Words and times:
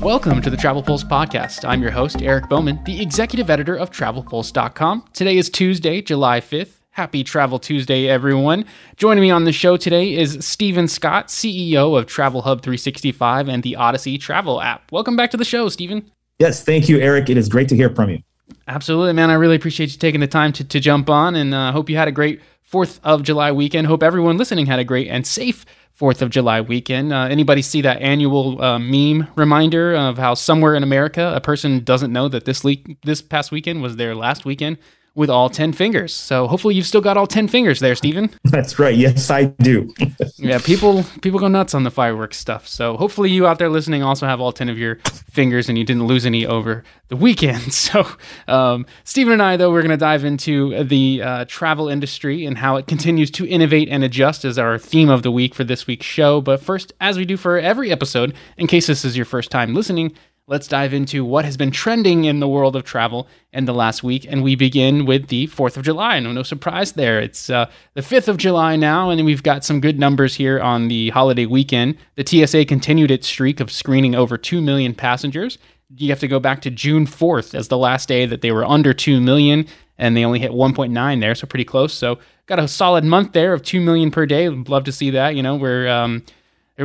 Welcome 0.00 0.40
to 0.40 0.48
the 0.48 0.56
Travel 0.56 0.82
Pulse 0.82 1.04
podcast. 1.04 1.68
I'm 1.68 1.82
your 1.82 1.90
host, 1.90 2.22
Eric 2.22 2.48
Bowman, 2.48 2.82
the 2.84 3.02
executive 3.02 3.50
editor 3.50 3.76
of 3.76 3.90
TravelPulse.com. 3.90 5.04
Today 5.12 5.36
is 5.36 5.50
Tuesday, 5.50 6.00
July 6.00 6.40
5th. 6.40 6.72
Happy 6.92 7.22
Travel 7.22 7.58
Tuesday, 7.58 8.08
everyone. 8.08 8.64
Joining 8.96 9.20
me 9.20 9.30
on 9.30 9.44
the 9.44 9.52
show 9.52 9.76
today 9.76 10.14
is 10.14 10.38
Stephen 10.40 10.88
Scott, 10.88 11.28
CEO 11.28 11.98
of 11.98 12.06
Travel 12.06 12.40
Hub 12.40 12.62
365 12.62 13.46
and 13.50 13.62
the 13.62 13.76
Odyssey 13.76 14.16
Travel 14.16 14.62
app. 14.62 14.90
Welcome 14.90 15.16
back 15.16 15.30
to 15.32 15.36
the 15.36 15.44
show, 15.44 15.68
Stephen. 15.68 16.10
Yes, 16.38 16.64
thank 16.64 16.88
you, 16.88 16.98
Eric. 16.98 17.28
It 17.28 17.36
is 17.36 17.50
great 17.50 17.68
to 17.68 17.76
hear 17.76 17.94
from 17.94 18.08
you. 18.08 18.20
Absolutely, 18.68 19.12
man. 19.12 19.28
I 19.28 19.34
really 19.34 19.56
appreciate 19.56 19.92
you 19.92 19.98
taking 19.98 20.20
the 20.20 20.26
time 20.26 20.54
to, 20.54 20.64
to 20.64 20.80
jump 20.80 21.10
on 21.10 21.36
and 21.36 21.52
uh, 21.52 21.72
hope 21.72 21.90
you 21.90 21.98
had 21.98 22.08
a 22.08 22.12
great 22.12 22.40
4th 22.72 23.00
of 23.02 23.22
July 23.22 23.52
weekend. 23.52 23.86
Hope 23.86 24.02
everyone 24.02 24.38
listening 24.38 24.64
had 24.64 24.78
a 24.78 24.84
great 24.84 25.08
and 25.08 25.26
safe 25.26 25.66
Fourth 26.00 26.22
of 26.22 26.30
July 26.30 26.62
weekend. 26.62 27.12
Uh, 27.12 27.24
anybody 27.24 27.60
see 27.60 27.82
that 27.82 28.00
annual 28.00 28.58
uh, 28.62 28.78
meme 28.78 29.26
reminder 29.36 29.94
of 29.94 30.16
how 30.16 30.32
somewhere 30.32 30.74
in 30.74 30.82
America 30.82 31.30
a 31.36 31.42
person 31.42 31.84
doesn't 31.84 32.10
know 32.10 32.26
that 32.26 32.46
this 32.46 32.64
le- 32.64 32.76
this 33.02 33.20
past 33.20 33.52
weekend 33.52 33.82
was 33.82 33.96
their 33.96 34.14
last 34.14 34.46
weekend 34.46 34.78
with 35.14 35.28
all 35.28 35.50
10 35.50 35.72
fingers. 35.72 36.14
So 36.14 36.46
hopefully 36.46 36.74
you've 36.74 36.86
still 36.86 37.00
got 37.00 37.16
all 37.16 37.26
10 37.26 37.48
fingers 37.48 37.80
there, 37.80 37.94
Stephen. 37.94 38.30
That's 38.44 38.78
right. 38.78 38.94
Yes, 38.94 39.30
I 39.30 39.44
do. 39.44 39.92
yeah, 40.36 40.58
people 40.58 41.04
people 41.20 41.40
go 41.40 41.48
nuts 41.48 41.74
on 41.74 41.82
the 41.82 41.90
fireworks 41.90 42.38
stuff. 42.38 42.68
So 42.68 42.96
hopefully 42.96 43.30
you 43.30 43.46
out 43.46 43.58
there 43.58 43.68
listening 43.68 44.02
also 44.02 44.26
have 44.26 44.40
all 44.40 44.52
10 44.52 44.68
of 44.68 44.78
your 44.78 44.96
fingers 45.30 45.68
and 45.68 45.76
you 45.76 45.84
didn't 45.84 46.06
lose 46.06 46.26
any 46.26 46.46
over 46.46 46.84
the 47.08 47.16
weekend. 47.16 47.74
So 47.80 48.06
um, 48.46 48.86
Stephen 49.04 49.32
and 49.32 49.42
I, 49.42 49.56
though, 49.56 49.72
we're 49.72 49.80
going 49.80 49.90
to 49.90 49.96
dive 49.96 50.24
into 50.24 50.84
the 50.84 51.22
uh, 51.22 51.44
travel 51.48 51.88
industry 51.88 52.44
and 52.44 52.58
how 52.58 52.76
it 52.76 52.86
continues 52.86 53.30
to 53.32 53.48
innovate 53.48 53.88
and 53.88 54.04
adjust 54.04 54.44
as 54.44 54.58
our 54.58 54.78
theme 54.78 55.08
of 55.08 55.22
the 55.22 55.30
week 55.30 55.54
for 55.54 55.64
this 55.64 55.86
week's 55.86 56.06
show. 56.06 56.40
But 56.40 56.60
first, 56.60 56.92
as 57.00 57.16
we 57.16 57.24
do 57.24 57.36
for 57.36 57.58
every 57.58 57.90
episode, 57.90 58.34
in 58.58 58.66
case 58.66 58.86
this 58.86 59.04
is 59.04 59.16
your 59.16 59.24
first 59.24 59.50
time 59.50 59.74
listening, 59.74 60.14
let's 60.50 60.66
dive 60.66 60.92
into 60.92 61.24
what 61.24 61.44
has 61.44 61.56
been 61.56 61.70
trending 61.70 62.24
in 62.24 62.40
the 62.40 62.48
world 62.48 62.74
of 62.74 62.82
travel 62.82 63.28
in 63.52 63.66
the 63.66 63.72
last 63.72 64.02
week. 64.02 64.26
And 64.28 64.42
we 64.42 64.56
begin 64.56 65.06
with 65.06 65.28
the 65.28 65.46
4th 65.46 65.76
of 65.76 65.84
July. 65.84 66.18
No, 66.18 66.32
no 66.32 66.42
surprise 66.42 66.92
there. 66.92 67.20
It's 67.20 67.48
uh, 67.48 67.70
the 67.94 68.00
5th 68.00 68.26
of 68.26 68.36
July 68.36 68.74
now, 68.74 69.10
and 69.10 69.24
we've 69.24 69.44
got 69.44 69.64
some 69.64 69.80
good 69.80 70.00
numbers 70.00 70.34
here 70.34 70.58
on 70.58 70.88
the 70.88 71.10
holiday 71.10 71.46
weekend. 71.46 71.96
The 72.16 72.26
TSA 72.26 72.64
continued 72.64 73.12
its 73.12 73.28
streak 73.28 73.60
of 73.60 73.70
screening 73.70 74.16
over 74.16 74.36
2 74.36 74.60
million 74.60 74.92
passengers. 74.92 75.56
You 75.96 76.08
have 76.10 76.20
to 76.20 76.28
go 76.28 76.40
back 76.40 76.62
to 76.62 76.70
June 76.70 77.06
4th 77.06 77.54
as 77.54 77.68
the 77.68 77.78
last 77.78 78.08
day 78.08 78.26
that 78.26 78.42
they 78.42 78.50
were 78.50 78.64
under 78.64 78.92
2 78.92 79.20
million, 79.20 79.66
and 79.98 80.16
they 80.16 80.24
only 80.24 80.40
hit 80.40 80.50
1.9 80.50 81.20
there, 81.20 81.34
so 81.36 81.46
pretty 81.46 81.64
close. 81.64 81.94
So 81.94 82.18
got 82.46 82.58
a 82.58 82.66
solid 82.66 83.04
month 83.04 83.34
there 83.34 83.52
of 83.52 83.62
2 83.62 83.80
million 83.80 84.10
per 84.10 84.26
day. 84.26 84.48
Love 84.48 84.82
to 84.84 84.92
see 84.92 85.10
that. 85.10 85.36
You 85.36 85.44
know, 85.44 85.54
we're. 85.54 85.86
Um, 85.86 86.24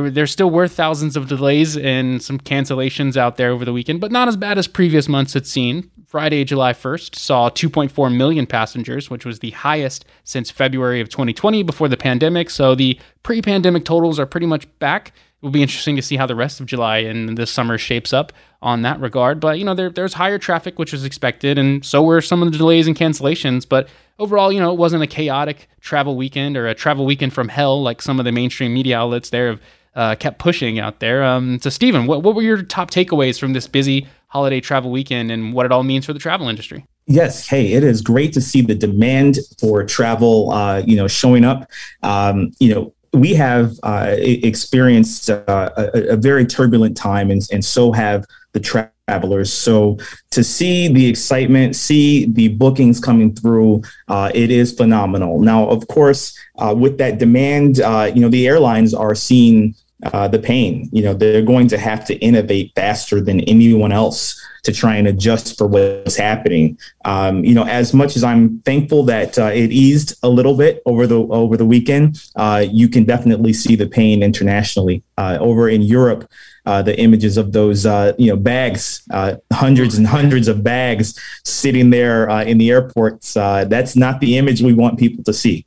there, 0.02 0.26
still 0.26 0.50
were 0.50 0.68
thousands 0.68 1.16
of 1.16 1.28
delays 1.28 1.76
and 1.76 2.22
some 2.22 2.38
cancellations 2.38 3.16
out 3.16 3.36
there 3.36 3.50
over 3.50 3.64
the 3.64 3.72
weekend, 3.72 4.00
but 4.00 4.12
not 4.12 4.28
as 4.28 4.36
bad 4.36 4.58
as 4.58 4.66
previous 4.66 5.08
months 5.08 5.32
had 5.32 5.46
seen. 5.46 5.90
Friday, 6.06 6.44
July 6.44 6.72
1st, 6.72 7.16
saw 7.16 7.50
2.4 7.50 8.14
million 8.14 8.46
passengers, 8.46 9.10
which 9.10 9.24
was 9.24 9.40
the 9.40 9.50
highest 9.50 10.04
since 10.24 10.50
February 10.50 11.00
of 11.00 11.08
2020 11.08 11.62
before 11.62 11.88
the 11.88 11.96
pandemic. 11.96 12.50
So 12.50 12.74
the 12.74 12.98
pre 13.22 13.42
pandemic 13.42 13.84
totals 13.84 14.18
are 14.18 14.26
pretty 14.26 14.46
much 14.46 14.66
back. 14.78 15.08
It 15.08 15.44
will 15.44 15.50
be 15.50 15.62
interesting 15.62 15.96
to 15.96 16.02
see 16.02 16.16
how 16.16 16.26
the 16.26 16.34
rest 16.34 16.60
of 16.60 16.66
July 16.66 16.98
and 16.98 17.36
this 17.36 17.50
summer 17.50 17.76
shapes 17.76 18.12
up 18.12 18.32
on 18.62 18.82
that 18.82 19.00
regard. 19.00 19.40
But, 19.40 19.58
you 19.58 19.64
know, 19.64 19.74
there, 19.74 19.90
there's 19.90 20.14
higher 20.14 20.38
traffic, 20.38 20.78
which 20.78 20.92
was 20.92 21.04
expected, 21.04 21.58
and 21.58 21.84
so 21.84 22.02
were 22.02 22.20
some 22.20 22.42
of 22.42 22.50
the 22.50 22.56
delays 22.56 22.86
and 22.86 22.96
cancellations. 22.96 23.68
But 23.68 23.88
overall, 24.18 24.52
you 24.52 24.60
know, 24.60 24.72
it 24.72 24.78
wasn't 24.78 25.02
a 25.02 25.06
chaotic 25.06 25.68
travel 25.80 26.16
weekend 26.16 26.56
or 26.56 26.66
a 26.66 26.74
travel 26.74 27.04
weekend 27.04 27.32
from 27.32 27.48
hell 27.48 27.82
like 27.82 28.00
some 28.00 28.18
of 28.18 28.24
the 28.24 28.32
mainstream 28.32 28.72
media 28.72 28.98
outlets 28.98 29.30
there 29.30 29.48
have 29.48 29.60
uh, 29.96 30.14
kept 30.14 30.38
pushing 30.38 30.78
out 30.78 31.00
there. 31.00 31.24
Um, 31.24 31.58
so, 31.60 31.70
Stephen, 31.70 32.06
what, 32.06 32.22
what 32.22 32.34
were 32.34 32.42
your 32.42 32.62
top 32.62 32.90
takeaways 32.90 33.40
from 33.40 33.54
this 33.54 33.66
busy 33.66 34.06
holiday 34.28 34.60
travel 34.60 34.90
weekend 34.90 35.32
and 35.32 35.52
what 35.52 35.66
it 35.66 35.72
all 35.72 35.82
means 35.82 36.06
for 36.06 36.12
the 36.12 36.18
travel 36.18 36.48
industry? 36.48 36.84
Yes, 37.06 37.46
hey, 37.46 37.72
it 37.72 37.82
is 37.82 38.02
great 38.02 38.32
to 38.34 38.40
see 38.40 38.60
the 38.60 38.74
demand 38.74 39.38
for 39.58 39.84
travel, 39.84 40.50
uh, 40.50 40.82
you 40.86 40.96
know, 40.96 41.08
showing 41.08 41.44
up. 41.44 41.70
Um, 42.02 42.52
you 42.58 42.74
know, 42.74 42.92
we 43.12 43.32
have 43.34 43.72
uh, 43.82 44.14
experienced 44.18 45.30
uh, 45.30 45.70
a, 45.76 46.12
a, 46.12 46.16
very 46.16 46.44
turbulent 46.44 46.96
time, 46.96 47.30
and, 47.30 47.40
and 47.50 47.64
so 47.64 47.92
have 47.92 48.26
the 48.52 48.60
travelers. 48.60 49.52
So 49.52 49.98
to 50.30 50.42
see 50.42 50.88
the 50.88 51.06
excitement, 51.06 51.76
see 51.76 52.26
the 52.26 52.48
bookings 52.48 53.00
coming 53.00 53.34
through, 53.34 53.82
uh, 54.08 54.32
it 54.34 54.50
is 54.50 54.72
phenomenal. 54.72 55.40
Now, 55.40 55.68
of 55.68 55.86
course, 55.86 56.36
uh, 56.58 56.74
with 56.76 56.98
that 56.98 57.18
demand, 57.18 57.80
uh, 57.80 58.10
you 58.14 58.20
know, 58.20 58.28
the 58.28 58.46
airlines 58.46 58.92
are 58.92 59.14
seeing 59.14 59.74
uh, 60.04 60.28
the 60.28 60.38
pain. 60.38 60.88
You 60.92 61.02
know, 61.02 61.14
they're 61.14 61.42
going 61.42 61.68
to 61.68 61.78
have 61.78 62.04
to 62.06 62.14
innovate 62.16 62.72
faster 62.74 63.20
than 63.20 63.40
anyone 63.40 63.92
else 63.92 64.40
to 64.64 64.72
try 64.72 64.96
and 64.96 65.06
adjust 65.06 65.56
for 65.56 65.66
what's 65.66 66.16
happening. 66.16 66.76
Um, 67.04 67.44
you 67.44 67.54
know, 67.54 67.64
as 67.64 67.94
much 67.94 68.16
as 68.16 68.24
I'm 68.24 68.60
thankful 68.60 69.04
that 69.04 69.38
uh, 69.38 69.46
it 69.46 69.70
eased 69.70 70.18
a 70.22 70.28
little 70.28 70.56
bit 70.56 70.82
over 70.86 71.06
the 71.06 71.20
over 71.20 71.56
the 71.56 71.64
weekend, 71.64 72.22
uh, 72.34 72.64
you 72.68 72.88
can 72.88 73.04
definitely 73.04 73.52
see 73.52 73.76
the 73.76 73.86
pain 73.86 74.22
internationally. 74.22 75.02
Uh, 75.18 75.38
over 75.40 75.68
in 75.68 75.80
Europe, 75.80 76.28
uh, 76.66 76.82
the 76.82 76.98
images 77.00 77.36
of 77.38 77.52
those 77.52 77.86
uh, 77.86 78.12
you 78.18 78.28
know 78.28 78.36
bags, 78.36 79.02
uh, 79.12 79.36
hundreds 79.52 79.96
and 79.96 80.06
hundreds 80.06 80.48
of 80.48 80.64
bags 80.64 81.18
sitting 81.44 81.90
there 81.90 82.28
in 82.40 82.58
the 82.58 82.70
airports. 82.70 83.34
that's 83.34 83.96
not 83.96 84.20
the 84.20 84.36
image 84.36 84.60
we 84.60 84.74
want 84.74 84.98
people 84.98 85.24
to 85.24 85.32
see 85.32 85.64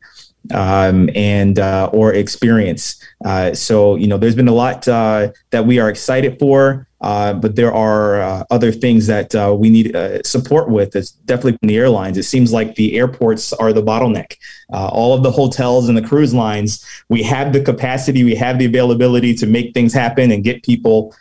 um, 0.53 1.09
and 1.15 1.59
uh, 1.59 1.89
or 1.93 2.13
experience. 2.13 3.01
Uh, 3.25 3.53
so 3.53 3.95
you 3.95 4.07
know, 4.07 4.17
there's 4.17 4.35
been 4.35 4.47
a 4.47 4.53
lot 4.53 4.87
uh, 4.87 5.31
that 5.51 5.65
we 5.65 5.79
are 5.79 5.89
excited 5.89 6.39
for, 6.39 6.87
uh, 7.01 7.33
but 7.33 7.55
there 7.55 7.73
are 7.73 8.21
uh, 8.21 8.43
other 8.49 8.71
things 8.71 9.07
that 9.07 9.33
uh, 9.35 9.55
we 9.57 9.69
need 9.69 9.95
support 10.25 10.69
with. 10.69 10.95
It's 10.95 11.11
definitely 11.11 11.57
from 11.57 11.67
the 11.67 11.77
airlines. 11.77 12.17
It 12.17 12.23
seems 12.23 12.51
like 12.51 12.75
the 12.75 12.97
airports 12.97 13.53
are 13.53 13.73
the 13.73 13.83
bottleneck. 13.83 14.35
all 14.69 15.13
of 15.13 15.23
the 15.23 15.31
hotels 15.31 15.89
and 15.89 15.97
the 15.97 16.01
cruise 16.01 16.33
lines, 16.33 16.85
we 17.09 17.23
have 17.23 17.53
the 17.53 17.61
capacity, 17.61 18.23
we 18.23 18.35
have 18.35 18.59
the 18.59 18.65
availability 18.65 19.33
to 19.35 19.45
make 19.45 19.73
things 19.73 19.93
happen 19.93 20.31
and 20.31 20.43
get 20.43 20.63
people, 20.63 21.15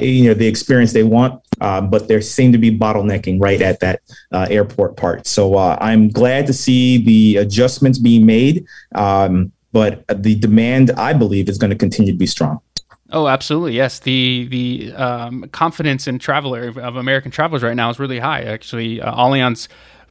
you 0.00 0.24
know, 0.24 0.34
the 0.34 0.46
experience 0.46 0.92
they 0.92 1.04
want. 1.04 1.40
But 1.58 2.08
there 2.08 2.20
seem 2.20 2.52
to 2.52 2.58
be 2.58 2.76
bottlenecking 2.76 3.40
right 3.40 3.62
at 3.62 3.80
that 3.80 4.00
airport 4.32 4.96
part. 4.96 5.26
So 5.26 5.56
I'm 5.58 6.08
glad 6.08 6.46
to 6.46 6.52
see 6.52 6.98
the 6.98 7.36
adjustments 7.36 7.98
being 7.98 8.26
made. 8.26 8.66
Um, 8.94 9.52
but 9.72 10.04
the 10.08 10.34
demand, 10.36 10.90
I 10.92 11.12
believe, 11.12 11.50
is 11.50 11.58
going 11.58 11.70
to 11.70 11.76
continue 11.76 12.12
to 12.12 12.18
be 12.18 12.26
strong. 12.26 12.60
Oh, 13.10 13.28
absolutely. 13.28 13.74
Yes. 13.74 14.00
The 14.00 14.48
the 14.48 14.92
um, 14.94 15.48
confidence 15.52 16.08
in 16.08 16.18
traveler 16.18 16.68
of 16.68 16.96
American 16.96 17.30
travelers 17.30 17.62
right 17.62 17.76
now 17.76 17.90
is 17.90 17.98
really 17.98 18.18
high. 18.18 18.42
Actually, 18.42 19.00
uh, 19.00 19.14
Allianz 19.14 19.68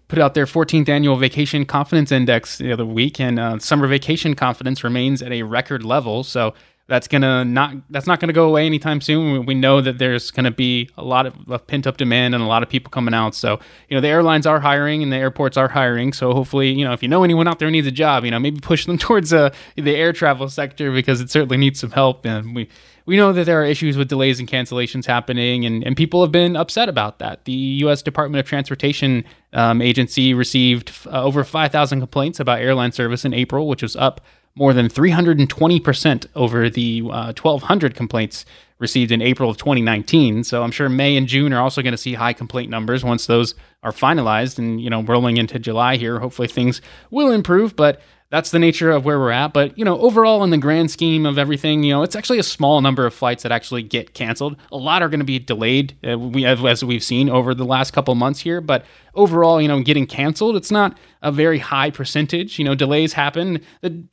put 0.08 0.20
out 0.20 0.36
their 0.36 0.46
14th 0.46 0.88
annual 0.88 1.16
vacation 1.16 1.66
confidence 1.66 2.12
index 2.12 2.58
the 2.60 2.72
other 2.72 2.86
week, 2.86 3.20
and 3.20 3.40
uh, 3.40 3.58
summer 3.60 3.88
vacation 3.88 4.36
confidence 4.36 4.84
remains 4.84 5.22
at 5.22 5.32
a 5.32 5.42
record 5.42 5.84
level. 5.84 6.24
So 6.24 6.54
that's 6.88 7.08
gonna 7.08 7.44
not 7.44 7.74
that's 7.90 8.06
not 8.06 8.20
gonna 8.20 8.34
go 8.34 8.48
away 8.48 8.66
anytime 8.66 9.02
soon. 9.02 9.46
We 9.46 9.56
know 9.56 9.82
that 9.82 9.98
there's 9.98 10.30
gonna 10.30 10.52
be 10.52 10.90
a 10.98 11.04
lot 11.04 11.26
of, 11.26 11.34
of 11.50 11.66
pent 11.66 11.88
up 11.88 11.98
demand 11.98 12.36
and 12.36 12.44
a 12.44 12.48
lot 12.48 12.62
of 12.62 12.70
people 12.70 12.92
coming 12.92 13.14
out. 13.14 13.34
So 13.34 13.60
you 13.90 13.96
know 13.96 14.02
the 14.02 14.08
airlines 14.08 14.46
are 14.46 14.60
hiring 14.60 15.02
and 15.02 15.12
the 15.12 15.18
airports 15.18 15.58
are 15.58 15.68
hiring. 15.68 16.14
So 16.14 16.34
hopefully 16.34 16.72
you 16.72 16.86
know 16.86 16.94
if 16.94 17.02
you 17.02 17.10
know 17.10 17.24
anyone 17.24 17.48
out 17.48 17.58
there 17.58 17.68
who 17.68 17.72
needs 17.72 17.88
a 17.88 17.92
job, 17.92 18.24
you 18.24 18.32
know 18.32 18.40
maybe 18.40 18.60
push 18.60 18.86
them 18.86 18.98
towards 19.00 19.34
uh, 19.34 19.50
the 19.76 19.96
air 19.96 20.14
travel 20.14 20.48
sector 20.48 20.92
because 20.92 21.22
it 21.22 21.32
certainly 21.32 21.58
needs 21.58 21.80
some 21.80 21.92
help. 21.92 22.26
And 22.26 22.56
we 22.56 22.70
we 23.08 23.18
know 23.18 23.34
that 23.34 23.46
there 23.46 23.62
are 23.62 23.66
issues 23.66 23.98
with 23.98 24.08
delays 24.08 24.40
and 24.40 24.50
cancellations 24.50 25.06
happening, 25.06 25.66
and, 25.66 25.84
and 25.84 25.96
people 25.96 26.22
have 26.22 26.32
been 26.32 26.56
upset 26.56 26.90
about 26.90 27.20
that. 27.20 27.46
The 27.46 27.52
U.S. 27.52 28.02
Department 28.02 28.40
of 28.40 28.48
Transportation 28.48 29.24
um, 29.54 29.80
agency 29.80 30.34
received 30.34 30.92
uh, 31.06 31.24
over 31.24 31.44
5,000 31.44 32.00
complaints 32.00 32.40
about 32.40 32.62
airline 32.62 32.92
service 32.92 33.24
in 33.24 33.32
April, 33.34 33.68
which 33.68 33.84
was 33.84 33.96
up 33.96 34.22
more 34.56 34.74
than 34.74 34.88
320% 34.88 36.28
over 36.36 36.70
the 36.70 37.02
uh, 37.02 37.34
1,200 37.34 37.94
complaints 37.94 38.46
received 38.80 39.12
in 39.12 39.22
April 39.22 39.50
of 39.50 39.58
2019. 39.58 40.44
So 40.44 40.64
I'm 40.64 40.72
sure 40.72 40.90
May 40.90 41.18
and 41.18 41.28
June 41.28 41.54
are 41.54 41.62
also 41.62 41.82
going 41.82 41.94
to 41.94 41.98
see 41.98 42.14
high 42.14 42.34
complaint 42.34 42.70
numbers 42.70 43.04
once 43.04 43.26
those 43.26 43.56
are 43.84 43.92
finalized 43.92 44.58
and, 44.58 44.82
you 44.82 44.90
know, 44.90 45.02
rolling 45.04 45.38
into 45.38 45.60
July 45.60 45.98
here. 45.98 46.20
Hopefully 46.20 46.48
things 46.48 46.82
will 47.10 47.32
improve, 47.32 47.76
but 47.76 48.02
that's 48.32 48.52
the 48.52 48.60
nature 48.60 48.92
of 48.92 49.06
where 49.06 49.20
we're 49.20 49.32
at. 49.32 49.54
But, 49.54 49.78
you 49.78 49.86
know, 49.86 50.00
overall, 50.00 50.44
in 50.44 50.50
the 50.50 50.58
grand 50.58 50.92
scheme 50.92 51.26
of 51.26 51.38
everything, 51.38 51.84
you 51.84 51.94
know, 51.94 52.04
it's 52.04 52.16
actually 52.16 52.40
a 52.40 52.44
small 52.44 52.82
number 52.82 53.06
of 53.06 53.14
flights 53.14 53.44
that 53.44 53.52
actually 53.52 53.84
get 53.84 54.14
canceled. 54.14 54.58
A 54.72 54.78
lot 54.78 55.04
are 55.04 55.10
going 55.10 55.20
to 55.20 55.26
be 55.26 55.40
delayed, 55.40 55.96
uh, 56.06 56.18
we, 56.18 56.46
as 56.46 56.84
we've 56.84 57.04
seen 57.04 57.30
over 57.30 57.54
the 57.54 57.66
last 57.66 57.92
couple 57.92 58.16
months 58.16 58.40
here. 58.40 58.62
But 58.62 58.84
overall, 59.16 59.62
you 59.62 59.68
know, 59.68 59.82
getting 59.82 60.06
canceled, 60.06 60.56
it's 60.56 60.72
not 60.72 60.98
a 61.22 61.32
very 61.32 61.58
high 61.58 61.90
percentage. 61.90 62.60
You 62.60 62.66
know, 62.66 62.76
delays 62.76 63.14
happen. 63.14 63.60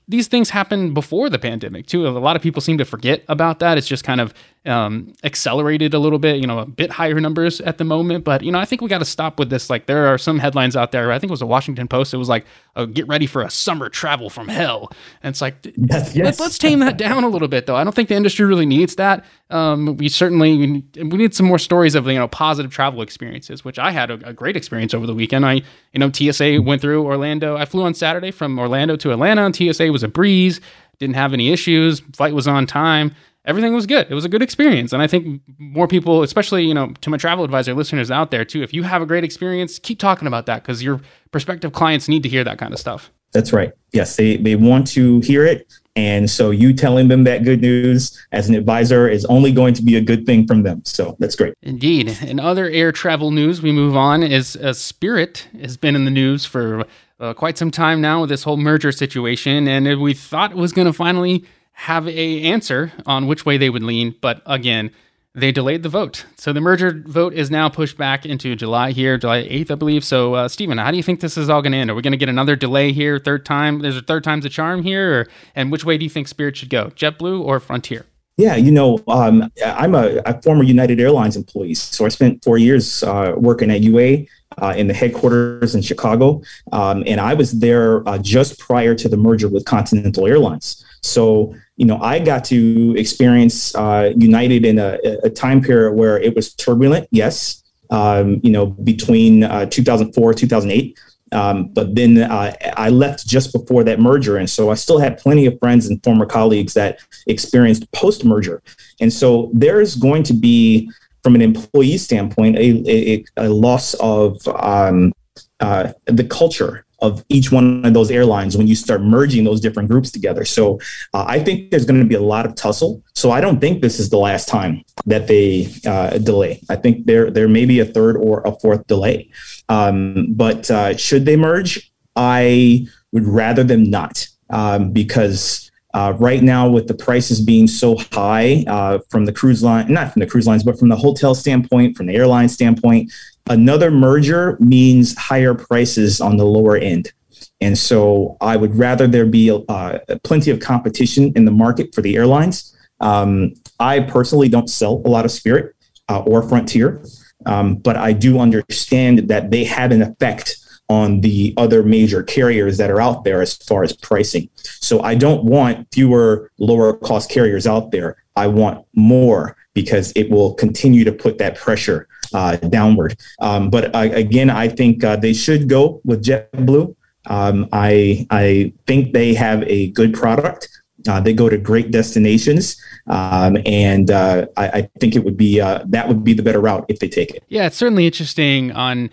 These 0.08 0.28
things 0.28 0.50
happen 0.50 0.94
before 0.94 1.28
the 1.28 1.38
pandemic, 1.38 1.86
too. 1.86 2.06
A 2.06 2.10
lot 2.10 2.36
of 2.36 2.42
people 2.42 2.62
seem 2.62 2.78
to 2.78 2.84
forget 2.84 3.22
about 3.28 3.58
that. 3.58 3.76
It's 3.76 3.86
just 3.86 4.02
kind 4.02 4.20
of 4.20 4.32
um, 4.64 5.12
accelerated 5.24 5.92
a 5.92 5.98
little 5.98 6.18
bit, 6.18 6.36
you 6.36 6.46
know, 6.46 6.60
a 6.60 6.66
bit 6.66 6.90
higher 6.90 7.20
numbers 7.20 7.60
at 7.60 7.78
the 7.78 7.84
moment. 7.84 8.24
But, 8.24 8.42
you 8.42 8.52
know, 8.52 8.58
I 8.58 8.64
think 8.64 8.80
we 8.80 8.88
got 8.88 8.98
to 8.98 9.04
stop 9.04 9.38
with 9.38 9.50
this. 9.50 9.68
Like, 9.68 9.86
there 9.86 10.06
are 10.06 10.16
some 10.16 10.38
headlines 10.38 10.74
out 10.76 10.92
there. 10.92 11.12
I 11.12 11.18
think 11.18 11.30
it 11.30 11.32
was 11.32 11.42
a 11.42 11.46
Washington 11.46 11.88
Post. 11.88 12.14
It 12.14 12.16
was 12.16 12.28
like, 12.28 12.46
oh, 12.76 12.86
get 12.86 13.06
ready 13.08 13.26
for 13.26 13.42
a 13.42 13.50
summer 13.50 13.88
travel 13.88 14.30
from 14.30 14.48
hell. 14.48 14.90
And 15.22 15.32
it's 15.32 15.42
like, 15.42 15.56
yes, 15.76 16.14
yes. 16.14 16.40
Let, 16.40 16.48
us 16.48 16.58
tame 16.58 16.78
that 16.78 16.96
down 16.96 17.24
a 17.24 17.28
little 17.28 17.48
bit, 17.48 17.66
though. 17.66 17.76
I 17.76 17.84
don't 17.84 17.94
think 17.94 18.08
the 18.08 18.14
industry 18.14 18.46
really 18.46 18.66
needs 18.66 18.96
that. 18.96 19.24
Um, 19.50 19.98
we 19.98 20.08
certainly 20.08 20.82
we 20.96 21.04
need 21.04 21.34
some 21.34 21.46
more 21.46 21.58
stories 21.58 21.94
of, 21.94 22.06
you 22.06 22.14
know, 22.14 22.28
positive 22.28 22.72
travel 22.72 23.02
experiences, 23.02 23.64
which 23.64 23.78
I 23.78 23.90
had 23.90 24.10
a, 24.10 24.28
a 24.28 24.32
great 24.32 24.56
experience 24.56 24.91
over 24.94 25.06
the 25.06 25.14
weekend. 25.14 25.46
I, 25.46 25.62
you 25.92 25.98
know, 25.98 26.10
TSA 26.12 26.62
went 26.62 26.80
through 26.80 27.04
Orlando. 27.04 27.56
I 27.56 27.64
flew 27.64 27.84
on 27.84 27.94
Saturday 27.94 28.30
from 28.30 28.58
Orlando 28.58 28.96
to 28.96 29.12
Atlanta, 29.12 29.52
TSA 29.52 29.92
was 29.92 30.02
a 30.02 30.08
breeze. 30.08 30.60
Didn't 30.98 31.16
have 31.16 31.32
any 31.32 31.50
issues. 31.50 32.00
Flight 32.14 32.34
was 32.34 32.46
on 32.46 32.66
time 32.66 33.14
everything 33.44 33.74
was 33.74 33.86
good. 33.86 34.06
It 34.10 34.14
was 34.14 34.24
a 34.24 34.28
good 34.28 34.42
experience. 34.42 34.92
And 34.92 35.02
I 35.02 35.06
think 35.06 35.40
more 35.58 35.88
people, 35.88 36.22
especially, 36.22 36.64
you 36.64 36.74
know, 36.74 36.92
to 37.00 37.10
my 37.10 37.16
travel 37.16 37.44
advisor 37.44 37.74
listeners 37.74 38.10
out 38.10 38.30
there 38.30 38.44
too, 38.44 38.62
if 38.62 38.72
you 38.72 38.82
have 38.82 39.02
a 39.02 39.06
great 39.06 39.24
experience, 39.24 39.78
keep 39.78 39.98
talking 39.98 40.28
about 40.28 40.46
that 40.46 40.62
because 40.62 40.82
your 40.82 41.00
prospective 41.30 41.72
clients 41.72 42.08
need 42.08 42.22
to 42.22 42.28
hear 42.28 42.44
that 42.44 42.58
kind 42.58 42.72
of 42.72 42.78
stuff. 42.78 43.10
That's 43.32 43.52
right. 43.52 43.72
Yes, 43.92 44.16
they, 44.16 44.36
they 44.36 44.56
want 44.56 44.86
to 44.88 45.20
hear 45.20 45.44
it. 45.44 45.72
And 45.94 46.30
so 46.30 46.50
you 46.50 46.72
telling 46.72 47.08
them 47.08 47.24
that 47.24 47.44
good 47.44 47.60
news 47.60 48.18
as 48.32 48.48
an 48.48 48.54
advisor 48.54 49.08
is 49.08 49.26
only 49.26 49.52
going 49.52 49.74
to 49.74 49.82
be 49.82 49.96
a 49.96 50.00
good 50.00 50.24
thing 50.24 50.46
from 50.46 50.62
them. 50.62 50.82
So 50.84 51.16
that's 51.18 51.36
great. 51.36 51.54
Indeed. 51.62 52.16
In 52.22 52.40
other 52.40 52.66
air 52.70 52.92
travel 52.92 53.30
news, 53.30 53.60
we 53.60 53.72
move 53.72 53.94
on 53.94 54.22
is 54.22 54.56
uh, 54.56 54.72
Spirit 54.72 55.48
has 55.60 55.76
been 55.76 55.94
in 55.94 56.06
the 56.06 56.10
news 56.10 56.46
for 56.46 56.84
uh, 57.20 57.34
quite 57.34 57.58
some 57.58 57.70
time 57.70 58.00
now 58.00 58.22
with 58.22 58.30
this 58.30 58.42
whole 58.42 58.56
merger 58.56 58.90
situation. 58.90 59.68
And 59.68 60.00
we 60.00 60.14
thought 60.14 60.52
it 60.52 60.56
was 60.56 60.72
going 60.72 60.86
to 60.86 60.94
finally 60.94 61.44
have 61.72 62.08
a 62.08 62.42
answer 62.42 62.92
on 63.06 63.26
which 63.26 63.44
way 63.44 63.56
they 63.56 63.70
would 63.70 63.82
lean, 63.82 64.14
but 64.20 64.42
again, 64.46 64.90
they 65.34 65.50
delayed 65.50 65.82
the 65.82 65.88
vote. 65.88 66.26
So 66.36 66.52
the 66.52 66.60
merger 66.60 67.02
vote 67.06 67.32
is 67.32 67.50
now 67.50 67.68
pushed 67.68 67.96
back 67.96 68.26
into 68.26 68.54
July 68.54 68.92
here, 68.92 69.16
July 69.16 69.44
8th, 69.44 69.70
I 69.70 69.74
believe. 69.76 70.04
So, 70.04 70.34
uh, 70.34 70.48
Stephen, 70.48 70.76
how 70.76 70.90
do 70.90 70.96
you 70.98 71.02
think 71.02 71.20
this 71.20 71.38
is 71.38 71.48
all 71.48 71.62
going 71.62 71.72
to 71.72 71.78
end? 71.78 71.90
Are 71.90 71.94
we 71.94 72.02
going 72.02 72.12
to 72.12 72.18
get 72.18 72.28
another 72.28 72.54
delay 72.54 72.92
here, 72.92 73.18
third 73.18 73.46
time? 73.46 73.80
There's 73.80 73.96
a 73.96 74.02
third 74.02 74.24
time's 74.24 74.44
a 74.44 74.50
charm 74.50 74.82
here, 74.82 75.20
or, 75.20 75.26
and 75.54 75.72
which 75.72 75.84
way 75.84 75.96
do 75.96 76.04
you 76.04 76.10
think 76.10 76.28
Spirit 76.28 76.56
should 76.56 76.70
go, 76.70 76.90
JetBlue 76.96 77.42
or 77.42 77.60
Frontier? 77.60 78.04
Yeah, 78.36 78.56
you 78.56 78.70
know, 78.70 78.98
um, 79.08 79.50
I'm 79.64 79.94
a, 79.94 80.20
a, 80.24 80.40
former 80.42 80.64
United 80.64 80.98
Airlines 81.00 81.36
employee, 81.36 81.74
so 81.74 82.06
I 82.06 82.08
spent 82.08 82.42
four 82.42 82.56
years 82.56 83.02
uh, 83.02 83.34
working 83.36 83.70
at 83.70 83.82
UA 83.82 84.24
uh, 84.60 84.74
in 84.76 84.86
the 84.86 84.94
headquarters 84.94 85.74
in 85.74 85.82
Chicago, 85.82 86.42
um, 86.72 87.04
and 87.06 87.20
I 87.20 87.34
was 87.34 87.52
there 87.60 88.06
uh, 88.08 88.18
just 88.18 88.58
prior 88.58 88.94
to 88.94 89.08
the 89.08 89.18
merger 89.18 89.48
with 89.48 89.66
Continental 89.66 90.26
Airlines. 90.26 90.82
So 91.02 91.54
you 91.82 91.88
know, 91.88 91.98
I 92.00 92.20
got 92.20 92.44
to 92.44 92.94
experience 92.96 93.74
uh, 93.74 94.12
United 94.16 94.64
in 94.64 94.78
a, 94.78 95.00
a, 95.24 95.28
time 95.28 95.60
period 95.60 95.94
where 95.94 96.16
it 96.16 96.36
was 96.36 96.54
turbulent, 96.54 97.08
yes, 97.10 97.64
um, 97.90 98.40
you 98.44 98.52
know, 98.52 98.66
between 98.66 99.42
uh, 99.42 99.66
2004, 99.66 100.32
2008. 100.32 100.96
Um, 101.32 101.66
but 101.70 101.96
then 101.96 102.18
uh, 102.18 102.54
I 102.76 102.88
left 102.90 103.26
just 103.26 103.52
before 103.52 103.82
that 103.82 103.98
merger. 103.98 104.36
And 104.36 104.48
so 104.48 104.70
I 104.70 104.74
still 104.74 105.00
had 105.00 105.18
plenty 105.18 105.44
of 105.46 105.58
friends 105.58 105.88
and 105.88 106.00
former 106.04 106.24
colleagues 106.24 106.74
that 106.74 107.00
experienced 107.26 107.90
post 107.90 108.24
merger. 108.24 108.62
And 109.00 109.12
so 109.12 109.50
there's 109.52 109.96
going 109.96 110.22
to 110.22 110.34
be, 110.34 110.88
from 111.24 111.34
an 111.34 111.42
employee 111.42 111.98
standpoint, 111.98 112.58
a, 112.58 112.68
a, 112.88 113.24
a 113.38 113.48
loss 113.48 113.94
of 113.94 114.38
um, 114.46 115.12
uh, 115.58 115.92
the 116.04 116.22
culture 116.22 116.84
of 117.02 117.24
each 117.28 117.50
one 117.50 117.84
of 117.84 117.92
those 117.92 118.10
airlines 118.10 118.56
when 118.56 118.68
you 118.68 118.76
start 118.76 119.02
merging 119.02 119.44
those 119.44 119.60
different 119.60 119.90
groups 119.90 120.10
together. 120.10 120.44
So 120.44 120.78
uh, 121.12 121.24
I 121.26 121.40
think 121.40 121.70
there's 121.70 121.84
going 121.84 122.00
to 122.00 122.06
be 122.06 122.14
a 122.14 122.22
lot 122.22 122.46
of 122.46 122.54
tussle. 122.54 123.02
So 123.14 123.32
I 123.32 123.40
don't 123.40 123.60
think 123.60 123.82
this 123.82 123.98
is 123.98 124.08
the 124.08 124.18
last 124.18 124.48
time 124.48 124.84
that 125.06 125.26
they 125.26 125.68
uh, 125.84 126.18
delay. 126.18 126.60
I 126.70 126.76
think 126.76 127.06
there 127.06 127.30
there 127.30 127.48
may 127.48 127.66
be 127.66 127.80
a 127.80 127.84
third 127.84 128.16
or 128.16 128.40
a 128.46 128.52
fourth 128.60 128.86
delay. 128.86 129.30
Um, 129.68 130.28
but 130.30 130.70
uh, 130.70 130.96
should 130.96 131.26
they 131.26 131.36
merge, 131.36 131.92
I 132.14 132.86
would 133.10 133.26
rather 133.26 133.64
them 133.64 133.84
not 133.90 134.26
um, 134.48 134.92
because. 134.92 135.68
Uh, 135.94 136.14
right 136.18 136.42
now, 136.42 136.66
with 136.66 136.88
the 136.88 136.94
prices 136.94 137.38
being 137.38 137.66
so 137.66 137.98
high 138.12 138.64
uh, 138.66 138.98
from 139.10 139.26
the 139.26 139.32
cruise 139.32 139.62
line, 139.62 139.92
not 139.92 140.10
from 140.10 140.20
the 140.20 140.26
cruise 140.26 140.46
lines, 140.46 140.62
but 140.62 140.78
from 140.78 140.88
the 140.88 140.96
hotel 140.96 141.34
standpoint, 141.34 141.94
from 141.98 142.06
the 142.06 142.14
airline 142.14 142.48
standpoint, 142.48 143.12
Another 143.48 143.90
merger 143.90 144.56
means 144.60 145.16
higher 145.16 145.54
prices 145.54 146.20
on 146.20 146.36
the 146.36 146.44
lower 146.44 146.76
end. 146.76 147.12
And 147.60 147.76
so 147.78 148.36
I 148.40 148.56
would 148.56 148.76
rather 148.76 149.06
there 149.06 149.26
be 149.26 149.50
uh, 149.50 149.98
plenty 150.24 150.50
of 150.50 150.60
competition 150.60 151.32
in 151.36 151.44
the 151.44 151.50
market 151.50 151.94
for 151.94 152.02
the 152.02 152.16
airlines. 152.16 152.76
Um, 153.00 153.54
I 153.78 154.00
personally 154.00 154.48
don't 154.48 154.68
sell 154.68 155.02
a 155.04 155.08
lot 155.08 155.24
of 155.24 155.30
Spirit 155.30 155.74
uh, 156.08 156.20
or 156.20 156.42
Frontier, 156.42 157.04
um, 157.46 157.76
but 157.76 157.96
I 157.96 158.12
do 158.12 158.38
understand 158.38 159.28
that 159.28 159.50
they 159.50 159.64
have 159.64 159.90
an 159.90 160.02
effect 160.02 160.56
on 160.88 161.20
the 161.20 161.54
other 161.56 161.82
major 161.82 162.22
carriers 162.22 162.78
that 162.78 162.90
are 162.90 163.00
out 163.00 163.24
there 163.24 163.40
as 163.40 163.56
far 163.56 163.82
as 163.82 163.96
pricing. 163.96 164.48
So 164.56 165.00
I 165.02 165.14
don't 165.14 165.44
want 165.44 165.88
fewer 165.92 166.50
lower 166.58 166.94
cost 166.94 167.30
carriers 167.30 167.66
out 167.66 167.92
there. 167.92 168.22
I 168.36 168.46
want 168.48 168.84
more 168.94 169.56
because 169.74 170.12
it 170.16 170.30
will 170.30 170.54
continue 170.54 171.04
to 171.04 171.12
put 171.12 171.38
that 171.38 171.56
pressure 171.56 172.08
uh, 172.34 172.56
downward. 172.56 173.16
Um, 173.40 173.70
but 173.70 173.94
uh, 173.94 174.08
again, 174.12 174.50
I 174.50 174.68
think 174.68 175.04
uh, 175.04 175.16
they 175.16 175.32
should 175.32 175.68
go 175.68 176.00
with 176.04 176.24
JetBlue. 176.24 176.94
Um, 177.26 177.68
I 177.72 178.26
I 178.30 178.72
think 178.86 179.12
they 179.12 179.34
have 179.34 179.62
a 179.64 179.90
good 179.90 180.12
product. 180.14 180.68
Uh, 181.08 181.20
they 181.20 181.32
go 181.32 181.48
to 181.48 181.58
great 181.58 181.90
destinations, 181.90 182.80
um, 183.08 183.58
and 183.66 184.10
uh, 184.10 184.46
I, 184.56 184.68
I, 184.68 184.90
think 185.00 185.16
it 185.16 185.24
would 185.24 185.36
be 185.36 185.58
that 185.58 186.06
would 186.06 186.22
be 186.22 186.32
the 186.32 186.44
better 186.44 186.60
route 186.60 186.84
if 186.88 187.00
they 187.00 187.08
take 187.08 187.30
it. 187.34 187.42
Yeah, 187.48 187.66
it's 187.66 187.76
certainly 187.76 188.06
interesting 188.06 188.70
on 188.72 189.10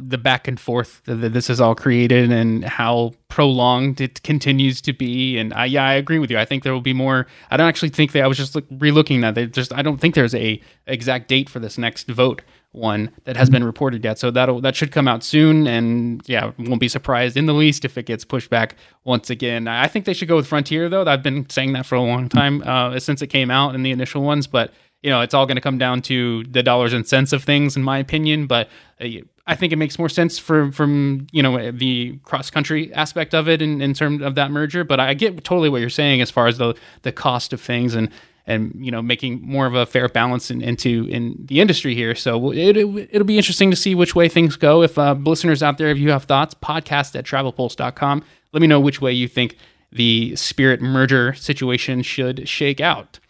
the 0.00 0.18
back 0.18 0.48
and 0.48 0.58
forth 0.58 1.02
that 1.04 1.32
this 1.32 1.48
is 1.48 1.60
all 1.60 1.74
created 1.74 2.32
and 2.32 2.64
how 2.64 3.12
prolonged 3.28 4.00
it 4.00 4.22
continues 4.22 4.80
to 4.80 4.92
be. 4.92 5.38
And 5.38 5.54
I, 5.54 5.66
yeah, 5.66 5.84
I 5.84 5.94
agree 5.94 6.18
with 6.18 6.30
you. 6.30 6.38
I 6.38 6.44
think 6.44 6.64
there 6.64 6.72
will 6.72 6.80
be 6.80 6.92
more. 6.92 7.26
I 7.50 7.56
don't 7.56 7.68
actually 7.68 7.90
think 7.90 8.12
that 8.12 8.22
I 8.22 8.26
was 8.26 8.36
just 8.36 8.54
look, 8.54 8.68
relooking 8.70 9.20
that. 9.20 9.34
They 9.34 9.46
just 9.46 9.72
I 9.72 9.82
don't 9.82 9.98
think 9.98 10.14
there's 10.14 10.34
a 10.34 10.60
exact 10.86 11.28
date 11.28 11.48
for 11.48 11.60
this 11.60 11.78
next 11.78 12.08
vote 12.08 12.42
one 12.72 13.10
that 13.24 13.36
has 13.36 13.48
been 13.48 13.64
reported 13.64 14.04
yet. 14.04 14.18
So 14.18 14.30
that'll 14.30 14.60
that 14.60 14.76
should 14.76 14.92
come 14.92 15.08
out 15.08 15.24
soon. 15.24 15.66
And 15.66 16.22
yeah, 16.26 16.52
won't 16.58 16.80
be 16.80 16.88
surprised 16.88 17.36
in 17.36 17.46
the 17.46 17.54
least 17.54 17.84
if 17.84 17.96
it 17.96 18.06
gets 18.06 18.24
pushed 18.24 18.50
back 18.50 18.76
once 19.04 19.30
again. 19.30 19.68
I 19.68 19.88
think 19.88 20.04
they 20.04 20.14
should 20.14 20.28
go 20.28 20.36
with 20.36 20.46
Frontier 20.46 20.88
though. 20.88 21.04
I've 21.04 21.22
been 21.22 21.48
saying 21.48 21.72
that 21.72 21.86
for 21.86 21.94
a 21.94 22.02
long 22.02 22.28
time 22.28 22.62
uh, 22.64 22.98
since 22.98 23.22
it 23.22 23.28
came 23.28 23.50
out 23.50 23.74
in 23.74 23.82
the 23.82 23.90
initial 23.90 24.22
ones, 24.22 24.46
but 24.46 24.72
you 25.02 25.10
know, 25.10 25.20
it's 25.20 25.34
all 25.34 25.46
going 25.46 25.56
to 25.56 25.62
come 25.62 25.78
down 25.78 26.02
to 26.02 26.42
the 26.44 26.62
dollars 26.62 26.92
and 26.92 27.06
cents 27.06 27.32
of 27.32 27.44
things, 27.44 27.76
in 27.76 27.82
my 27.82 27.98
opinion. 27.98 28.46
But 28.46 28.68
uh, 29.00 29.06
I 29.46 29.54
think 29.54 29.72
it 29.72 29.76
makes 29.76 29.98
more 29.98 30.08
sense 30.08 30.38
for 30.38 30.72
from 30.72 31.26
you 31.32 31.42
know 31.42 31.70
the 31.70 32.18
cross 32.24 32.50
country 32.50 32.92
aspect 32.92 33.34
of 33.34 33.48
it 33.48 33.62
in, 33.62 33.80
in 33.80 33.94
terms 33.94 34.22
of 34.22 34.34
that 34.34 34.50
merger. 34.50 34.84
But 34.84 35.00
I 35.00 35.14
get 35.14 35.44
totally 35.44 35.68
what 35.68 35.80
you're 35.80 35.90
saying 35.90 36.20
as 36.20 36.30
far 36.30 36.46
as 36.48 36.58
the 36.58 36.74
the 37.02 37.12
cost 37.12 37.52
of 37.52 37.60
things 37.60 37.94
and 37.94 38.10
and 38.48 38.74
you 38.80 38.90
know 38.90 39.00
making 39.00 39.40
more 39.42 39.66
of 39.66 39.74
a 39.74 39.86
fair 39.86 40.08
balance 40.08 40.50
in, 40.50 40.60
into 40.60 41.06
in 41.08 41.36
the 41.38 41.60
industry 41.60 41.94
here. 41.94 42.16
So 42.16 42.50
it, 42.52 42.76
it, 42.76 43.12
will 43.12 43.24
be 43.24 43.36
interesting 43.36 43.70
to 43.70 43.76
see 43.76 43.94
which 43.94 44.16
way 44.16 44.28
things 44.28 44.56
go. 44.56 44.82
If 44.82 44.98
uh, 44.98 45.12
listeners 45.12 45.62
out 45.62 45.78
there, 45.78 45.88
if 45.88 45.98
you 45.98 46.10
have 46.10 46.24
thoughts, 46.24 46.54
podcast 46.54 47.14
at 47.14 47.24
travelpulse.com. 47.24 48.24
Let 48.52 48.60
me 48.60 48.66
know 48.66 48.80
which 48.80 49.00
way 49.00 49.12
you 49.12 49.28
think 49.28 49.56
the 49.92 50.34
Spirit 50.34 50.80
merger 50.80 51.34
situation 51.34 52.02
should 52.02 52.48
shake 52.48 52.80
out 52.80 53.20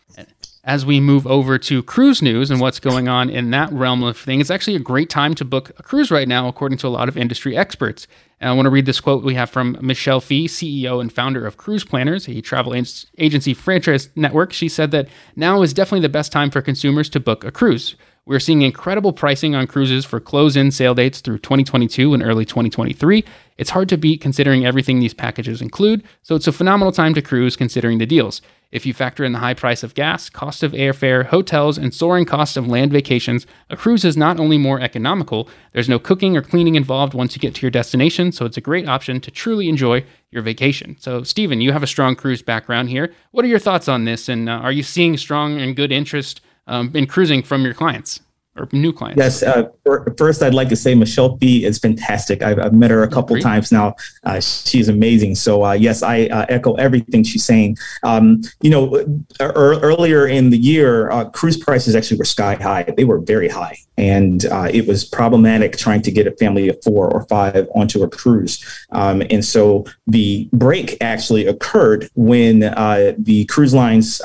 as 0.68 0.84
we 0.84 1.00
move 1.00 1.26
over 1.26 1.56
to 1.56 1.82
cruise 1.82 2.20
news 2.20 2.50
and 2.50 2.60
what's 2.60 2.78
going 2.78 3.08
on 3.08 3.30
in 3.30 3.50
that 3.50 3.72
realm 3.72 4.02
of 4.02 4.18
things, 4.18 4.42
it's 4.42 4.50
actually 4.50 4.76
a 4.76 4.78
great 4.78 5.08
time 5.08 5.34
to 5.34 5.42
book 5.42 5.70
a 5.78 5.82
cruise 5.82 6.10
right 6.10 6.28
now, 6.28 6.46
according 6.46 6.76
to 6.76 6.86
a 6.86 6.90
lot 6.90 7.08
of 7.08 7.16
industry 7.16 7.56
experts. 7.56 8.06
And 8.38 8.50
I 8.50 8.52
want 8.52 8.66
to 8.66 8.70
read 8.70 8.84
this 8.84 9.00
quote 9.00 9.24
we 9.24 9.34
have 9.34 9.48
from 9.48 9.78
Michelle 9.80 10.20
Fee, 10.20 10.46
CEO 10.46 11.00
and 11.00 11.10
founder 11.10 11.46
of 11.46 11.56
Cruise 11.56 11.84
Planners, 11.84 12.28
a 12.28 12.42
travel 12.42 12.74
agency 13.16 13.54
franchise 13.54 14.10
network. 14.14 14.52
She 14.52 14.68
said 14.68 14.90
that 14.90 15.08
now 15.36 15.62
is 15.62 15.72
definitely 15.72 16.02
the 16.02 16.10
best 16.10 16.32
time 16.32 16.50
for 16.50 16.60
consumers 16.60 17.08
to 17.10 17.18
book 17.18 17.44
a 17.44 17.50
cruise. 17.50 17.96
We're 18.26 18.38
seeing 18.38 18.60
incredible 18.60 19.14
pricing 19.14 19.54
on 19.54 19.66
cruises 19.66 20.04
for 20.04 20.20
close 20.20 20.54
in 20.54 20.70
sale 20.70 20.94
dates 20.94 21.22
through 21.22 21.38
2022 21.38 22.12
and 22.12 22.22
early 22.22 22.44
2023. 22.44 23.24
It's 23.56 23.70
hard 23.70 23.88
to 23.88 23.96
beat 23.96 24.20
considering 24.20 24.66
everything 24.66 25.00
these 25.00 25.14
packages 25.14 25.62
include, 25.62 26.04
so 26.20 26.34
it's 26.34 26.46
a 26.46 26.52
phenomenal 26.52 26.92
time 26.92 27.14
to 27.14 27.22
cruise 27.22 27.56
considering 27.56 27.96
the 27.96 28.04
deals. 28.04 28.42
If 28.70 28.84
you 28.84 28.92
factor 28.92 29.24
in 29.24 29.32
the 29.32 29.38
high 29.38 29.54
price 29.54 29.82
of 29.82 29.94
gas, 29.94 30.28
cost 30.28 30.62
of 30.62 30.72
airfare, 30.72 31.24
hotels, 31.24 31.78
and 31.78 31.94
soaring 31.94 32.26
cost 32.26 32.54
of 32.58 32.66
land 32.66 32.92
vacations, 32.92 33.46
a 33.70 33.76
cruise 33.76 34.04
is 34.04 34.14
not 34.14 34.38
only 34.38 34.58
more 34.58 34.78
economical, 34.78 35.48
there's 35.72 35.88
no 35.88 35.98
cooking 35.98 36.36
or 36.36 36.42
cleaning 36.42 36.74
involved 36.74 37.14
once 37.14 37.34
you 37.34 37.40
get 37.40 37.54
to 37.54 37.62
your 37.62 37.70
destination, 37.70 38.30
so 38.30 38.44
it's 38.44 38.58
a 38.58 38.62
great 38.62 38.86
option 38.86 39.22
to 39.22 39.30
truly 39.30 39.70
enjoy 39.70 40.04
your 40.30 40.42
vacation. 40.42 40.96
So, 41.00 41.22
Stephen, 41.22 41.62
you 41.62 41.72
have 41.72 41.82
a 41.82 41.86
strong 41.86 42.14
cruise 42.14 42.42
background 42.42 42.90
here. 42.90 43.14
What 43.30 43.44
are 43.46 43.48
your 43.48 43.58
thoughts 43.58 43.88
on 43.88 44.04
this, 44.04 44.28
and 44.28 44.50
uh, 44.50 44.52
are 44.52 44.72
you 44.72 44.82
seeing 44.82 45.16
strong 45.16 45.58
and 45.58 45.74
good 45.74 45.90
interest 45.90 46.42
um, 46.66 46.90
in 46.94 47.06
cruising 47.06 47.42
from 47.42 47.64
your 47.64 47.72
clients 47.72 48.20
or 48.58 48.68
new 48.72 48.92
clients? 48.92 49.18
Yes. 49.18 49.42
Uh, 49.42 49.68
first, 50.16 50.42
I'd 50.42 50.54
like 50.54 50.68
to 50.68 50.76
say 50.76 50.94
Michelle 50.94 51.36
Fee 51.38 51.64
is 51.64 51.78
fantastic. 51.78 52.42
I've, 52.42 52.58
I've 52.58 52.72
met 52.72 52.90
her 52.90 53.02
a 53.02 53.08
couple 53.08 53.34
Great. 53.34 53.42
times 53.42 53.72
now. 53.72 53.94
Uh, 54.24 54.40
she's 54.40 54.88
amazing. 54.88 55.34
So 55.34 55.64
uh, 55.64 55.72
yes, 55.72 56.02
I 56.02 56.26
uh, 56.26 56.46
echo 56.48 56.74
everything 56.74 57.24
she's 57.24 57.44
saying. 57.44 57.78
Um, 58.02 58.42
you 58.60 58.70
know, 58.70 58.96
er- 59.40 59.52
earlier 59.80 60.26
in 60.26 60.50
the 60.50 60.58
year, 60.58 61.10
uh, 61.10 61.28
cruise 61.30 61.56
prices 61.56 61.94
actually 61.94 62.18
were 62.18 62.24
sky 62.24 62.54
high. 62.54 62.82
They 62.96 63.04
were 63.04 63.18
very 63.18 63.48
high, 63.48 63.76
and 63.96 64.44
uh, 64.46 64.68
it 64.72 64.86
was 64.86 65.04
problematic 65.04 65.76
trying 65.76 66.02
to 66.02 66.10
get 66.10 66.26
a 66.26 66.32
family 66.32 66.68
of 66.68 66.82
four 66.82 67.10
or 67.12 67.24
five 67.26 67.68
onto 67.74 68.02
a 68.02 68.08
cruise. 68.08 68.64
Um, 68.90 69.22
and 69.30 69.44
so 69.44 69.84
the 70.06 70.48
break 70.52 70.96
actually 71.00 71.46
occurred 71.46 72.08
when 72.14 72.60
the 72.60 73.46
cruise 73.48 73.74
lines 73.74 74.20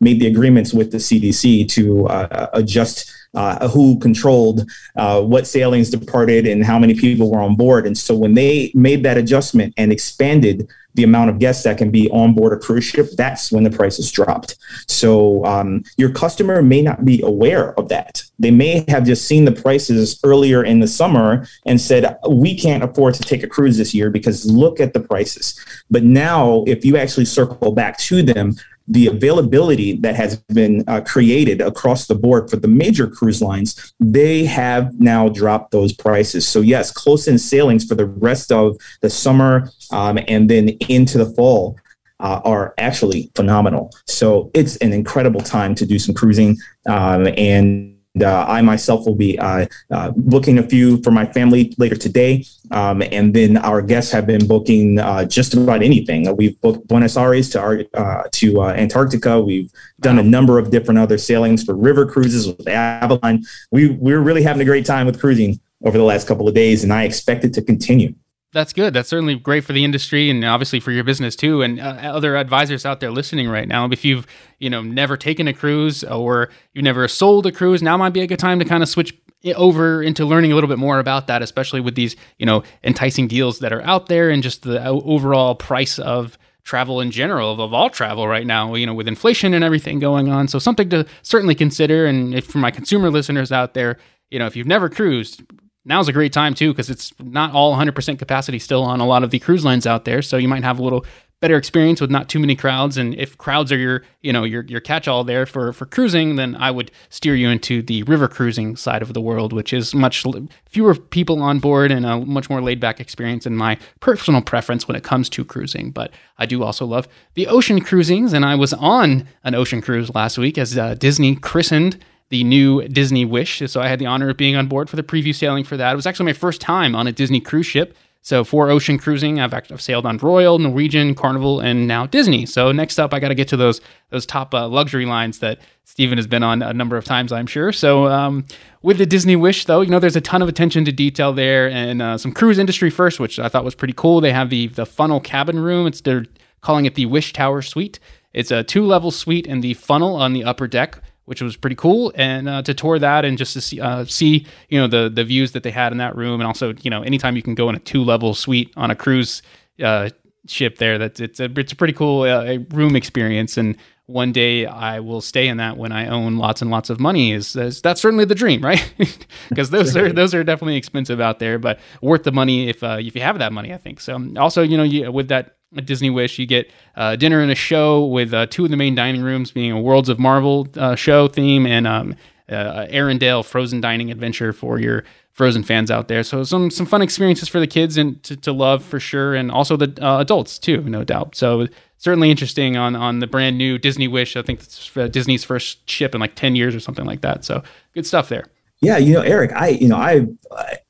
made 0.00 0.20
the 0.20 0.26
agreements 0.26 0.72
with 0.72 0.90
the 0.90 0.98
CDC 0.98 1.68
to 1.70 2.06
adjust 2.52 3.10
uh, 3.34 3.68
who 3.68 3.98
controlled 3.98 4.68
uh, 4.96 5.20
what 5.22 5.46
sailings 5.46 5.90
departed 5.90 6.46
and 6.46 6.64
how 6.64 6.78
many 6.78 6.94
people 6.94 7.30
were 7.30 7.40
on 7.40 7.56
board. 7.56 7.86
And 7.86 7.96
so 7.96 8.14
when 8.14 8.34
they 8.34 8.70
made 8.74 9.02
that 9.04 9.16
adjustment 9.16 9.74
and 9.76 9.92
expanded 9.92 10.68
the 10.94 11.02
amount 11.02 11.28
of 11.28 11.40
guests 11.40 11.64
that 11.64 11.76
can 11.76 11.90
be 11.90 12.08
on 12.10 12.34
board 12.34 12.52
a 12.52 12.56
cruise 12.56 12.84
ship, 12.84 13.08
that's 13.16 13.50
when 13.50 13.64
the 13.64 13.70
prices 13.70 14.12
dropped. 14.12 14.56
So 14.86 15.44
um, 15.44 15.82
your 15.96 16.10
customer 16.10 16.62
may 16.62 16.82
not 16.82 17.04
be 17.04 17.20
aware 17.22 17.76
of 17.78 17.88
that. 17.88 18.22
They 18.38 18.52
may 18.52 18.84
have 18.88 19.04
just 19.04 19.26
seen 19.26 19.44
the 19.44 19.52
prices 19.52 20.20
earlier 20.22 20.62
in 20.62 20.78
the 20.78 20.86
summer 20.86 21.48
and 21.66 21.80
said, 21.80 22.16
we 22.28 22.56
can't 22.56 22.84
afford 22.84 23.14
to 23.14 23.22
take 23.22 23.42
a 23.42 23.48
cruise 23.48 23.76
this 23.76 23.92
year 23.92 24.08
because 24.08 24.46
look 24.46 24.78
at 24.78 24.92
the 24.94 25.00
prices. 25.00 25.58
But 25.90 26.04
now, 26.04 26.62
if 26.68 26.84
you 26.84 26.96
actually 26.96 27.24
circle 27.24 27.72
back 27.72 27.98
to 27.98 28.22
them, 28.22 28.54
the 28.86 29.06
availability 29.06 29.96
that 29.96 30.14
has 30.14 30.36
been 30.36 30.84
uh, 30.86 31.00
created 31.00 31.60
across 31.60 32.06
the 32.06 32.14
board 32.14 32.50
for 32.50 32.56
the 32.56 32.68
major 32.68 33.06
cruise 33.06 33.40
lines, 33.40 33.94
they 34.00 34.44
have 34.44 34.98
now 35.00 35.28
dropped 35.28 35.70
those 35.70 35.92
prices. 35.92 36.46
So, 36.46 36.60
yes, 36.60 36.90
close 36.90 37.26
in 37.26 37.38
sailings 37.38 37.86
for 37.86 37.94
the 37.94 38.06
rest 38.06 38.52
of 38.52 38.76
the 39.00 39.10
summer 39.10 39.70
um, 39.92 40.18
and 40.28 40.48
then 40.50 40.70
into 40.88 41.18
the 41.18 41.26
fall. 41.26 41.78
Uh, 42.20 42.40
are 42.44 42.74
actually 42.78 43.28
phenomenal. 43.34 43.90
So 44.06 44.50
it's 44.54 44.76
an 44.76 44.92
incredible 44.92 45.40
time 45.40 45.74
to 45.74 45.84
do 45.84 45.98
some 45.98 46.14
cruising. 46.14 46.56
Um, 46.86 47.26
and 47.36 47.93
uh, 48.20 48.44
I 48.46 48.62
myself 48.62 49.06
will 49.06 49.14
be 49.14 49.38
uh, 49.38 49.66
uh, 49.90 50.12
booking 50.16 50.58
a 50.58 50.62
few 50.62 51.02
for 51.02 51.10
my 51.10 51.26
family 51.26 51.74
later 51.78 51.96
today. 51.96 52.44
Um, 52.70 53.02
and 53.10 53.34
then 53.34 53.56
our 53.56 53.82
guests 53.82 54.12
have 54.12 54.26
been 54.26 54.46
booking 54.46 54.98
uh, 54.98 55.24
just 55.24 55.54
about 55.54 55.82
anything. 55.82 56.34
We've 56.36 56.60
booked 56.60 56.86
Buenos 56.86 57.16
Aires 57.16 57.50
to, 57.50 57.88
uh, 57.94 58.24
to 58.30 58.60
uh, 58.62 58.72
Antarctica. 58.72 59.40
We've 59.40 59.70
done 60.00 60.18
a 60.18 60.22
number 60.22 60.58
of 60.58 60.70
different 60.70 60.98
other 60.98 61.18
sailings 61.18 61.64
for 61.64 61.74
river 61.74 62.06
cruises 62.06 62.46
with 62.46 62.68
Avalon. 62.68 63.42
We, 63.70 63.90
we're 63.90 64.20
really 64.20 64.42
having 64.42 64.62
a 64.62 64.64
great 64.64 64.86
time 64.86 65.06
with 65.06 65.20
cruising 65.20 65.60
over 65.84 65.98
the 65.98 66.04
last 66.04 66.26
couple 66.26 66.48
of 66.48 66.54
days, 66.54 66.82
and 66.82 66.92
I 66.92 67.02
expect 67.04 67.44
it 67.44 67.52
to 67.54 67.62
continue 67.62 68.14
that's 68.54 68.72
good. 68.72 68.94
That's 68.94 69.08
certainly 69.08 69.34
great 69.34 69.64
for 69.64 69.72
the 69.72 69.84
industry 69.84 70.30
and 70.30 70.42
obviously 70.44 70.80
for 70.80 70.92
your 70.92 71.04
business 71.04 71.36
too. 71.36 71.60
And 71.60 71.80
uh, 71.80 71.98
other 72.02 72.36
advisors 72.36 72.86
out 72.86 73.00
there 73.00 73.10
listening 73.10 73.48
right 73.48 73.68
now, 73.68 73.86
if 73.90 74.04
you've 74.04 74.26
you 74.58 74.70
know 74.70 74.80
never 74.80 75.16
taken 75.16 75.48
a 75.48 75.52
cruise 75.52 76.02
or 76.04 76.48
you've 76.72 76.84
never 76.84 77.06
sold 77.08 77.46
a 77.46 77.52
cruise, 77.52 77.82
now 77.82 77.96
might 77.96 78.14
be 78.14 78.22
a 78.22 78.26
good 78.26 78.38
time 78.38 78.58
to 78.60 78.64
kind 78.64 78.82
of 78.82 78.88
switch 78.88 79.12
over 79.56 80.02
into 80.02 80.24
learning 80.24 80.52
a 80.52 80.54
little 80.54 80.68
bit 80.68 80.78
more 80.78 80.98
about 80.98 81.26
that, 81.26 81.42
especially 81.42 81.80
with 81.80 81.96
these 81.96 82.16
you 82.38 82.46
know 82.46 82.62
enticing 82.82 83.28
deals 83.28 83.58
that 83.58 83.72
are 83.72 83.82
out 83.82 84.06
there 84.06 84.30
and 84.30 84.42
just 84.42 84.62
the 84.62 84.82
overall 84.86 85.54
price 85.54 85.98
of 85.98 86.38
travel 86.62 87.00
in 87.00 87.10
general 87.10 87.52
of, 87.52 87.60
of 87.60 87.74
all 87.74 87.90
travel 87.90 88.26
right 88.26 88.46
now 88.46 88.74
you 88.74 88.86
know 88.86 88.94
with 88.94 89.06
inflation 89.06 89.52
and 89.52 89.62
everything 89.62 89.98
going 89.98 90.30
on 90.30 90.48
so 90.48 90.58
something 90.58 90.88
to 90.88 91.04
certainly 91.20 91.54
consider 91.54 92.06
and 92.06 92.34
if 92.34 92.46
for 92.46 92.56
my 92.56 92.70
consumer 92.70 93.10
listeners 93.10 93.52
out 93.52 93.74
there 93.74 93.98
you 94.30 94.38
know 94.38 94.46
if 94.46 94.56
you've 94.56 94.66
never 94.66 94.88
cruised 94.88 95.42
now's 95.84 96.08
a 96.08 96.12
great 96.12 96.32
time 96.32 96.54
too 96.54 96.72
because 96.72 96.90
it's 96.90 97.12
not 97.20 97.52
all 97.52 97.76
100% 97.76 98.18
capacity 98.18 98.58
still 98.58 98.82
on 98.82 99.00
a 99.00 99.06
lot 99.06 99.22
of 99.22 99.30
the 99.30 99.38
cruise 99.38 99.64
lines 99.64 99.86
out 99.86 100.04
there. 100.04 100.22
So 100.22 100.36
you 100.36 100.48
might 100.48 100.64
have 100.64 100.78
a 100.78 100.82
little 100.82 101.04
better 101.44 101.56
experience 101.58 102.00
with 102.00 102.10
not 102.10 102.26
too 102.30 102.38
many 102.38 102.56
crowds. 102.56 102.96
And 102.96 103.14
if 103.16 103.36
crowds 103.36 103.70
are 103.70 103.76
your 103.76 104.02
you 104.22 104.32
know 104.32 104.44
your 104.44 104.64
your 104.64 104.80
catch 104.80 105.06
all 105.06 105.24
there 105.24 105.44
for 105.44 105.74
for 105.74 105.84
cruising 105.84 106.36
then 106.36 106.56
I 106.56 106.70
would 106.70 106.90
steer 107.10 107.34
you 107.34 107.50
into 107.50 107.82
the 107.82 108.02
river 108.04 108.28
cruising 108.28 108.76
side 108.76 109.02
of 109.02 109.12
the 109.12 109.20
world 109.20 109.52
which 109.52 109.74
is 109.74 109.94
much 109.94 110.24
fewer 110.64 110.94
people 110.94 111.42
on 111.42 111.58
board 111.58 111.90
and 111.90 112.06
a 112.06 112.20
much 112.20 112.48
more 112.48 112.62
laid 112.62 112.80
back 112.80 112.98
experience 112.98 113.44
in 113.44 113.56
my 113.56 113.76
personal 114.00 114.40
preference 114.40 114.88
when 114.88 114.96
it 114.96 115.04
comes 115.04 115.28
to 115.28 115.44
cruising. 115.44 115.90
But 115.90 116.12
I 116.38 116.46
do 116.46 116.62
also 116.62 116.86
love 116.86 117.06
the 117.34 117.46
ocean 117.46 117.82
cruisings. 117.82 118.32
And 118.32 118.44
I 118.44 118.54
was 118.54 118.72
on 118.72 119.28
an 119.42 119.54
ocean 119.54 119.82
cruise 119.82 120.14
last 120.14 120.38
week 120.38 120.56
as 120.56 120.78
uh, 120.78 120.94
Disney 120.94 121.36
christened 121.36 122.02
the 122.30 122.44
new 122.44 122.86
Disney 122.88 123.24
Wish. 123.24 123.62
So 123.66 123.80
I 123.80 123.88
had 123.88 123.98
the 123.98 124.06
honor 124.06 124.30
of 124.30 124.36
being 124.36 124.56
on 124.56 124.66
board 124.66 124.90
for 124.90 124.96
the 124.96 125.02
preview 125.02 125.34
sailing 125.34 125.64
for 125.64 125.76
that. 125.76 125.92
It 125.92 125.96
was 125.96 126.06
actually 126.06 126.26
my 126.26 126.32
first 126.32 126.60
time 126.60 126.94
on 126.94 127.06
a 127.06 127.12
Disney 127.12 127.40
cruise 127.40 127.66
ship. 127.66 127.96
So 128.24 128.42
for 128.42 128.70
ocean 128.70 128.96
cruising, 128.96 129.38
I've, 129.38 129.52
I've 129.52 129.82
sailed 129.82 130.06
on 130.06 130.16
Royal, 130.16 130.58
Norwegian, 130.58 131.14
Carnival, 131.14 131.60
and 131.60 131.86
now 131.86 132.06
Disney. 132.06 132.46
So 132.46 132.72
next 132.72 132.98
up, 132.98 133.12
I 133.12 133.20
got 133.20 133.28
to 133.28 133.34
get 133.34 133.48
to 133.48 133.56
those 133.58 133.82
those 134.08 134.24
top 134.24 134.54
uh, 134.54 134.66
luxury 134.66 135.04
lines 135.04 135.40
that 135.40 135.58
Stephen 135.84 136.16
has 136.16 136.26
been 136.26 136.42
on 136.42 136.62
a 136.62 136.72
number 136.72 136.96
of 136.96 137.04
times, 137.04 137.32
I'm 137.32 137.46
sure. 137.46 137.70
So 137.70 138.06
um, 138.06 138.46
with 138.80 138.96
the 138.96 139.04
Disney 139.04 139.36
Wish, 139.36 139.66
though, 139.66 139.82
you 139.82 139.90
know, 139.90 139.98
there's 139.98 140.16
a 140.16 140.22
ton 140.22 140.40
of 140.40 140.48
attention 140.48 140.86
to 140.86 140.92
detail 140.92 141.34
there, 141.34 141.68
and 141.68 142.00
uh, 142.00 142.16
some 142.16 142.32
cruise 142.32 142.58
industry 142.58 142.88
first, 142.88 143.20
which 143.20 143.38
I 143.38 143.50
thought 143.50 143.62
was 143.62 143.74
pretty 143.74 143.94
cool. 143.94 144.22
They 144.22 144.32
have 144.32 144.48
the 144.48 144.68
the 144.68 144.86
funnel 144.86 145.20
cabin 145.20 145.58
room. 145.58 145.86
It's 145.86 146.00
they're 146.00 146.24
calling 146.62 146.86
it 146.86 146.94
the 146.94 147.04
Wish 147.04 147.34
Tower 147.34 147.60
Suite. 147.60 148.00
It's 148.32 148.50
a 148.50 148.64
two 148.64 148.86
level 148.86 149.10
suite 149.10 149.46
and 149.46 149.62
the 149.62 149.74
funnel 149.74 150.16
on 150.16 150.32
the 150.32 150.44
upper 150.44 150.66
deck 150.66 150.98
which 151.24 151.40
was 151.42 151.56
pretty 151.56 151.76
cool. 151.76 152.12
And 152.14 152.48
uh, 152.48 152.62
to 152.62 152.74
tour 152.74 152.98
that 152.98 153.24
and 153.24 153.38
just 153.38 153.54
to 153.54 153.60
see, 153.60 153.80
uh, 153.80 154.04
see, 154.04 154.46
you 154.68 154.78
know, 154.78 154.86
the 154.86 155.10
the 155.12 155.24
views 155.24 155.52
that 155.52 155.62
they 155.62 155.70
had 155.70 155.92
in 155.92 155.98
that 155.98 156.16
room, 156.16 156.40
and 156.40 156.46
also, 156.46 156.74
you 156.82 156.90
know, 156.90 157.02
anytime 157.02 157.36
you 157.36 157.42
can 157.42 157.54
go 157.54 157.68
in 157.68 157.74
a 157.74 157.80
two 157.80 158.04
level 158.04 158.34
suite 158.34 158.72
on 158.76 158.90
a 158.90 158.96
cruise 158.96 159.42
uh, 159.82 160.10
ship, 160.46 160.78
there, 160.78 160.98
that's 160.98 161.20
it's 161.20 161.40
a 161.40 161.50
it's 161.58 161.72
a 161.72 161.76
pretty 161.76 161.94
cool 161.94 162.22
uh, 162.22 162.58
room 162.70 162.96
experience. 162.96 163.56
And 163.56 163.76
one 164.06 164.32
day 164.32 164.66
I 164.66 165.00
will 165.00 165.22
stay 165.22 165.48
in 165.48 165.56
that 165.56 165.78
when 165.78 165.90
I 165.90 166.08
own 166.08 166.36
lots 166.36 166.60
and 166.60 166.70
lots 166.70 166.90
of 166.90 167.00
money. 167.00 167.32
Is, 167.32 167.56
is 167.56 167.80
that's 167.80 168.02
certainly 168.02 168.26
the 168.26 168.34
dream, 168.34 168.60
right? 168.64 168.92
Because 169.48 169.70
those 169.70 169.96
are 169.96 170.12
those 170.12 170.34
are 170.34 170.42
definitely 170.42 170.76
expensive 170.76 171.20
out 171.20 171.38
there, 171.38 171.58
but 171.58 171.78
worth 172.02 172.24
the 172.24 172.32
money 172.32 172.68
if 172.68 172.82
uh, 172.82 172.98
if 173.00 173.14
you 173.14 173.22
have 173.22 173.38
that 173.38 173.52
money, 173.52 173.72
I 173.72 173.76
think. 173.76 174.00
So 174.00 174.18
also, 174.36 174.62
you 174.62 174.76
know, 174.76 174.82
you, 174.82 175.10
with 175.12 175.28
that 175.28 175.56
at 175.76 175.86
Disney 175.86 176.10
Wish, 176.10 176.38
you 176.38 176.46
get 176.46 176.70
uh, 176.96 177.16
dinner 177.16 177.40
and 177.40 177.50
a 177.50 177.54
show 177.54 178.04
with 178.04 178.32
uh, 178.32 178.46
two 178.46 178.64
of 178.64 178.70
the 178.70 178.76
main 178.76 178.94
dining 178.94 179.22
rooms 179.22 179.50
being 179.50 179.72
a 179.72 179.80
Worlds 179.80 180.08
of 180.08 180.18
Marvel 180.18 180.68
uh, 180.76 180.94
show 180.94 181.28
theme 181.28 181.66
and 181.66 181.86
um, 181.86 182.16
uh, 182.48 182.86
Arendelle 182.90 183.44
Frozen 183.44 183.80
dining 183.80 184.10
adventure 184.10 184.52
for 184.52 184.78
your 184.78 185.04
Frozen 185.32 185.64
fans 185.64 185.90
out 185.90 186.06
there. 186.06 186.22
So 186.22 186.44
some 186.44 186.70
some 186.70 186.86
fun 186.86 187.02
experiences 187.02 187.48
for 187.48 187.58
the 187.58 187.66
kids 187.66 187.96
and 187.96 188.22
to, 188.22 188.36
to 188.36 188.52
love 188.52 188.84
for 188.84 189.00
sure, 189.00 189.34
and 189.34 189.50
also 189.50 189.76
the 189.76 189.92
uh, 190.00 190.20
adults 190.20 190.60
too, 190.60 190.80
no 190.82 191.02
doubt. 191.02 191.34
So 191.34 191.66
certainly 191.98 192.30
interesting 192.30 192.76
on 192.76 192.94
on 192.94 193.18
the 193.18 193.26
brand 193.26 193.58
new 193.58 193.76
Disney 193.76 194.06
Wish. 194.06 194.36
I 194.36 194.42
think 194.42 194.60
it's 194.62 194.96
uh, 194.96 195.08
Disney's 195.08 195.42
first 195.42 195.90
ship 195.90 196.14
in 196.14 196.20
like 196.20 196.36
ten 196.36 196.54
years 196.54 196.72
or 196.72 196.80
something 196.80 197.04
like 197.04 197.22
that. 197.22 197.44
So 197.44 197.64
good 197.94 198.06
stuff 198.06 198.28
there. 198.28 198.44
Yeah, 198.80 198.98
you 198.98 199.14
know, 199.14 199.22
Eric, 199.22 199.52
I, 199.52 199.68
you 199.68 199.88
know, 199.88 199.96
I, 199.96 200.26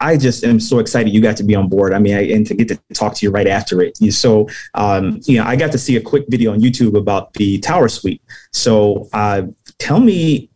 I 0.00 0.16
just 0.16 0.42
am 0.42 0.58
so 0.58 0.78
excited 0.78 1.12
you 1.12 1.20
got 1.20 1.36
to 1.36 1.44
be 1.44 1.54
on 1.54 1.68
board. 1.68 1.92
I 1.92 1.98
mean, 1.98 2.16
I, 2.16 2.22
and 2.32 2.46
to 2.46 2.54
get 2.54 2.68
to 2.68 2.78
talk 2.92 3.14
to 3.14 3.26
you 3.26 3.30
right 3.30 3.46
after 3.46 3.82
it. 3.82 3.96
You, 4.00 4.10
So, 4.10 4.48
um, 4.74 5.20
you 5.24 5.38
know, 5.38 5.44
I 5.44 5.54
got 5.54 5.70
to 5.72 5.78
see 5.78 5.96
a 5.96 6.00
quick 6.00 6.24
video 6.28 6.52
on 6.52 6.60
YouTube 6.60 6.96
about 6.98 7.32
the 7.34 7.58
Tower 7.58 7.88
Suite. 7.88 8.22
So, 8.52 9.08
uh, 9.12 9.42
tell 9.78 10.00
me, 10.00 10.50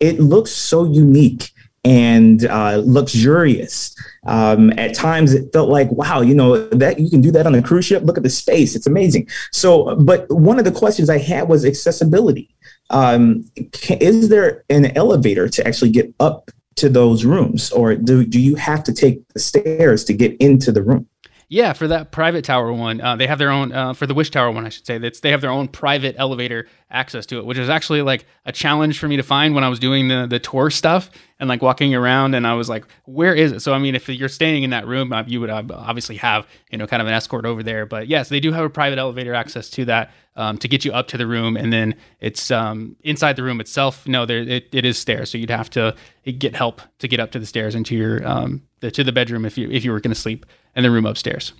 it 0.00 0.20
looks 0.20 0.50
so 0.50 0.84
unique 0.84 1.50
and 1.84 2.46
uh, 2.46 2.82
luxurious. 2.84 3.94
Um, 4.26 4.70
at 4.78 4.94
times, 4.94 5.34
it 5.34 5.52
felt 5.52 5.68
like, 5.68 5.90
wow, 5.92 6.22
you 6.22 6.34
know, 6.34 6.66
that 6.68 6.98
you 6.98 7.10
can 7.10 7.20
do 7.20 7.30
that 7.32 7.46
on 7.46 7.54
a 7.54 7.62
cruise 7.62 7.84
ship. 7.84 8.02
Look 8.04 8.16
at 8.16 8.22
the 8.22 8.30
space; 8.30 8.74
it's 8.74 8.86
amazing. 8.86 9.28
So, 9.52 9.94
but 9.96 10.30
one 10.30 10.58
of 10.58 10.64
the 10.64 10.72
questions 10.72 11.10
I 11.10 11.18
had 11.18 11.48
was 11.48 11.64
accessibility 11.64 12.54
um, 12.90 13.44
is 13.88 14.28
there 14.28 14.64
an 14.68 14.96
elevator 14.96 15.48
to 15.48 15.66
actually 15.66 15.90
get 15.90 16.12
up 16.20 16.50
to 16.76 16.88
those 16.88 17.24
rooms 17.24 17.70
or 17.70 17.94
do, 17.94 18.24
do 18.24 18.40
you 18.40 18.56
have 18.56 18.82
to 18.84 18.92
take 18.92 19.26
the 19.28 19.40
stairs 19.40 20.04
to 20.04 20.12
get 20.12 20.36
into 20.38 20.72
the 20.72 20.82
room 20.82 21.06
yeah, 21.54 21.72
for 21.72 21.86
that 21.86 22.10
private 22.10 22.44
tower 22.44 22.72
one, 22.72 23.00
uh, 23.00 23.14
they 23.14 23.28
have 23.28 23.38
their 23.38 23.50
own. 23.50 23.70
Uh, 23.70 23.94
for 23.94 24.08
the 24.08 24.14
Wish 24.14 24.28
Tower 24.30 24.50
one, 24.50 24.66
I 24.66 24.70
should 24.70 24.84
say, 24.84 24.98
that's 24.98 25.20
they 25.20 25.30
have 25.30 25.40
their 25.40 25.52
own 25.52 25.68
private 25.68 26.16
elevator 26.18 26.66
access 26.90 27.26
to 27.26 27.38
it, 27.38 27.46
which 27.46 27.58
is 27.58 27.68
actually 27.68 28.02
like 28.02 28.26
a 28.44 28.50
challenge 28.50 28.98
for 28.98 29.06
me 29.06 29.16
to 29.16 29.22
find 29.22 29.54
when 29.54 29.62
I 29.62 29.68
was 29.68 29.78
doing 29.78 30.08
the 30.08 30.26
the 30.28 30.40
tour 30.40 30.68
stuff 30.68 31.10
and 31.38 31.48
like 31.48 31.62
walking 31.62 31.94
around. 31.94 32.34
And 32.34 32.44
I 32.44 32.54
was 32.54 32.68
like, 32.68 32.84
where 33.04 33.36
is 33.36 33.52
it? 33.52 33.60
So 33.60 33.72
I 33.72 33.78
mean, 33.78 33.94
if 33.94 34.08
you're 34.08 34.28
staying 34.28 34.64
in 34.64 34.70
that 34.70 34.88
room, 34.88 35.12
uh, 35.12 35.22
you 35.28 35.40
would 35.40 35.48
uh, 35.48 35.62
obviously 35.70 36.16
have 36.16 36.44
you 36.72 36.78
know 36.78 36.88
kind 36.88 37.00
of 37.00 37.06
an 37.06 37.14
escort 37.14 37.46
over 37.46 37.62
there. 37.62 37.86
But 37.86 38.08
yes, 38.08 38.30
they 38.30 38.40
do 38.40 38.50
have 38.50 38.64
a 38.64 38.70
private 38.70 38.98
elevator 38.98 39.32
access 39.32 39.70
to 39.70 39.84
that 39.84 40.10
um, 40.34 40.58
to 40.58 40.66
get 40.66 40.84
you 40.84 40.92
up 40.92 41.06
to 41.08 41.16
the 41.16 41.26
room, 41.26 41.56
and 41.56 41.72
then 41.72 41.94
it's 42.18 42.50
um, 42.50 42.96
inside 43.04 43.36
the 43.36 43.44
room 43.44 43.60
itself. 43.60 44.08
No, 44.08 44.26
there 44.26 44.40
it, 44.40 44.70
it 44.72 44.84
is 44.84 44.98
stairs, 44.98 45.30
so 45.30 45.38
you'd 45.38 45.50
have 45.50 45.70
to 45.70 45.94
get 46.36 46.56
help 46.56 46.82
to 46.98 47.06
get 47.06 47.20
up 47.20 47.30
to 47.30 47.38
the 47.38 47.46
stairs 47.46 47.76
into 47.76 47.94
your 47.94 48.26
um, 48.26 48.62
the, 48.80 48.90
to 48.90 49.04
the 49.04 49.12
bedroom 49.12 49.44
if 49.44 49.56
you 49.56 49.70
if 49.70 49.84
you 49.84 49.92
were 49.92 50.00
going 50.00 50.12
to 50.12 50.20
sleep 50.20 50.44
in 50.76 50.82
the 50.82 50.90
room 50.90 51.06
upstairs. 51.06 51.52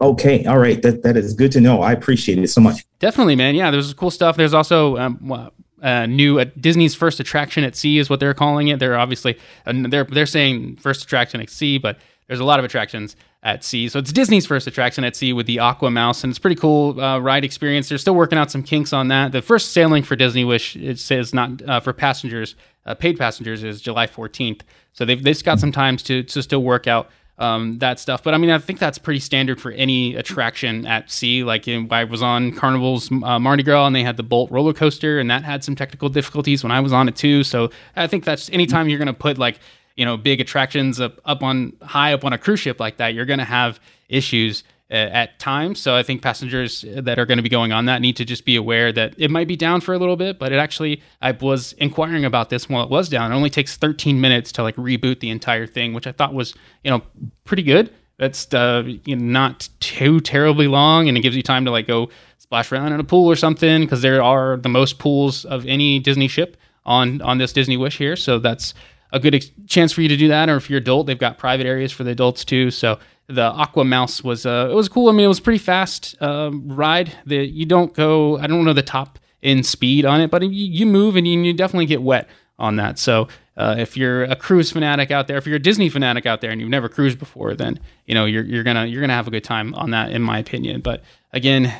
Okay, 0.00 0.44
all 0.44 0.58
right, 0.58 0.80
that 0.82 1.02
that 1.02 1.16
is 1.16 1.34
good 1.34 1.50
to 1.52 1.60
know. 1.60 1.82
I 1.82 1.92
appreciate 1.92 2.38
it 2.38 2.48
so 2.48 2.60
much. 2.60 2.84
Definitely, 3.00 3.34
man. 3.34 3.54
Yeah, 3.54 3.70
there's 3.70 3.92
cool 3.94 4.12
stuff. 4.12 4.36
There's 4.36 4.54
also 4.54 4.96
um, 4.96 5.50
uh, 5.82 6.06
new 6.06 6.38
uh, 6.38 6.44
Disney's 6.58 6.94
first 6.94 7.18
attraction 7.18 7.64
at 7.64 7.74
sea 7.74 7.98
is 7.98 8.08
what 8.08 8.20
they're 8.20 8.34
calling 8.34 8.68
it. 8.68 8.78
They're 8.78 8.96
obviously 8.96 9.38
uh, 9.66 9.72
they're 9.88 10.04
they're 10.04 10.26
saying 10.26 10.76
first 10.76 11.02
attraction 11.02 11.40
at 11.40 11.50
sea, 11.50 11.78
but 11.78 11.98
there's 12.28 12.40
a 12.40 12.44
lot 12.44 12.58
of 12.58 12.64
attractions 12.64 13.16
at 13.42 13.64
sea. 13.64 13.88
So 13.88 13.98
it's 13.98 14.12
Disney's 14.12 14.46
first 14.46 14.66
attraction 14.66 15.04
at 15.04 15.16
sea 15.16 15.32
with 15.32 15.46
the 15.46 15.58
Aqua 15.60 15.90
Mouse, 15.90 16.22
and 16.22 16.30
it's 16.30 16.38
pretty 16.38 16.56
cool 16.56 17.00
uh, 17.00 17.18
ride 17.18 17.44
experience. 17.44 17.88
They're 17.88 17.98
still 17.98 18.14
working 18.14 18.38
out 18.38 18.50
some 18.50 18.62
kinks 18.62 18.92
on 18.92 19.08
that. 19.08 19.32
The 19.32 19.42
first 19.42 19.72
sailing 19.72 20.02
for 20.02 20.16
Disney 20.16 20.44
Wish 20.44 20.76
it 20.76 20.98
says 20.98 21.32
not 21.32 21.62
uh, 21.68 21.80
for 21.80 21.92
passengers, 21.92 22.56
uh, 22.86 22.94
paid 22.94 23.18
passengers 23.18 23.64
is 23.64 23.80
July 23.80 24.06
14th. 24.06 24.60
So 24.92 25.04
they've 25.04 25.22
they've 25.22 25.42
got 25.42 25.58
some 25.60 25.72
times 25.72 26.02
to 26.04 26.22
to 26.22 26.42
still 26.42 26.62
work 26.62 26.86
out 26.86 27.10
um, 27.38 27.78
that 27.78 28.00
stuff. 28.00 28.22
But 28.22 28.34
I 28.34 28.38
mean, 28.38 28.50
I 28.50 28.58
think 28.58 28.78
that's 28.78 28.98
pretty 28.98 29.20
standard 29.20 29.60
for 29.60 29.70
any 29.72 30.14
attraction 30.16 30.86
at 30.86 31.10
sea. 31.10 31.44
Like 31.44 31.68
in, 31.68 31.90
I 31.92 32.04
was 32.04 32.22
on 32.22 32.52
Carnival's 32.52 33.10
uh, 33.10 33.38
Mardi 33.38 33.62
Gras, 33.62 33.86
and 33.86 33.94
they 33.94 34.02
had 34.02 34.16
the 34.16 34.22
Bolt 34.22 34.50
roller 34.50 34.72
coaster, 34.72 35.18
and 35.18 35.30
that 35.30 35.44
had 35.44 35.62
some 35.62 35.76
technical 35.76 36.08
difficulties 36.08 36.62
when 36.62 36.72
I 36.72 36.80
was 36.80 36.92
on 36.92 37.08
it 37.08 37.16
too. 37.16 37.44
So 37.44 37.70
I 37.96 38.06
think 38.06 38.24
that's 38.24 38.50
anytime 38.50 38.88
you're 38.88 38.98
going 38.98 39.06
to 39.06 39.12
put 39.12 39.38
like 39.38 39.60
you 39.96 40.04
know 40.04 40.16
big 40.16 40.40
attractions 40.40 41.00
up 41.00 41.20
up 41.24 41.42
on 41.42 41.74
high 41.82 42.12
up 42.12 42.24
on 42.24 42.32
a 42.32 42.38
cruise 42.38 42.60
ship 42.60 42.80
like 42.80 42.96
that, 42.96 43.14
you're 43.14 43.26
going 43.26 43.38
to 43.38 43.44
have 43.44 43.80
issues 44.08 44.64
at 44.90 45.38
times. 45.38 45.80
So 45.80 45.94
I 45.94 46.02
think 46.02 46.22
passengers 46.22 46.84
that 46.88 47.18
are 47.18 47.26
going 47.26 47.36
to 47.36 47.42
be 47.42 47.48
going 47.48 47.72
on 47.72 47.86
that 47.86 48.00
need 48.00 48.16
to 48.16 48.24
just 48.24 48.44
be 48.44 48.56
aware 48.56 48.90
that 48.92 49.14
it 49.18 49.30
might 49.30 49.46
be 49.46 49.56
down 49.56 49.80
for 49.80 49.92
a 49.92 49.98
little 49.98 50.16
bit, 50.16 50.38
but 50.38 50.50
it 50.50 50.56
actually 50.56 51.02
I 51.20 51.32
was 51.32 51.74
inquiring 51.74 52.24
about 52.24 52.48
this 52.50 52.68
while 52.68 52.84
it 52.84 52.90
was 52.90 53.08
down. 53.08 53.30
It 53.30 53.34
only 53.34 53.50
takes 53.50 53.76
13 53.76 54.20
minutes 54.20 54.50
to 54.52 54.62
like 54.62 54.76
reboot 54.76 55.20
the 55.20 55.30
entire 55.30 55.66
thing, 55.66 55.92
which 55.92 56.06
I 56.06 56.12
thought 56.12 56.32
was 56.32 56.54
you 56.84 56.90
know 56.90 57.02
pretty 57.44 57.62
good. 57.62 57.92
That's 58.18 58.52
uh, 58.52 58.82
you 59.04 59.14
know, 59.14 59.24
not 59.24 59.68
too 59.80 60.20
terribly 60.20 60.66
long, 60.66 61.08
and 61.08 61.16
it 61.16 61.20
gives 61.20 61.36
you 61.36 61.42
time 61.42 61.64
to 61.66 61.70
like 61.70 61.86
go 61.86 62.08
splash 62.38 62.72
around 62.72 62.92
in 62.92 63.00
a 63.00 63.04
pool 63.04 63.30
or 63.30 63.36
something 63.36 63.82
because 63.82 64.02
there 64.02 64.22
are 64.22 64.56
the 64.56 64.68
most 64.68 64.98
pools 64.98 65.44
of 65.44 65.66
any 65.66 65.98
Disney 65.98 66.28
ship 66.28 66.56
on 66.84 67.20
on 67.20 67.38
this 67.38 67.52
Disney 67.52 67.76
Wish 67.76 67.98
here. 67.98 68.16
So 68.16 68.38
that's 68.38 68.74
a 69.12 69.20
good 69.20 69.34
ex- 69.34 69.50
chance 69.66 69.92
for 69.92 70.02
you 70.02 70.08
to 70.08 70.16
do 70.16 70.28
that. 70.28 70.48
Or 70.48 70.56
if 70.56 70.68
you're 70.68 70.78
adult, 70.78 71.06
they've 71.06 71.18
got 71.18 71.38
private 71.38 71.66
areas 71.66 71.92
for 71.92 72.04
the 72.04 72.10
adults 72.10 72.44
too. 72.44 72.70
So 72.70 72.98
the 73.28 73.42
Aqua 73.42 73.84
Mouse 73.84 74.24
was 74.24 74.46
uh, 74.46 74.68
it 74.70 74.74
was 74.74 74.88
cool. 74.88 75.08
I 75.08 75.12
mean, 75.12 75.24
it 75.24 75.28
was 75.28 75.40
pretty 75.40 75.58
fast 75.58 76.16
uh, 76.20 76.50
ride. 76.52 77.12
You 77.26 77.66
don't 77.66 77.92
go. 77.94 78.38
I 78.38 78.46
don't 78.46 78.64
know 78.64 78.72
the 78.72 78.82
top 78.82 79.18
in 79.42 79.62
speed 79.62 80.04
on 80.04 80.20
it, 80.20 80.30
but 80.30 80.42
you, 80.42 80.48
you 80.48 80.86
move 80.86 81.14
and 81.14 81.28
you, 81.28 81.40
you, 81.40 81.52
definitely 81.52 81.86
get 81.86 82.02
wet 82.02 82.28
on 82.58 82.76
that. 82.76 82.98
So 82.98 83.28
uh, 83.56 83.76
if 83.78 83.96
you're 83.96 84.24
a 84.24 84.34
cruise 84.34 84.72
fanatic 84.72 85.10
out 85.10 85.28
there, 85.28 85.36
if 85.36 85.46
you're 85.46 85.56
a 85.56 85.60
Disney 85.60 85.88
fanatic 85.88 86.26
out 86.26 86.40
there 86.40 86.50
and 86.50 86.60
you've 86.60 86.70
never 86.70 86.88
cruised 86.88 87.18
before, 87.18 87.54
then 87.54 87.78
you 88.06 88.14
know 88.14 88.24
you're 88.24 88.44
you're 88.44 88.64
gonna 88.64 88.86
you're 88.86 89.00
gonna 89.00 89.12
have 89.12 89.28
a 89.28 89.30
good 89.30 89.44
time 89.44 89.74
on 89.74 89.90
that, 89.90 90.10
in 90.10 90.22
my 90.22 90.38
opinion. 90.38 90.80
But 90.80 91.04
again, 91.32 91.72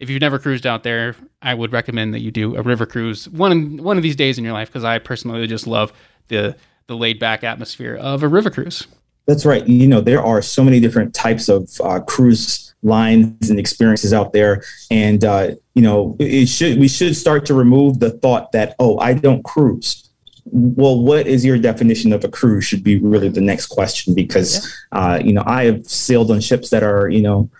if 0.00 0.10
you've 0.10 0.20
never 0.20 0.38
cruised 0.38 0.66
out 0.66 0.82
there, 0.82 1.14
I 1.40 1.54
would 1.54 1.72
recommend 1.72 2.14
that 2.14 2.20
you 2.20 2.30
do 2.32 2.56
a 2.56 2.62
river 2.62 2.84
cruise 2.84 3.28
one 3.28 3.78
one 3.78 3.96
of 3.96 4.02
these 4.02 4.16
days 4.16 4.38
in 4.38 4.44
your 4.44 4.52
life 4.52 4.68
because 4.68 4.84
I 4.84 4.98
personally 4.98 5.46
just 5.46 5.68
love 5.68 5.92
the 6.28 6.56
the 6.88 6.96
laid 6.96 7.20
back 7.20 7.44
atmosphere 7.44 7.94
of 7.94 8.22
a 8.24 8.28
river 8.28 8.50
cruise. 8.50 8.86
That's 9.26 9.44
right. 9.44 9.66
You 9.66 9.88
know, 9.88 10.00
there 10.00 10.24
are 10.24 10.40
so 10.40 10.62
many 10.62 10.78
different 10.80 11.14
types 11.14 11.48
of 11.48 11.68
uh, 11.82 12.00
cruise 12.00 12.74
lines 12.82 13.50
and 13.50 13.58
experiences 13.58 14.12
out 14.12 14.32
there, 14.32 14.62
and 14.90 15.24
uh, 15.24 15.50
you 15.74 15.82
know, 15.82 16.16
it 16.20 16.46
should 16.46 16.78
we 16.78 16.88
should 16.88 17.16
start 17.16 17.44
to 17.46 17.54
remove 17.54 17.98
the 17.98 18.10
thought 18.10 18.52
that 18.52 18.76
oh, 18.78 18.98
I 18.98 19.14
don't 19.14 19.44
cruise. 19.44 20.08
Well, 20.44 21.02
what 21.02 21.26
is 21.26 21.44
your 21.44 21.58
definition 21.58 22.12
of 22.12 22.22
a 22.22 22.28
cruise? 22.28 22.64
Should 22.64 22.84
be 22.84 23.00
really 23.00 23.28
the 23.28 23.40
next 23.40 23.66
question 23.66 24.14
because 24.14 24.76
yeah. 24.92 24.98
uh, 24.98 25.18
you 25.18 25.32
know 25.32 25.42
I 25.44 25.64
have 25.64 25.86
sailed 25.86 26.30
on 26.30 26.40
ships 26.40 26.70
that 26.70 26.84
are 26.84 27.08
you 27.08 27.22
know 27.22 27.50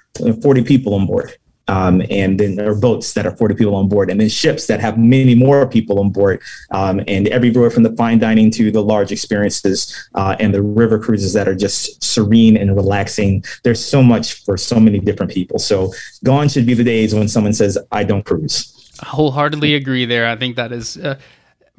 forty 0.43 0.63
people 0.63 0.95
on 0.95 1.07
board, 1.07 1.37
um, 1.69 2.03
and 2.11 2.39
then 2.39 2.57
there 2.57 2.71
are 2.71 2.75
boats 2.75 3.15
that 3.15 3.27
are 3.27 3.37
40 3.37 3.55
people 3.55 3.75
on 3.75 3.89
board, 3.89 4.11
and 4.11 4.21
then 4.21 4.29
ships 4.29 4.67
that 4.67 4.81
have 4.81 4.99
many 4.99 5.35
more 5.35 5.67
people 5.67 5.99
on 5.99 6.11
board, 6.11 6.41
um, 6.71 7.01
and 7.09 7.29
everywhere 7.29 7.71
from 7.71 7.83
the 7.83 7.95
fine 7.97 8.19
dining 8.19 8.51
to 8.53 8.71
the 8.71 8.83
large 8.83 9.13
experiences 9.13 10.09
uh, 10.15 10.37
and 10.39 10.55
the 10.55 10.63
river 10.63 10.99
cruises 10.99 11.33
that 11.33 11.49
are 11.49 11.55
just 11.55 12.03
serene 12.03 12.57
and 12.57 12.77
relaxing. 12.77 13.45
There's 13.63 13.85
so 13.85 14.03
much 14.03 14.45
for 14.45 14.57
so 14.57 14.79
many 14.79 14.99
different 14.99 15.33
people. 15.33 15.59
So 15.59 15.93
gone 16.25 16.49
should 16.49 16.67
be 16.67 16.75
the 16.75 16.85
days 16.85 17.15
when 17.15 17.29
someone 17.29 17.53
says, 17.53 17.79
"I 17.91 18.05
don't 18.05 18.25
cruise." 18.25 18.73
I 19.01 19.07
wholeheartedly 19.07 19.75
agree 19.75 20.05
there. 20.07 20.27
I 20.27 20.37
think 20.37 20.57
that 20.57 20.73
is. 20.73 20.97
Uh, 20.97 21.19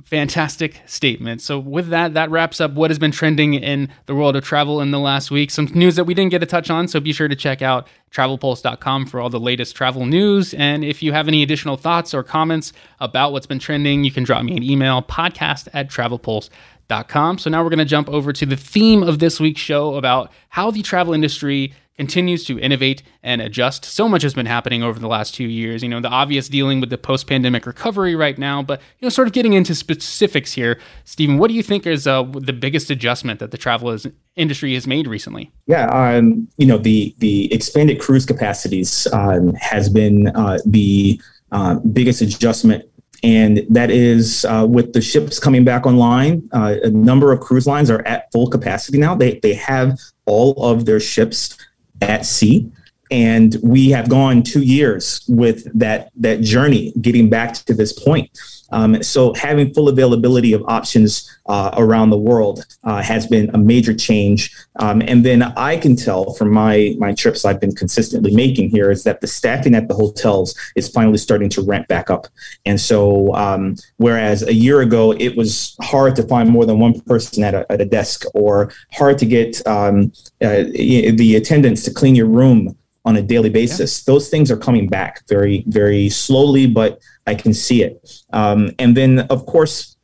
fantastic 0.03 0.81
statement. 0.85 1.41
So, 1.41 1.59
with 1.59 1.89
that, 1.89 2.13
that 2.13 2.29
wraps 2.29 2.61
up 2.61 2.73
what 2.73 2.91
has 2.91 2.99
been 2.99 3.11
trending 3.11 3.55
in 3.55 3.89
the 4.05 4.15
world 4.15 4.35
of 4.35 4.43
travel 4.43 4.79
in 4.81 4.91
the 4.91 4.99
last 4.99 5.31
week. 5.31 5.51
Some 5.51 5.65
news 5.73 5.95
that 5.95 6.03
we 6.03 6.13
didn't 6.13 6.31
get 6.31 6.39
to 6.39 6.45
touch 6.45 6.69
on, 6.69 6.87
so 6.87 6.99
be 6.99 7.13
sure 7.13 7.27
to 7.27 7.35
check 7.35 7.61
out 7.61 7.87
travelpulse.com 8.11 9.07
for 9.07 9.19
all 9.19 9.29
the 9.29 9.39
latest 9.39 9.75
travel 9.75 10.05
news. 10.05 10.53
And 10.53 10.85
if 10.85 11.01
you 11.01 11.13
have 11.13 11.27
any 11.27 11.43
additional 11.43 11.77
thoughts 11.77 12.13
or 12.13 12.23
comments 12.23 12.73
about 12.99 13.31
what's 13.31 13.47
been 13.47 13.59
trending, 13.59 14.03
you 14.03 14.11
can 14.11 14.23
drop 14.23 14.43
me 14.43 14.55
an 14.55 14.63
email 14.63 15.01
podcast 15.01 15.67
at 15.73 15.89
travelpulse.com. 15.89 17.37
So, 17.39 17.49
now 17.49 17.63
we're 17.63 17.69
going 17.69 17.79
to 17.79 17.85
jump 17.85 18.09
over 18.09 18.31
to 18.33 18.45
the 18.45 18.57
theme 18.57 19.03
of 19.03 19.19
this 19.19 19.39
week's 19.39 19.61
show 19.61 19.95
about 19.95 20.31
how 20.49 20.71
the 20.71 20.83
travel 20.83 21.13
industry 21.13 21.73
continues 21.97 22.45
to 22.45 22.59
innovate 22.59 23.01
and 23.23 23.41
adjust. 23.41 23.83
So 23.83 24.07
much 24.07 24.21
has 24.21 24.33
been 24.33 24.45
happening 24.45 24.83
over 24.83 24.99
the 24.99 25.07
last 25.07 25.33
two 25.33 25.47
years. 25.47 25.81
You 25.81 25.89
know, 25.89 25.99
the 25.99 26.09
obvious 26.09 26.47
dealing 26.47 26.79
with 26.79 26.89
the 26.89 26.97
post-pandemic 26.97 27.65
recovery 27.65 28.15
right 28.15 28.37
now, 28.37 28.61
but 28.61 28.79
you 28.99 29.05
know, 29.05 29.09
sort 29.09 29.27
of 29.27 29.33
getting 29.33 29.53
into 29.53 29.73
specifics 29.73 30.53
here. 30.53 30.79
Stephen, 31.05 31.37
what 31.37 31.47
do 31.47 31.55
you 31.55 31.63
think 31.63 31.87
is 31.87 32.07
uh, 32.07 32.23
the 32.23 32.53
biggest 32.53 32.89
adjustment 32.89 33.39
that 33.39 33.51
the 33.51 33.57
travel 33.57 33.97
industry 34.35 34.73
has 34.75 34.85
made 34.85 35.07
recently? 35.07 35.51
Yeah, 35.65 35.87
um, 35.87 36.47
you 36.57 36.67
know, 36.67 36.77
the 36.77 37.15
the 37.17 37.51
expanded 37.53 37.99
cruise 37.99 38.25
capacities 38.25 39.07
um, 39.11 39.53
has 39.55 39.89
been 39.89 40.27
uh, 40.35 40.59
the 40.65 41.19
uh, 41.51 41.75
biggest 41.75 42.21
adjustment 42.21 42.85
and 43.23 43.65
that 43.69 43.89
is 43.89 44.45
uh, 44.45 44.65
with 44.69 44.93
the 44.93 45.01
ships 45.01 45.39
coming 45.39 45.63
back 45.63 45.85
online. 45.85 46.47
Uh, 46.53 46.75
a 46.83 46.89
number 46.89 47.31
of 47.31 47.39
cruise 47.39 47.65
lines 47.65 47.89
are 47.89 48.05
at 48.05 48.31
full 48.31 48.47
capacity 48.47 48.97
now. 48.97 49.15
They 49.15 49.39
they 49.41 49.55
have 49.55 49.99
all 50.25 50.53
of 50.63 50.85
their 50.85 50.99
ships 50.99 51.57
at 52.01 52.25
sea 52.25 52.71
and 53.11 53.55
we 53.63 53.89
have 53.89 54.09
gone 54.09 54.43
two 54.43 54.61
years 54.61 55.23
with 55.27 55.67
that 55.77 56.11
that 56.15 56.41
journey 56.41 56.93
getting 57.01 57.29
back 57.29 57.53
to 57.53 57.73
this 57.73 57.93
point. 57.93 58.29
Um, 58.71 59.01
so 59.01 59.33
having 59.33 59.73
full 59.73 59.87
availability 59.87 60.53
of 60.53 60.61
options 60.67 61.33
uh, 61.45 61.71
around 61.77 62.09
the 62.09 62.17
world 62.17 62.65
uh, 62.83 63.01
has 63.01 63.25
been 63.27 63.49
a 63.53 63.57
major 63.57 63.93
change. 63.93 64.53
Um, 64.79 65.01
and 65.01 65.25
then 65.25 65.41
i 65.41 65.77
can 65.77 65.95
tell 65.95 66.33
from 66.33 66.51
my 66.51 66.95
my 66.99 67.13
trips 67.13 67.45
i've 67.45 67.59
been 67.59 67.73
consistently 67.73 68.33
making 68.35 68.69
here 68.69 68.91
is 68.91 69.03
that 69.03 69.21
the 69.21 69.27
staffing 69.27 69.73
at 69.73 69.87
the 69.87 69.93
hotels 69.93 70.55
is 70.75 70.87
finally 70.87 71.17
starting 71.17 71.49
to 71.49 71.61
ramp 71.61 71.87
back 71.87 72.09
up. 72.09 72.27
And 72.65 72.79
so 72.79 73.33
um, 73.33 73.75
whereas 73.97 74.43
a 74.43 74.53
year 74.53 74.81
ago 74.81 75.13
it 75.13 75.35
was 75.35 75.75
hard 75.81 76.15
to 76.17 76.23
find 76.23 76.49
more 76.49 76.65
than 76.65 76.79
one 76.79 76.99
person 77.01 77.43
at 77.43 77.53
a, 77.53 77.71
at 77.71 77.81
a 77.81 77.85
desk 77.85 78.25
or 78.33 78.71
hard 78.91 79.17
to 79.19 79.25
get 79.25 79.65
um, 79.65 80.11
uh, 80.41 80.63
the 80.73 81.35
attendants 81.35 81.83
to 81.83 81.93
clean 81.93 82.15
your 82.15 82.27
room 82.27 82.75
on 83.07 83.15
a 83.15 83.21
daily 83.21 83.49
basis. 83.49 83.99
Yeah. 83.99 84.13
Those 84.13 84.29
things 84.29 84.51
are 84.51 84.57
coming 84.57 84.87
back 84.87 85.25
very, 85.27 85.63
very 85.67 86.09
slowly, 86.09 86.67
but 86.67 86.99
I 87.25 87.35
can 87.35 87.53
see 87.53 87.81
it. 87.81 87.95
Um, 88.33 88.71
and 88.79 88.95
then, 88.95 89.21
of 89.29 89.45
course, 89.45 89.95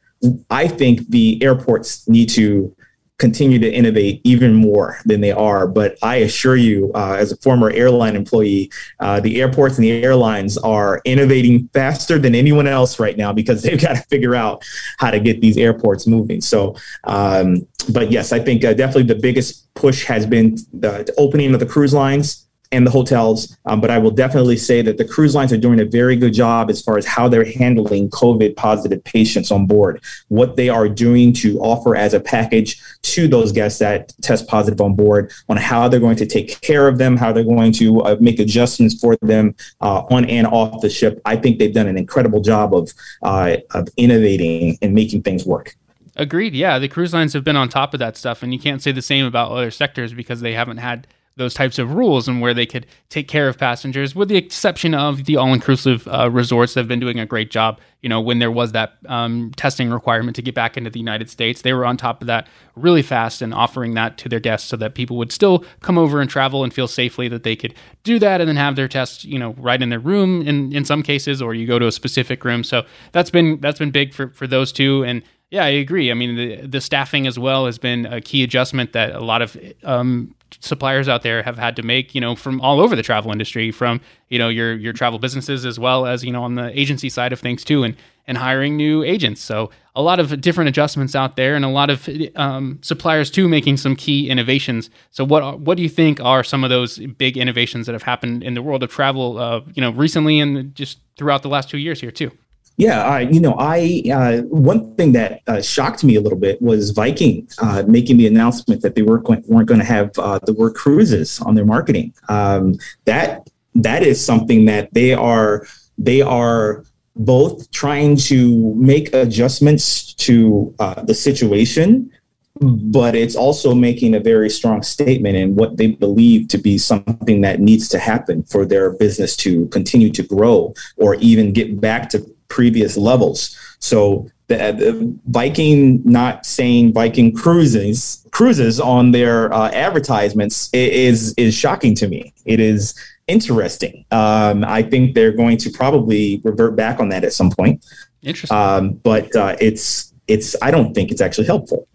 I 0.50 0.70
think 0.70 1.10
the 1.10 1.44
airports 1.44 2.08
need 2.08 2.30
to 2.30 2.74
continue 3.20 3.60
to 3.60 3.72
innovate 3.72 4.22
even 4.24 4.54
more 4.54 4.98
than 5.06 5.22
they 5.22 5.32
are. 5.32 5.68
But 5.68 5.98
I 6.02 6.16
assure 6.28 6.56
you, 6.56 6.92
uh, 6.96 7.16
as 7.20 7.32
a 7.32 7.38
former 7.38 7.70
airline 7.72 8.16
employee, 8.16 8.72
uh, 9.02 9.20
the 9.20 9.42
airports 9.42 9.78
and 9.78 9.84
the 9.84 10.04
airlines 10.04 10.58
are 10.58 11.02
innovating 11.06 11.70
faster 11.74 12.18
than 12.18 12.36
anyone 12.36 12.68
else 12.68 13.00
right 13.00 13.18
now 13.18 13.32
because 13.34 13.62
they've 13.64 13.80
got 13.80 13.96
to 13.98 14.02
figure 14.04 14.36
out 14.36 14.64
how 14.98 15.12
to 15.12 15.20
get 15.20 15.42
these 15.42 15.58
airports 15.58 16.08
moving. 16.08 16.42
So, 16.42 16.76
um, 17.04 17.68
but 17.90 18.12
yes, 18.12 18.32
I 18.32 18.40
think 18.40 18.64
uh, 18.64 18.74
definitely 18.74 19.14
the 19.14 19.22
biggest 19.22 19.74
push 19.74 20.06
has 20.06 20.26
been 20.26 20.56
the, 20.74 21.04
the 21.04 21.14
opening 21.18 21.54
of 21.54 21.60
the 21.60 21.66
cruise 21.66 21.94
lines 21.94 22.43
and 22.74 22.86
the 22.86 22.92
hotels. 22.92 23.56
Um, 23.66 23.80
but 23.80 23.92
I 23.92 24.00
will 24.00 24.12
definitely 24.12 24.58
say 24.58 24.82
that 24.82 24.98
the 24.98 25.06
cruise 25.06 25.36
lines 25.36 25.54
are 25.54 25.58
doing 25.58 25.80
a 25.80 25.86
very 25.86 26.16
good 26.16 26.34
job 26.34 26.70
as 26.70 26.82
far 26.82 26.98
as 26.98 27.06
how 27.06 27.30
they're 27.30 27.46
handling 27.46 28.10
COVID 28.10 28.56
positive 28.56 29.04
patients 29.04 29.52
on 29.52 29.68
board, 29.68 30.04
what 30.28 30.56
they 30.56 30.70
are 30.70 30.90
doing 30.90 31.32
to 31.34 31.60
offer 31.60 31.96
as 31.96 32.14
a 32.14 32.20
package 32.20 32.82
to 33.04 33.28
those 33.28 33.52
guests 33.52 33.80
that 33.80 34.12
test 34.22 34.48
positive 34.48 34.82
on 34.82 34.96
board, 34.96 35.32
on 35.50 35.58
how 35.58 35.88
they're 35.88 36.00
going 36.00 36.18
to 36.18 36.26
take 36.26 36.60
care 36.62 36.88
of 36.88 36.98
them, 36.98 37.16
how 37.16 37.32
they're 37.32 37.44
going 37.44 37.72
to 37.74 38.02
uh, 38.02 38.18
make 38.20 38.40
adjustments 38.40 39.00
for 39.00 39.16
them 39.22 39.56
uh, 39.82 40.02
on 40.10 40.26
and 40.26 40.48
off 40.48 40.82
the 40.82 40.90
ship. 40.90 41.22
I 41.26 41.36
think 41.36 41.60
they've 41.60 41.74
done 41.74 41.88
an 41.88 41.98
incredible 41.98 42.42
job 42.42 42.74
of, 42.74 42.92
uh, 43.22 43.58
of 43.72 43.88
innovating 43.98 44.78
and 44.82 44.94
making 44.94 45.22
things 45.22 45.46
work. 45.46 45.76
Agreed. 46.16 46.54
Yeah, 46.54 46.80
the 46.80 46.88
cruise 46.88 47.14
lines 47.14 47.34
have 47.34 47.44
been 47.44 47.56
on 47.56 47.70
top 47.70 47.94
of 47.94 48.00
that 48.00 48.18
stuff, 48.18 48.44
and 48.44 48.54
you 48.54 48.60
can't 48.60 48.82
say 48.82 48.92
the 48.92 49.02
same 49.02 49.26
about 49.26 49.52
other 49.52 49.72
sectors 49.72 50.14
because 50.14 50.42
they 50.42 50.54
haven't 50.54 50.78
had 50.78 51.08
those 51.36 51.54
types 51.54 51.80
of 51.80 51.94
rules 51.94 52.28
and 52.28 52.42
where 52.42 52.54
they 52.54 52.66
could 52.66 52.86
take 53.10 53.28
care 53.28 53.48
of 53.48 53.58
passengers, 53.58 54.16
with 54.16 54.30
the 54.30 54.38
exception 54.38 54.94
of 54.94 55.26
the 55.26 55.36
all-inclusive 55.36 56.08
uh, 56.08 56.30
resorts 56.30 56.74
that 56.74 56.82
have 56.82 56.88
been 56.88 57.00
doing 57.00 57.20
a 57.20 57.26
great 57.26 57.50
job. 57.50 57.80
You 58.02 58.10
know, 58.10 58.22
when 58.22 58.40
there 58.40 58.52
was 58.52 58.74
that 58.74 58.98
um, 59.08 59.52
testing 59.56 59.90
requirement 59.90 60.36
to 60.36 60.42
get 60.42 60.54
back 60.54 60.78
into 60.78 60.90
the 60.90 61.00
United 61.00 61.30
States, 61.30 61.62
they 61.62 61.74
were 61.74 61.86
on 61.86 61.98
top 61.98 62.22
of 62.22 62.28
that 62.28 62.48
really 62.76 63.02
fast 63.02 63.42
and 63.42 63.54
offering 63.54 63.94
that 63.96 64.18
to 64.20 64.30
their 64.30 64.40
guests 64.40 64.70
so 64.70 64.78
that 64.78 64.94
people 64.94 65.18
would 65.18 65.32
still 65.32 65.66
come 65.82 65.98
over 65.98 66.22
and 66.22 66.30
travel 66.30 66.64
and 66.64 66.74
feel 66.74 66.88
safely 66.88 67.28
that 67.30 67.44
they 67.44 67.56
could 67.56 67.74
do 68.04 68.20
that 68.20 68.40
and 68.40 68.48
then 68.48 68.58
have 68.58 68.76
their 68.76 68.88
tests, 68.88 69.26
you 69.26 69.40
know, 69.40 69.56
right 69.58 69.82
in 69.82 69.90
their 69.90 70.00
room 70.00 70.46
in, 70.48 70.74
in 70.76 70.86
some 70.86 71.02
cases, 71.02 71.42
or 71.42 71.56
you 71.56 71.66
go 71.66 71.80
to 71.80 71.88
a 71.88 71.92
specific 71.92 72.44
room. 72.46 72.64
So 72.64 72.84
that's 73.12 73.30
been 73.30 73.60
that's 73.60 73.80
been 73.80 73.92
big 73.92 74.14
for 74.14 74.30
for 74.30 74.48
those 74.48 74.72
two 74.72 75.04
and 75.04 75.24
yeah, 75.54 75.66
I 75.66 75.70
agree. 75.70 76.10
I 76.10 76.16
mean, 76.16 76.36
the, 76.36 76.66
the 76.66 76.82
staffing 76.82 77.28
as 77.28 77.38
well 77.38 77.68
has 77.68 77.78
been 77.78 78.08
a 78.08 78.20
key 78.20 78.42
adjustment 78.42 78.94
that 78.94 79.14
a 79.14 79.20
lot 79.20 79.44
of 79.44 79.56
um, 79.84 80.34
suppliers 80.60 81.08
out 81.08 81.22
there 81.22 81.44
have 81.44 81.60
had 81.60 81.76
to 81.76 81.84
make. 81.84 82.16
You 82.16 82.22
know, 82.22 82.36
from 82.36 82.60
all 82.60 82.82
over 82.82 82.96
the 82.96 83.04
travel 83.04 83.32
industry, 83.32 83.70
from 83.70 84.02
you 84.30 84.40
know 84.40 84.50
your 84.50 84.74
your 84.74 84.94
travel 84.94 85.20
businesses 85.20 85.64
as 85.64 85.78
well 85.78 86.08
as 86.08 86.24
you 86.24 86.32
know 86.32 86.42
on 86.42 86.56
the 86.56 86.76
agency 86.78 87.08
side 87.08 87.32
of 87.32 87.40
things 87.40 87.64
too, 87.64 87.84
and 87.84 87.96
and 88.26 88.36
hiring 88.36 88.76
new 88.76 89.04
agents. 89.04 89.42
So 89.42 89.70
a 89.96 90.02
lot 90.02 90.20
of 90.20 90.42
different 90.42 90.70
adjustments 90.70 91.14
out 91.14 91.36
there, 91.36 91.54
and 91.56 91.64
a 91.64 91.70
lot 91.70 91.92
of 91.92 92.10
um, 92.36 92.80
suppliers 92.82 93.30
too 93.30 93.48
making 93.48 93.78
some 93.78 93.96
key 93.96 94.32
innovations. 94.32 94.90
So 95.12 95.24
what 95.24 95.60
what 95.60 95.78
do 95.78 95.84
you 95.84 95.90
think 95.90 96.20
are 96.20 96.44
some 96.44 96.64
of 96.64 96.72
those 96.72 96.98
big 96.98 97.38
innovations 97.38 97.86
that 97.86 97.94
have 97.94 98.02
happened 98.02 98.42
in 98.42 98.56
the 98.56 98.64
world 98.64 98.82
of 98.82 98.90
travel? 98.90 99.38
Uh, 99.38 99.62
you 99.76 99.82
know, 99.82 99.92
recently 99.92 100.40
and 100.40 100.74
just 100.74 100.98
throughout 101.16 101.44
the 101.44 101.50
last 101.50 101.70
two 101.70 101.78
years 101.78 102.02
here 102.02 102.10
too. 102.10 102.32
Yeah, 102.78 103.04
I, 103.04 103.22
you 103.22 103.40
know, 103.40 103.56
I 103.60 104.04
uh, 104.12 104.42
one 104.44 104.96
thing 104.96 105.12
that 105.12 105.42
uh, 105.48 105.62
shocked 105.62 106.04
me 106.04 106.16
a 106.16 106.22
little 106.22 106.40
bit 106.40 106.60
was 106.62 106.90
Viking 106.90 107.48
uh, 107.60 107.84
making 107.88 108.18
the 108.18 108.26
announcement 108.26 108.82
that 108.82 108.96
they 108.96 109.04
weren't 109.04 109.26
going, 109.26 109.44
weren't 109.48 109.68
going 109.68 109.80
to 109.80 109.86
have 109.86 110.12
uh, 110.18 110.40
the 110.40 110.54
word 110.54 110.74
cruises 110.74 111.40
on 111.42 111.54
their 111.54 111.66
marketing. 111.66 112.14
Um, 112.30 112.76
that 113.06 113.48
that 113.76 114.02
is 114.04 114.24
something 114.24 114.66
that 114.66 114.92
they 114.94 115.14
are 115.14 115.68
they 115.98 116.22
are 116.22 116.84
both 117.16 117.70
trying 117.72 118.18
to 118.18 118.74
make 118.76 119.14
adjustments 119.14 120.14
to 120.16 120.74
uh, 120.80 121.04
the 121.04 121.14
situation, 121.14 122.12
but 122.60 123.16
it's 123.16 123.36
also 123.36 123.76
making 123.76 124.16
a 124.16 124.20
very 124.20 124.50
strong 124.50 124.82
statement 124.82 125.36
in 125.36 125.56
what 125.56 125.78
they 125.78 125.88
believe 125.88 126.48
to 126.48 126.58
be 126.58 126.78
something 126.78 127.42
that 127.42 127.60
needs 127.60 127.88
to 127.90 128.00
happen 128.00 128.44
for 128.44 128.66
their 128.66 128.92
business 128.92 129.36
to 129.36 129.68
continue 129.68 130.10
to 130.12 130.24
grow 130.24 130.74
or 130.98 131.16
even 131.16 131.54
get 131.54 131.80
back 131.80 132.10
to 132.10 132.33
previous 132.54 132.96
levels. 132.96 133.58
So 133.80 134.30
the, 134.48 134.58
the 134.58 135.20
Viking 135.28 136.02
not 136.06 136.46
saying 136.46 136.94
Viking 136.94 137.34
cruises 137.34 138.26
cruises 138.32 138.80
on 138.80 139.12
their 139.12 139.54
uh, 139.54 139.72
advertisements 139.72 140.70
is 140.74 141.34
is 141.36 141.54
shocking 141.56 141.96
to 141.96 142.08
me. 142.08 142.34
It 142.46 142.60
is 142.60 142.94
interesting. 143.28 144.06
Um, 144.12 144.64
I 144.64 144.84
think 144.84 145.16
they're 145.16 145.32
going 145.32 145.58
to 145.58 145.70
probably 145.72 146.42
revert 146.44 146.76
back 146.76 147.00
on 147.00 147.10
that 147.10 147.24
at 147.24 147.34
some 147.34 147.50
point. 147.50 147.84
Interesting. 148.22 148.58
Um, 148.58 148.94
but 149.04 149.36
uh, 149.36 149.56
it's 149.60 150.14
it's 150.28 150.56
I 150.62 150.70
don't 150.72 150.94
think 150.94 151.12
it's 151.12 151.22
actually 151.22 151.48
helpful. 151.48 151.88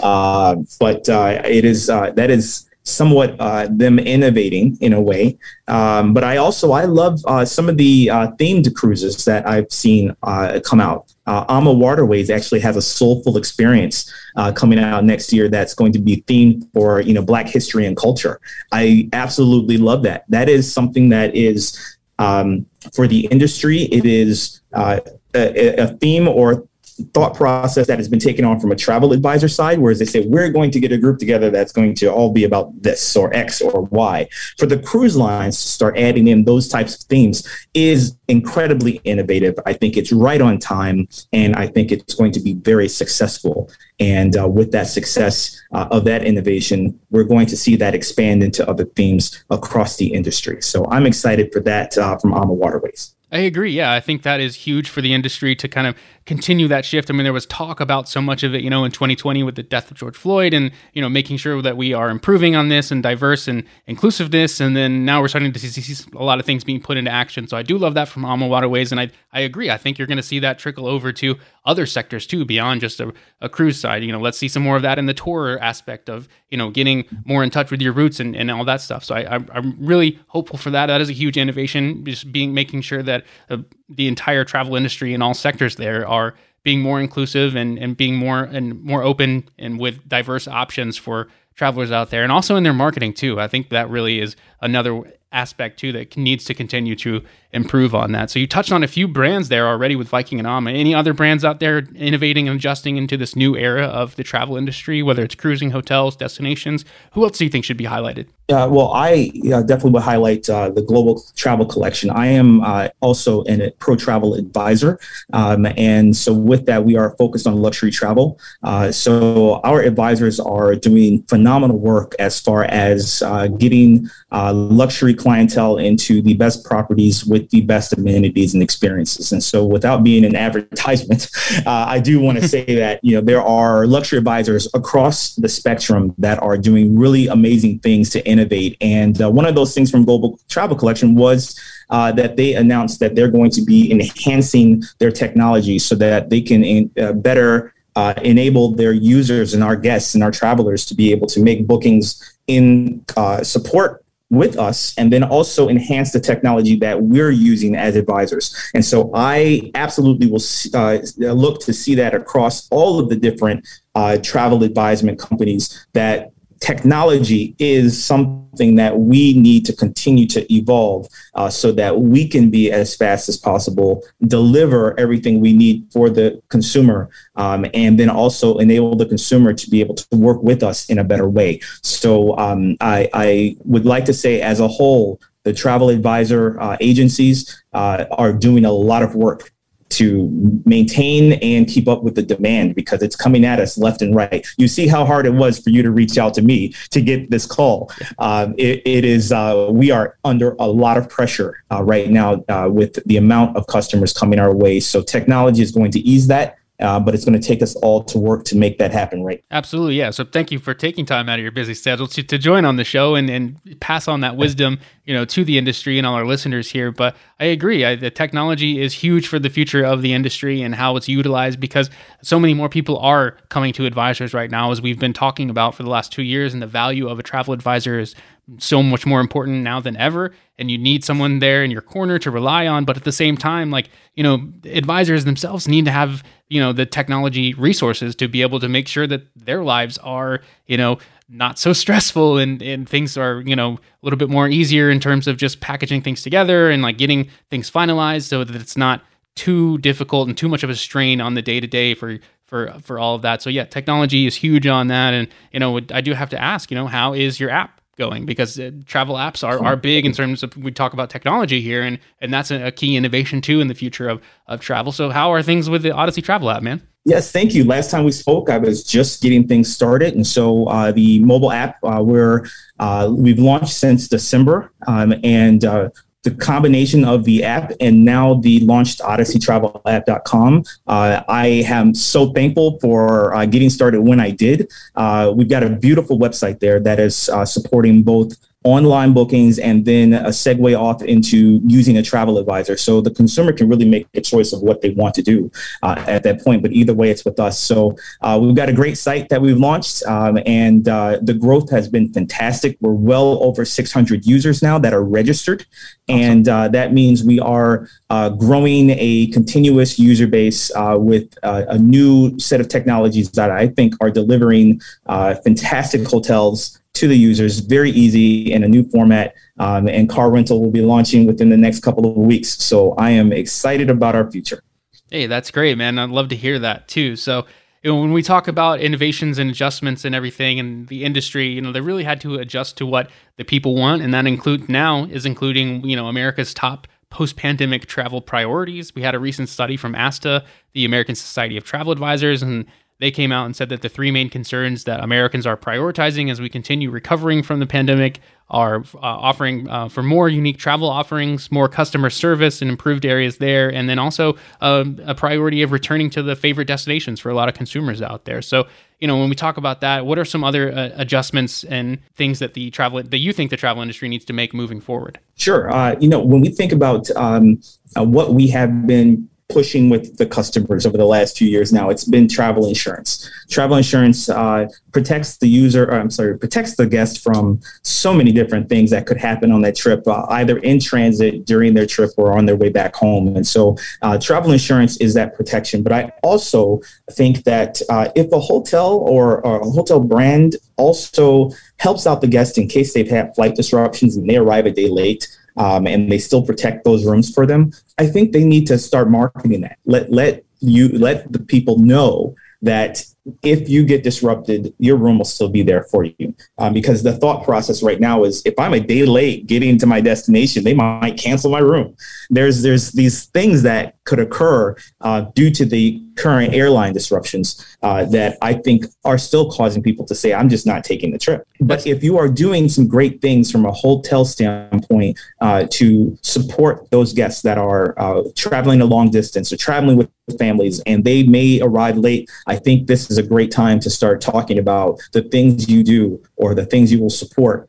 Uh, 0.00 0.56
but 0.80 1.08
uh, 1.08 1.42
it 1.44 1.64
is 1.64 1.90
uh, 1.90 2.10
that 2.12 2.30
is 2.30 2.65
somewhat 2.86 3.36
uh, 3.40 3.66
them 3.70 3.98
innovating 3.98 4.78
in 4.80 4.92
a 4.92 5.00
way. 5.00 5.36
Um, 5.68 6.14
but 6.14 6.24
I 6.24 6.36
also 6.36 6.72
I 6.72 6.84
love 6.84 7.20
uh, 7.26 7.44
some 7.44 7.68
of 7.68 7.76
the 7.76 8.08
uh, 8.08 8.30
themed 8.38 8.72
cruises 8.74 9.24
that 9.24 9.46
I've 9.46 9.70
seen 9.70 10.16
uh, 10.22 10.60
come 10.64 10.80
out. 10.80 11.12
Uh, 11.26 11.44
AMA 11.48 11.72
Waterways 11.72 12.30
actually 12.30 12.60
has 12.60 12.76
a 12.76 12.82
soulful 12.82 13.36
experience 13.36 14.12
uh, 14.36 14.52
coming 14.52 14.78
out 14.78 15.04
next 15.04 15.32
year 15.32 15.48
that's 15.48 15.74
going 15.74 15.92
to 15.92 15.98
be 15.98 16.22
themed 16.22 16.70
for 16.72 17.00
you 17.00 17.12
know 17.12 17.22
Black 17.22 17.48
history 17.48 17.86
and 17.86 17.96
culture. 17.96 18.40
I 18.72 19.08
absolutely 19.12 19.76
love 19.76 20.04
that. 20.04 20.24
That 20.28 20.48
is 20.48 20.72
something 20.72 21.08
that 21.08 21.34
is 21.34 21.96
um, 22.18 22.66
for 22.94 23.08
the 23.08 23.26
industry. 23.26 23.82
It 23.82 24.06
is 24.06 24.60
a, 24.72 25.02
a 25.34 25.88
theme 25.98 26.28
or 26.28 26.66
thought 27.12 27.34
process 27.34 27.86
that 27.86 27.98
has 27.98 28.08
been 28.08 28.18
taken 28.18 28.44
on 28.44 28.60
from 28.60 28.72
a 28.72 28.76
travel 28.76 29.12
advisor 29.12 29.48
side, 29.48 29.78
whereas 29.78 29.98
they 29.98 30.04
say, 30.04 30.26
we're 30.26 30.50
going 30.50 30.70
to 30.70 30.80
get 30.80 30.92
a 30.92 30.98
group 30.98 31.18
together 31.18 31.50
that's 31.50 31.72
going 31.72 31.94
to 31.94 32.06
all 32.06 32.32
be 32.32 32.44
about 32.44 32.70
this 32.82 33.16
or 33.16 33.34
X 33.34 33.60
or 33.60 33.82
Y. 33.82 34.28
For 34.58 34.66
the 34.66 34.78
cruise 34.78 35.16
lines 35.16 35.60
to 35.60 35.68
start 35.68 35.98
adding 35.98 36.28
in 36.28 36.44
those 36.44 36.68
types 36.68 36.94
of 36.94 37.02
themes 37.08 37.46
is 37.74 38.16
incredibly 38.28 39.00
innovative. 39.04 39.54
I 39.66 39.72
think 39.72 39.96
it's 39.96 40.12
right 40.12 40.40
on 40.40 40.58
time, 40.58 41.08
and 41.32 41.56
I 41.56 41.66
think 41.66 41.92
it's 41.92 42.14
going 42.14 42.32
to 42.32 42.40
be 42.40 42.54
very 42.54 42.88
successful. 42.88 43.70
And 43.98 44.36
uh, 44.36 44.46
with 44.46 44.72
that 44.72 44.88
success 44.88 45.60
uh, 45.72 45.88
of 45.90 46.04
that 46.04 46.24
innovation, 46.24 46.98
we're 47.10 47.24
going 47.24 47.46
to 47.46 47.56
see 47.56 47.76
that 47.76 47.94
expand 47.94 48.42
into 48.42 48.68
other 48.68 48.84
themes 48.84 49.44
across 49.50 49.96
the 49.96 50.12
industry. 50.12 50.60
So 50.60 50.86
I'm 50.90 51.06
excited 51.06 51.52
for 51.52 51.60
that 51.60 51.96
uh, 51.96 52.18
from 52.18 52.34
AMA 52.34 52.52
Waterways. 52.52 53.15
I 53.32 53.38
agree. 53.38 53.72
Yeah, 53.72 53.92
I 53.92 53.98
think 53.98 54.22
that 54.22 54.38
is 54.38 54.54
huge 54.54 54.88
for 54.88 55.00
the 55.00 55.12
industry 55.12 55.56
to 55.56 55.66
kind 55.66 55.88
of 55.88 55.96
continue 56.26 56.68
that 56.68 56.84
shift. 56.84 57.10
I 57.10 57.12
mean, 57.12 57.24
there 57.24 57.32
was 57.32 57.46
talk 57.46 57.80
about 57.80 58.08
so 58.08 58.20
much 58.20 58.44
of 58.44 58.54
it, 58.54 58.62
you 58.62 58.70
know, 58.70 58.84
in 58.84 58.92
2020 58.92 59.42
with 59.42 59.56
the 59.56 59.64
death 59.64 59.90
of 59.90 59.96
George 59.96 60.16
Floyd 60.16 60.54
and, 60.54 60.70
you 60.92 61.02
know, 61.02 61.08
making 61.08 61.38
sure 61.38 61.60
that 61.60 61.76
we 61.76 61.92
are 61.92 62.08
improving 62.08 62.54
on 62.54 62.68
this 62.68 62.92
and 62.92 63.02
diverse 63.02 63.48
and 63.48 63.64
inclusiveness. 63.86 64.60
And 64.60 64.76
then 64.76 65.04
now 65.04 65.20
we're 65.20 65.28
starting 65.28 65.52
to 65.52 65.58
see 65.58 66.04
a 66.14 66.22
lot 66.22 66.38
of 66.38 66.46
things 66.46 66.62
being 66.62 66.80
put 66.80 66.96
into 66.96 67.10
action. 67.10 67.48
So 67.48 67.56
I 67.56 67.62
do 67.62 67.78
love 67.78 67.94
that 67.94 68.06
from 68.06 68.24
AMA 68.24 68.46
Waterways. 68.46 68.92
And 68.92 69.00
I, 69.00 69.10
I 69.32 69.40
agree. 69.40 69.70
I 69.70 69.76
think 69.76 69.98
you're 69.98 70.06
going 70.06 70.16
to 70.18 70.22
see 70.22 70.38
that 70.40 70.60
trickle 70.60 70.86
over 70.86 71.12
to 71.14 71.36
other 71.64 71.86
sectors 71.86 72.28
too, 72.28 72.44
beyond 72.44 72.80
just 72.80 73.00
a, 73.00 73.12
a 73.40 73.48
cruise 73.48 73.78
side. 73.78 74.04
You 74.04 74.12
know, 74.12 74.20
let's 74.20 74.38
see 74.38 74.48
some 74.48 74.62
more 74.62 74.76
of 74.76 74.82
that 74.82 74.98
in 75.00 75.06
the 75.06 75.14
tour 75.14 75.58
aspect 75.60 76.08
of, 76.08 76.28
you 76.48 76.58
know, 76.58 76.70
getting 76.70 77.04
more 77.24 77.42
in 77.42 77.50
touch 77.50 77.72
with 77.72 77.82
your 77.82 77.92
roots 77.92 78.20
and, 78.20 78.36
and 78.36 78.52
all 78.52 78.64
that 78.64 78.80
stuff. 78.80 79.02
So 79.02 79.16
I, 79.16 79.34
I'm 79.52 79.76
really 79.80 80.18
hopeful 80.28 80.58
for 80.58 80.70
that. 80.70 80.86
That 80.86 81.00
is 81.00 81.08
a 81.08 81.12
huge 81.12 81.36
innovation, 81.36 82.04
just 82.04 82.30
being 82.30 82.54
making 82.54 82.82
sure 82.82 83.02
that 83.02 83.15
uh, 83.50 83.58
the 83.88 84.08
entire 84.08 84.44
travel 84.44 84.76
industry 84.76 85.14
and 85.14 85.22
all 85.22 85.34
sectors 85.34 85.76
there 85.76 86.06
are 86.06 86.34
being 86.62 86.80
more 86.80 87.00
inclusive 87.00 87.54
and, 87.54 87.78
and 87.78 87.96
being 87.96 88.16
more 88.16 88.42
and 88.42 88.82
more 88.82 89.02
open 89.02 89.48
and 89.58 89.78
with 89.78 90.06
diverse 90.08 90.48
options 90.48 90.96
for 90.96 91.28
travelers 91.54 91.90
out 91.90 92.10
there 92.10 92.22
and 92.22 92.32
also 92.32 92.56
in 92.56 92.64
their 92.64 92.72
marketing 92.72 93.12
too. 93.12 93.40
I 93.40 93.48
think 93.48 93.70
that 93.70 93.88
really 93.88 94.20
is 94.20 94.36
another 94.60 95.02
aspect 95.32 95.78
too 95.78 95.92
that 95.92 96.16
needs 96.16 96.44
to 96.44 96.54
continue 96.54 96.96
to 96.96 97.22
improve 97.56 97.94
on 97.94 98.12
that. 98.12 98.30
So 98.30 98.38
you 98.38 98.46
touched 98.46 98.70
on 98.70 98.84
a 98.84 98.86
few 98.86 99.08
brands 99.08 99.48
there 99.48 99.66
already 99.66 99.96
with 99.96 100.08
Viking 100.08 100.38
and 100.38 100.46
AMA. 100.46 100.70
Any 100.70 100.94
other 100.94 101.12
brands 101.12 101.44
out 101.44 101.58
there 101.58 101.78
innovating 101.94 102.48
and 102.48 102.56
adjusting 102.56 102.96
into 102.96 103.16
this 103.16 103.34
new 103.34 103.56
era 103.56 103.86
of 103.86 104.14
the 104.16 104.22
travel 104.22 104.56
industry, 104.56 105.02
whether 105.02 105.24
it's 105.24 105.34
cruising, 105.34 105.70
hotels, 105.70 106.14
destinations? 106.14 106.84
Who 107.12 107.24
else 107.24 107.38
do 107.38 107.44
you 107.44 107.50
think 107.50 107.64
should 107.64 107.78
be 107.78 107.84
highlighted? 107.84 108.28
Uh, 108.48 108.68
well, 108.70 108.92
I 108.92 109.32
uh, 109.52 109.62
definitely 109.62 109.90
would 109.90 110.02
highlight 110.02 110.48
uh, 110.48 110.70
the 110.70 110.82
Global 110.82 111.20
Travel 111.34 111.66
Collection. 111.66 112.10
I 112.10 112.26
am 112.26 112.62
uh, 112.62 112.88
also 113.00 113.40
a 113.42 113.72
Protravel 113.80 114.38
advisor. 114.38 115.00
Um, 115.32 115.66
and 115.76 116.16
so, 116.16 116.32
with 116.32 116.64
that, 116.66 116.84
we 116.84 116.96
are 116.96 117.16
focused 117.16 117.48
on 117.48 117.56
luxury 117.56 117.90
travel. 117.90 118.38
Uh, 118.62 118.92
so, 118.92 119.54
our 119.64 119.80
advisors 119.80 120.38
are 120.38 120.76
doing 120.76 121.24
phenomenal 121.24 121.76
work 121.76 122.14
as 122.20 122.38
far 122.38 122.64
as 122.64 123.20
uh, 123.22 123.48
getting 123.48 124.08
luxury 124.30 125.14
clientele 125.14 125.78
into 125.78 126.22
the 126.22 126.34
best 126.34 126.64
properties 126.64 127.24
with 127.24 127.45
the 127.50 127.62
best 127.62 127.92
amenities 127.92 128.54
and 128.54 128.62
experiences. 128.62 129.32
And 129.32 129.42
so, 129.42 129.64
without 129.64 130.04
being 130.04 130.24
an 130.24 130.36
advertisement, 130.36 131.28
I 131.66 132.00
do 132.00 132.20
want 132.20 132.40
to 132.40 132.48
say 132.56 132.64
that 132.76 133.00
you 133.02 133.16
know 133.16 133.20
there 133.20 133.42
are 133.42 133.86
luxury 133.86 134.18
advisors 134.18 134.68
across 134.74 135.34
the 135.34 135.48
spectrum 135.48 136.14
that 136.18 136.42
are 136.42 136.56
doing 136.56 136.98
really 136.98 137.26
amazing 137.28 137.80
things 137.80 138.10
to 138.10 138.26
innovate. 138.26 138.76
And 138.80 139.20
uh, 139.20 139.30
one 139.30 139.46
of 139.46 139.54
those 139.54 139.74
things 139.74 139.90
from 139.90 140.04
Global 140.04 140.38
Travel 140.48 140.76
Collection 140.76 141.14
was 141.14 141.58
uh, 141.90 142.12
that 142.12 142.36
they 142.36 142.54
announced 142.54 143.00
that 143.00 143.14
they're 143.14 143.30
going 143.30 143.50
to 143.52 143.62
be 143.62 143.90
enhancing 143.90 144.82
their 144.98 145.12
technology 145.12 145.78
so 145.78 145.94
that 145.96 146.30
they 146.30 146.40
can 146.40 146.64
in, 146.64 146.90
uh, 147.00 147.12
better 147.12 147.74
uh, 147.94 148.14
enable 148.22 148.72
their 148.72 148.92
users 148.92 149.54
and 149.54 149.64
our 149.64 149.76
guests 149.76 150.14
and 150.14 150.22
our 150.22 150.30
travelers 150.30 150.84
to 150.84 150.94
be 150.94 151.10
able 151.12 151.26
to 151.26 151.40
make 151.40 151.66
bookings 151.66 152.38
in 152.46 153.04
uh, 153.16 153.42
support 153.42 154.04
with 154.30 154.58
us 154.58 154.92
and 154.98 155.12
then 155.12 155.22
also 155.22 155.68
enhance 155.68 156.12
the 156.12 156.20
technology 156.20 156.76
that 156.76 157.00
we're 157.00 157.30
using 157.30 157.76
as 157.76 157.94
advisors. 157.94 158.54
And 158.74 158.84
so 158.84 159.10
I 159.14 159.70
absolutely 159.74 160.26
will 160.26 160.42
uh, 160.74 160.98
look 161.18 161.60
to 161.60 161.72
see 161.72 161.94
that 161.94 162.14
across 162.14 162.68
all 162.70 162.98
of 162.98 163.08
the 163.08 163.16
different 163.16 163.66
uh, 163.94 164.18
travel 164.22 164.64
advisement 164.64 165.18
companies 165.18 165.86
that 165.92 166.32
technology 166.66 167.54
is 167.60 168.04
something 168.04 168.74
that 168.74 168.98
we 168.98 169.34
need 169.34 169.64
to 169.64 169.72
continue 169.72 170.26
to 170.26 170.52
evolve 170.52 171.06
uh, 171.36 171.48
so 171.48 171.70
that 171.70 172.00
we 172.00 172.26
can 172.26 172.50
be 172.50 172.72
as 172.72 172.96
fast 172.96 173.28
as 173.28 173.36
possible, 173.36 174.02
deliver 174.26 174.98
everything 174.98 175.38
we 175.38 175.52
need 175.52 175.86
for 175.92 176.10
the 176.10 176.42
consumer, 176.48 177.08
um, 177.36 177.64
and 177.72 178.00
then 178.00 178.10
also 178.10 178.58
enable 178.58 178.96
the 178.96 179.06
consumer 179.06 179.52
to 179.52 179.70
be 179.70 179.78
able 179.78 179.94
to 179.94 180.16
work 180.16 180.42
with 180.42 180.64
us 180.64 180.90
in 180.90 180.98
a 180.98 181.04
better 181.04 181.28
way. 181.28 181.60
So 181.84 182.36
um, 182.36 182.76
I, 182.80 183.08
I, 183.14 183.56
would 183.60 183.86
like 183.86 184.04
to 184.06 184.14
say, 184.14 184.40
as 184.40 184.58
a 184.58 184.66
whole, 184.66 185.20
the 185.44 185.52
travel 185.52 185.88
advisor 185.90 186.60
uh, 186.60 186.76
agencies 186.80 187.62
uh, 187.74 188.06
are 188.10 188.32
doing 188.32 188.64
a 188.64 188.72
lot 188.72 189.04
of 189.04 189.14
work 189.14 189.52
to 189.96 190.62
maintain 190.64 191.34
and 191.34 191.66
keep 191.66 191.88
up 191.88 192.02
with 192.02 192.14
the 192.14 192.22
demand 192.22 192.74
because 192.74 193.02
it's 193.02 193.16
coming 193.16 193.44
at 193.44 193.58
us 193.58 193.78
left 193.78 194.02
and 194.02 194.14
right. 194.14 194.46
You 194.56 194.68
see 194.68 194.86
how 194.86 195.04
hard 195.04 195.26
it 195.26 195.34
was 195.34 195.58
for 195.58 195.70
you 195.70 195.82
to 195.82 195.90
reach 195.90 196.18
out 196.18 196.34
to 196.34 196.42
me 196.42 196.74
to 196.90 197.00
get 197.00 197.30
this 197.30 197.46
call. 197.46 197.90
Um, 198.18 198.54
it, 198.58 198.82
it 198.84 199.04
is 199.04 199.32
uh, 199.32 199.68
we 199.70 199.90
are 199.90 200.16
under 200.24 200.54
a 200.58 200.66
lot 200.66 200.96
of 200.96 201.08
pressure 201.08 201.62
uh, 201.70 201.82
right 201.82 202.10
now 202.10 202.44
uh, 202.48 202.68
with 202.70 203.02
the 203.06 203.16
amount 203.16 203.56
of 203.56 203.66
customers 203.66 204.12
coming 204.12 204.38
our 204.38 204.54
way. 204.54 204.80
So 204.80 205.02
technology 205.02 205.62
is 205.62 205.72
going 205.72 205.90
to 205.92 206.00
ease 206.00 206.26
that 206.28 206.55
uh, 206.80 207.00
but 207.00 207.14
it's 207.14 207.24
going 207.24 207.38
to 207.38 207.46
take 207.46 207.62
us 207.62 207.74
all 207.76 208.04
to 208.04 208.18
work 208.18 208.44
to 208.44 208.56
make 208.56 208.78
that 208.78 208.92
happen, 208.92 209.24
right? 209.24 209.42
Absolutely, 209.50 209.96
yeah. 209.96 210.10
So 210.10 210.24
thank 210.24 210.50
you 210.50 210.58
for 210.58 210.74
taking 210.74 211.06
time 211.06 211.28
out 211.28 211.38
of 211.38 211.42
your 211.42 211.52
busy 211.52 211.74
schedule 211.74 212.06
to, 212.08 212.22
to 212.22 212.38
join 212.38 212.64
on 212.64 212.76
the 212.76 212.84
show 212.84 213.14
and, 213.14 213.30
and 213.30 213.58
pass 213.80 214.08
on 214.08 214.20
that 214.20 214.36
wisdom, 214.36 214.78
you 215.04 215.14
know, 215.14 215.24
to 215.24 215.44
the 215.44 215.56
industry 215.56 215.96
and 215.96 216.06
all 216.06 216.14
our 216.14 216.26
listeners 216.26 216.70
here. 216.70 216.90
But 216.92 217.16
I 217.40 217.46
agree, 217.46 217.84
I, 217.84 217.96
the 217.96 218.10
technology 218.10 218.80
is 218.80 218.92
huge 218.92 219.26
for 219.26 219.38
the 219.38 219.48
future 219.48 219.84
of 219.84 220.02
the 220.02 220.12
industry 220.12 220.62
and 220.62 220.74
how 220.74 220.96
it's 220.96 221.08
utilized 221.08 221.60
because 221.60 221.88
so 222.22 222.38
many 222.38 222.52
more 222.52 222.68
people 222.68 222.98
are 222.98 223.38
coming 223.48 223.72
to 223.74 223.86
advisors 223.86 224.34
right 224.34 224.50
now, 224.50 224.70
as 224.70 224.82
we've 224.82 224.98
been 224.98 225.14
talking 225.14 225.48
about 225.48 225.74
for 225.74 225.82
the 225.82 225.90
last 225.90 226.12
two 226.12 226.22
years, 226.22 226.52
and 226.52 226.62
the 226.62 226.66
value 226.66 227.08
of 227.08 227.18
a 227.18 227.22
travel 227.22 227.54
advisor 227.54 227.98
is 227.98 228.14
so 228.58 228.82
much 228.82 229.04
more 229.04 229.20
important 229.20 229.62
now 229.62 229.80
than 229.80 229.96
ever 229.96 230.32
and 230.58 230.70
you 230.70 230.78
need 230.78 231.04
someone 231.04 231.40
there 231.40 231.64
in 231.64 231.70
your 231.70 231.82
corner 231.82 232.18
to 232.18 232.30
rely 232.30 232.66
on. 232.66 232.84
But 232.84 232.96
at 232.96 233.04
the 233.04 233.12
same 233.12 233.36
time 233.36 233.70
like 233.70 233.90
you 234.14 234.22
know 234.22 234.52
advisors 234.64 235.24
themselves 235.24 235.66
need 235.68 235.84
to 235.86 235.90
have 235.90 236.22
you 236.48 236.60
know 236.60 236.72
the 236.72 236.86
technology 236.86 237.54
resources 237.54 238.14
to 238.16 238.28
be 238.28 238.42
able 238.42 238.60
to 238.60 238.68
make 238.68 238.88
sure 238.88 239.06
that 239.06 239.26
their 239.36 239.62
lives 239.62 239.98
are 239.98 240.40
you 240.66 240.76
know 240.76 240.98
not 241.28 241.58
so 241.58 241.72
stressful 241.84 242.38
and 242.38 242.62
and 242.62 242.88
things 242.88 243.16
are 243.16 243.42
you 243.44 243.56
know 243.56 243.72
a 243.72 243.78
little 244.02 244.18
bit 244.18 244.30
more 244.30 244.48
easier 244.48 244.90
in 244.90 245.00
terms 245.00 245.26
of 245.26 245.36
just 245.36 245.60
packaging 245.60 246.02
things 246.02 246.22
together 246.22 246.70
and 246.70 246.82
like 246.82 246.98
getting 246.98 247.28
things 247.50 247.70
finalized 247.70 248.28
so 248.28 248.44
that 248.44 248.56
it's 248.56 248.76
not 248.76 249.02
too 249.34 249.76
difficult 249.78 250.28
and 250.28 250.36
too 250.36 250.48
much 250.48 250.62
of 250.62 250.70
a 250.70 250.74
strain 250.74 251.20
on 251.20 251.34
the 251.34 251.42
day 251.42 251.60
to 251.60 251.66
day 251.66 251.94
for 251.94 252.18
for 252.46 252.72
for 252.80 252.98
all 252.98 253.14
of 253.14 253.22
that. 253.22 253.42
So 253.42 253.50
yeah, 253.50 253.64
technology 253.64 254.26
is 254.26 254.36
huge 254.36 254.66
on 254.66 254.86
that. 254.88 255.14
And 255.14 255.28
you 255.52 255.60
know 255.60 255.78
I 255.90 256.00
do 256.00 256.14
have 256.14 256.30
to 256.30 256.40
ask, 256.40 256.70
you 256.70 256.74
know, 256.76 256.86
how 256.86 257.12
is 257.12 257.38
your 257.38 257.50
app 257.50 257.75
going 257.96 258.26
because 258.26 258.58
uh, 258.58 258.70
travel 258.84 259.16
apps 259.16 259.46
are, 259.46 259.62
are 259.64 259.76
big 259.76 260.04
in 260.04 260.12
terms 260.12 260.42
of 260.42 260.56
we 260.56 260.70
talk 260.70 260.92
about 260.92 261.10
technology 261.10 261.60
here 261.60 261.82
and 261.82 261.98
and 262.20 262.32
that's 262.32 262.50
a, 262.50 262.66
a, 262.66 262.70
key 262.70 262.96
innovation 262.96 263.40
too 263.40 263.60
in 263.60 263.68
the 263.68 263.74
future 263.74 264.08
of 264.08 264.22
of 264.46 264.60
travel. 264.60 264.92
So 264.92 265.10
how 265.10 265.32
are 265.32 265.42
things 265.42 265.68
with 265.70 265.82
the 265.82 265.92
odyssey 265.92 266.22
travel 266.22 266.50
app 266.50 266.62
man? 266.62 266.86
Yes 267.04 267.30
thank 267.30 267.54
you. 267.54 267.64
Last 267.64 267.90
time 267.90 268.04
we 268.04 268.12
spoke 268.12 268.50
i 268.50 268.58
was 268.58 268.84
just 268.84 269.22
getting 269.22 269.46
things 269.46 269.72
started 269.72 270.14
and 270.14 270.26
so 270.26 270.66
uh, 270.66 270.92
the 270.92 271.18
mobile 271.20 271.52
app 271.52 271.76
uh, 271.82 272.02
where 272.02 272.46
uh, 272.78 273.10
we've 273.10 273.38
launched 273.38 273.74
since 273.74 274.08
december 274.08 274.72
um, 274.86 275.14
and 275.24 275.64
uh, 275.64 275.88
the 276.26 276.34
combination 276.34 277.04
of 277.04 277.22
the 277.24 277.44
app 277.44 277.72
and 277.80 278.04
now 278.04 278.34
the 278.34 278.58
launched 278.60 278.98
odysseytravelapp.com. 278.98 280.64
Uh, 280.88 281.22
I 281.28 281.46
am 281.68 281.94
so 281.94 282.32
thankful 282.32 282.80
for 282.80 283.32
uh, 283.32 283.46
getting 283.46 283.70
started 283.70 284.00
when 284.00 284.18
I 284.18 284.30
did. 284.30 284.68
Uh, 284.96 285.32
we've 285.34 285.48
got 285.48 285.62
a 285.62 285.70
beautiful 285.70 286.18
website 286.18 286.58
there 286.58 286.80
that 286.80 286.98
is 286.98 287.28
uh, 287.28 287.44
supporting 287.44 288.02
both 288.02 288.32
online 288.66 289.12
bookings 289.12 289.60
and 289.60 289.84
then 289.84 290.12
a 290.12 290.30
segue 290.30 290.76
off 290.76 291.00
into 291.00 291.60
using 291.64 291.98
a 291.98 292.02
travel 292.02 292.36
advisor. 292.36 292.76
So 292.76 293.00
the 293.00 293.12
consumer 293.12 293.52
can 293.52 293.68
really 293.68 293.88
make 293.88 294.08
a 294.14 294.20
choice 294.20 294.52
of 294.52 294.60
what 294.60 294.80
they 294.82 294.90
want 294.90 295.14
to 295.14 295.22
do 295.22 295.52
uh, 295.84 296.04
at 296.08 296.24
that 296.24 296.42
point. 296.42 296.62
But 296.62 296.72
either 296.72 296.92
way, 296.92 297.10
it's 297.10 297.24
with 297.24 297.38
us. 297.38 297.60
So 297.60 297.96
uh, 298.22 298.40
we've 298.42 298.56
got 298.56 298.68
a 298.68 298.72
great 298.72 298.98
site 298.98 299.28
that 299.28 299.40
we've 299.40 299.56
launched, 299.56 300.02
um, 300.06 300.40
and 300.46 300.88
uh, 300.88 301.20
the 301.22 301.32
growth 301.32 301.70
has 301.70 301.88
been 301.88 302.12
fantastic. 302.12 302.76
We're 302.80 302.92
well 302.92 303.40
over 303.40 303.64
600 303.64 304.26
users 304.26 304.62
now 304.62 304.80
that 304.80 304.92
are 304.92 305.04
registered. 305.04 305.64
Awesome. 306.08 306.20
And 306.20 306.48
uh, 306.48 306.68
that 306.68 306.92
means 306.92 307.22
we 307.22 307.38
are 307.38 307.88
uh, 308.10 308.30
growing 308.30 308.90
a 308.90 309.28
continuous 309.28 309.96
user 309.96 310.26
base 310.26 310.74
uh, 310.74 310.96
with 310.98 311.38
a 311.44 311.78
new 311.78 312.36
set 312.40 312.60
of 312.60 312.66
technologies 312.66 313.30
that 313.32 313.52
I 313.52 313.68
think 313.68 313.94
are 314.00 314.10
delivering 314.10 314.80
fantastic 315.06 316.04
hotels 316.08 316.80
to 316.96 317.08
the 317.08 317.16
users, 317.16 317.60
very 317.60 317.90
easy 317.90 318.52
in 318.52 318.64
a 318.64 318.68
new 318.68 318.88
format. 318.88 319.34
Um, 319.58 319.88
and 319.88 320.08
car 320.08 320.30
rental 320.30 320.60
will 320.60 320.70
be 320.70 320.82
launching 320.82 321.26
within 321.26 321.48
the 321.48 321.56
next 321.56 321.80
couple 321.80 322.06
of 322.06 322.16
weeks. 322.16 322.62
So 322.62 322.92
I 322.94 323.10
am 323.10 323.32
excited 323.32 323.88
about 323.88 324.14
our 324.14 324.30
future. 324.30 324.62
Hey, 325.10 325.26
that's 325.26 325.50
great, 325.50 325.78
man. 325.78 325.98
I'd 325.98 326.10
love 326.10 326.28
to 326.28 326.36
hear 326.36 326.58
that 326.58 326.88
too. 326.88 327.16
So, 327.16 327.46
when 327.84 328.12
we 328.12 328.22
talk 328.22 328.48
about 328.48 328.80
innovations 328.80 329.38
and 329.38 329.48
adjustments 329.48 330.04
and 330.04 330.12
everything 330.12 330.58
and 330.58 330.88
the 330.88 331.04
industry, 331.04 331.46
you 331.46 331.60
know, 331.60 331.70
they 331.70 331.80
really 331.80 332.02
had 332.02 332.20
to 332.22 332.34
adjust 332.34 332.76
to 332.78 332.86
what 332.86 333.08
the 333.36 333.44
people 333.44 333.76
want. 333.76 334.02
And 334.02 334.12
that 334.12 334.26
include 334.26 334.68
now 334.68 335.04
is 335.04 335.24
including, 335.24 335.84
you 335.86 335.94
know, 335.94 336.08
America's 336.08 336.52
top 336.52 336.88
post-pandemic 337.10 337.86
travel 337.86 338.20
priorities. 338.20 338.94
We 338.94 339.02
had 339.02 339.14
a 339.14 339.20
recent 339.20 339.48
study 339.48 339.76
from 339.76 339.94
ASTA, 339.94 340.44
the 340.72 340.84
American 340.84 341.14
Society 341.14 341.56
of 341.56 341.62
Travel 341.62 341.92
Advisors, 341.92 342.42
and 342.42 342.66
they 342.98 343.10
came 343.10 343.30
out 343.30 343.44
and 343.44 343.54
said 343.54 343.68
that 343.68 343.82
the 343.82 343.88
three 343.88 344.10
main 344.10 344.30
concerns 344.30 344.84
that 344.84 345.02
Americans 345.02 345.46
are 345.46 345.56
prioritizing 345.56 346.30
as 346.30 346.40
we 346.40 346.48
continue 346.48 346.90
recovering 346.90 347.42
from 347.42 347.60
the 347.60 347.66
pandemic 347.66 348.20
are 348.48 348.76
uh, 348.94 348.98
offering 349.02 349.68
uh, 349.68 349.88
for 349.88 350.02
more 350.02 350.28
unique 350.28 350.56
travel 350.56 350.88
offerings, 350.88 351.50
more 351.50 351.68
customer 351.68 352.08
service 352.08 352.62
and 352.62 352.70
improved 352.70 353.04
areas 353.04 353.38
there, 353.38 353.68
and 353.72 353.88
then 353.88 353.98
also 353.98 354.36
uh, 354.60 354.84
a 355.04 355.14
priority 355.14 355.62
of 355.62 355.72
returning 355.72 356.08
to 356.08 356.22
the 356.22 356.36
favorite 356.36 356.68
destinations 356.68 357.18
for 357.18 357.28
a 357.28 357.34
lot 357.34 357.48
of 357.48 357.54
consumers 357.54 358.00
out 358.00 358.24
there. 358.24 358.40
So, 358.40 358.66
you 359.00 359.08
know, 359.08 359.18
when 359.18 359.28
we 359.28 359.34
talk 359.34 359.56
about 359.56 359.80
that, 359.80 360.06
what 360.06 360.18
are 360.18 360.24
some 360.24 360.44
other 360.44 360.72
uh, 360.72 360.90
adjustments 360.94 361.64
and 361.64 361.98
things 362.14 362.38
that 362.38 362.54
the 362.54 362.70
travel 362.70 363.02
that 363.02 363.18
you 363.18 363.32
think 363.32 363.50
the 363.50 363.56
travel 363.56 363.82
industry 363.82 364.08
needs 364.08 364.24
to 364.26 364.32
make 364.32 364.54
moving 364.54 364.80
forward? 364.80 365.18
Sure. 365.34 365.70
Uh, 365.70 365.96
you 365.98 366.08
know, 366.08 366.20
when 366.20 366.40
we 366.40 366.48
think 366.48 366.72
about 366.72 367.10
um, 367.16 367.60
uh, 367.96 368.04
what 368.04 368.32
we 368.32 368.46
have 368.48 368.86
been 368.86 369.28
pushing 369.48 369.88
with 369.88 370.16
the 370.16 370.26
customers 370.26 370.86
over 370.86 370.96
the 370.96 371.04
last 371.04 371.38
few 371.38 371.48
years 371.48 371.72
now. 371.72 371.88
It's 371.88 372.04
been 372.04 372.26
travel 372.28 372.66
insurance. 372.66 373.30
Travel 373.48 373.76
insurance 373.76 374.28
uh, 374.28 374.66
protects 374.92 375.36
the 375.36 375.46
user, 375.46 375.88
I'm 375.92 376.10
sorry, 376.10 376.36
protects 376.36 376.76
the 376.76 376.86
guest 376.86 377.22
from 377.22 377.60
so 377.82 378.12
many 378.12 378.32
different 378.32 378.68
things 378.68 378.90
that 378.90 379.06
could 379.06 379.18
happen 379.18 379.52
on 379.52 379.62
that 379.62 379.76
trip, 379.76 380.06
uh, 380.08 380.26
either 380.30 380.58
in 380.58 380.80
transit, 380.80 381.46
during 381.46 381.74
their 381.74 381.86
trip, 381.86 382.10
or 382.16 382.36
on 382.36 382.46
their 382.46 382.56
way 382.56 382.70
back 382.70 382.96
home. 382.96 383.36
And 383.36 383.46
so 383.46 383.76
uh, 384.02 384.18
travel 384.18 384.50
insurance 384.50 384.96
is 384.98 385.14
that 385.14 385.36
protection. 385.36 385.82
But 385.82 385.92
I 385.92 386.12
also 386.22 386.80
think 387.12 387.44
that 387.44 387.80
uh, 387.88 388.10
if 388.16 388.32
a 388.32 388.40
hotel 388.40 388.96
or, 388.96 389.46
or 389.46 389.60
a 389.60 389.70
hotel 389.70 390.00
brand 390.00 390.56
also 390.76 391.50
helps 391.78 392.06
out 392.06 392.20
the 392.20 392.26
guest 392.26 392.58
in 392.58 392.68
case 392.68 392.94
they've 392.94 393.08
had 393.08 393.34
flight 393.34 393.54
disruptions 393.54 394.16
and 394.16 394.28
they 394.28 394.36
arrive 394.36 394.66
a 394.66 394.72
day 394.72 394.88
late, 394.88 395.28
um, 395.56 395.86
and 395.86 396.10
they 396.10 396.18
still 396.18 396.44
protect 396.44 396.84
those 396.84 397.04
rooms 397.04 397.32
for 397.32 397.46
them. 397.46 397.72
I 397.98 398.06
think 398.06 398.32
they 398.32 398.44
need 398.44 398.66
to 398.68 398.78
start 398.78 399.10
marketing 399.10 399.62
that. 399.62 399.78
Let 399.84 400.10
let 400.12 400.44
you 400.60 400.88
let 400.88 401.32
the 401.32 401.38
people 401.38 401.78
know 401.78 402.34
that 402.62 403.04
if 403.42 403.68
you 403.68 403.84
get 403.84 404.02
disrupted, 404.02 404.72
your 404.78 404.96
room 404.96 405.18
will 405.18 405.24
still 405.24 405.48
be 405.48 405.62
there 405.62 405.82
for 405.84 406.04
you. 406.04 406.34
Um, 406.58 406.72
because 406.72 407.02
the 407.02 407.12
thought 407.12 407.44
process 407.44 407.82
right 407.82 408.00
now 408.00 408.24
is 408.24 408.42
if 408.44 408.58
I'm 408.58 408.72
a 408.72 408.80
day 408.80 409.04
late 409.04 409.46
getting 409.46 409.78
to 409.78 409.86
my 409.86 410.00
destination, 410.00 410.64
they 410.64 410.74
might 410.74 411.18
cancel 411.18 411.50
my 411.50 411.58
room. 411.58 411.96
There's 412.30 412.62
there's 412.62 412.92
these 412.92 413.26
things 413.26 413.62
that 413.62 413.96
could 414.04 414.20
occur 414.20 414.76
uh, 415.00 415.22
due 415.34 415.50
to 415.50 415.64
the 415.64 416.02
current 416.16 416.54
airline 416.54 416.92
disruptions 416.92 417.64
uh, 417.82 418.04
that 418.06 418.38
I 418.42 418.54
think 418.54 418.86
are 419.04 419.18
still 419.18 419.50
causing 419.50 419.82
people 419.82 420.04
to 420.06 420.14
say, 420.14 420.34
I'm 420.34 420.48
just 420.48 420.66
not 420.66 420.84
taking 420.84 421.12
the 421.12 421.18
trip. 421.18 421.46
But 421.60 421.86
if 421.86 422.02
you 422.02 422.18
are 422.18 422.28
doing 422.28 422.68
some 422.68 422.88
great 422.88 423.20
things 423.20 423.50
from 423.50 423.64
a 423.64 423.72
hotel 423.72 424.24
standpoint 424.24 425.18
uh, 425.40 425.66
to 425.72 426.18
support 426.22 426.90
those 426.90 427.12
guests 427.12 427.42
that 427.42 427.58
are 427.58 427.94
uh, 427.98 428.22
traveling 428.34 428.80
a 428.80 428.86
long 428.86 429.10
distance 429.10 429.52
or 429.52 429.56
traveling 429.56 429.96
with 429.96 430.10
families 430.38 430.82
and 430.86 431.04
they 431.04 431.22
may 431.22 431.60
arrive 431.60 431.96
late, 431.96 432.30
I 432.46 432.56
think 432.56 432.86
this 432.86 433.10
is 433.10 433.18
a 433.18 433.22
great 433.22 433.50
time 433.50 433.80
to 433.80 433.90
start 433.90 434.20
talking 434.20 434.58
about 434.58 435.00
the 435.12 435.22
things 435.22 435.68
you 435.68 435.82
do 435.82 436.22
or 436.36 436.54
the 436.54 436.66
things 436.66 436.90
you 436.90 437.00
will 437.00 437.10
support 437.10 437.68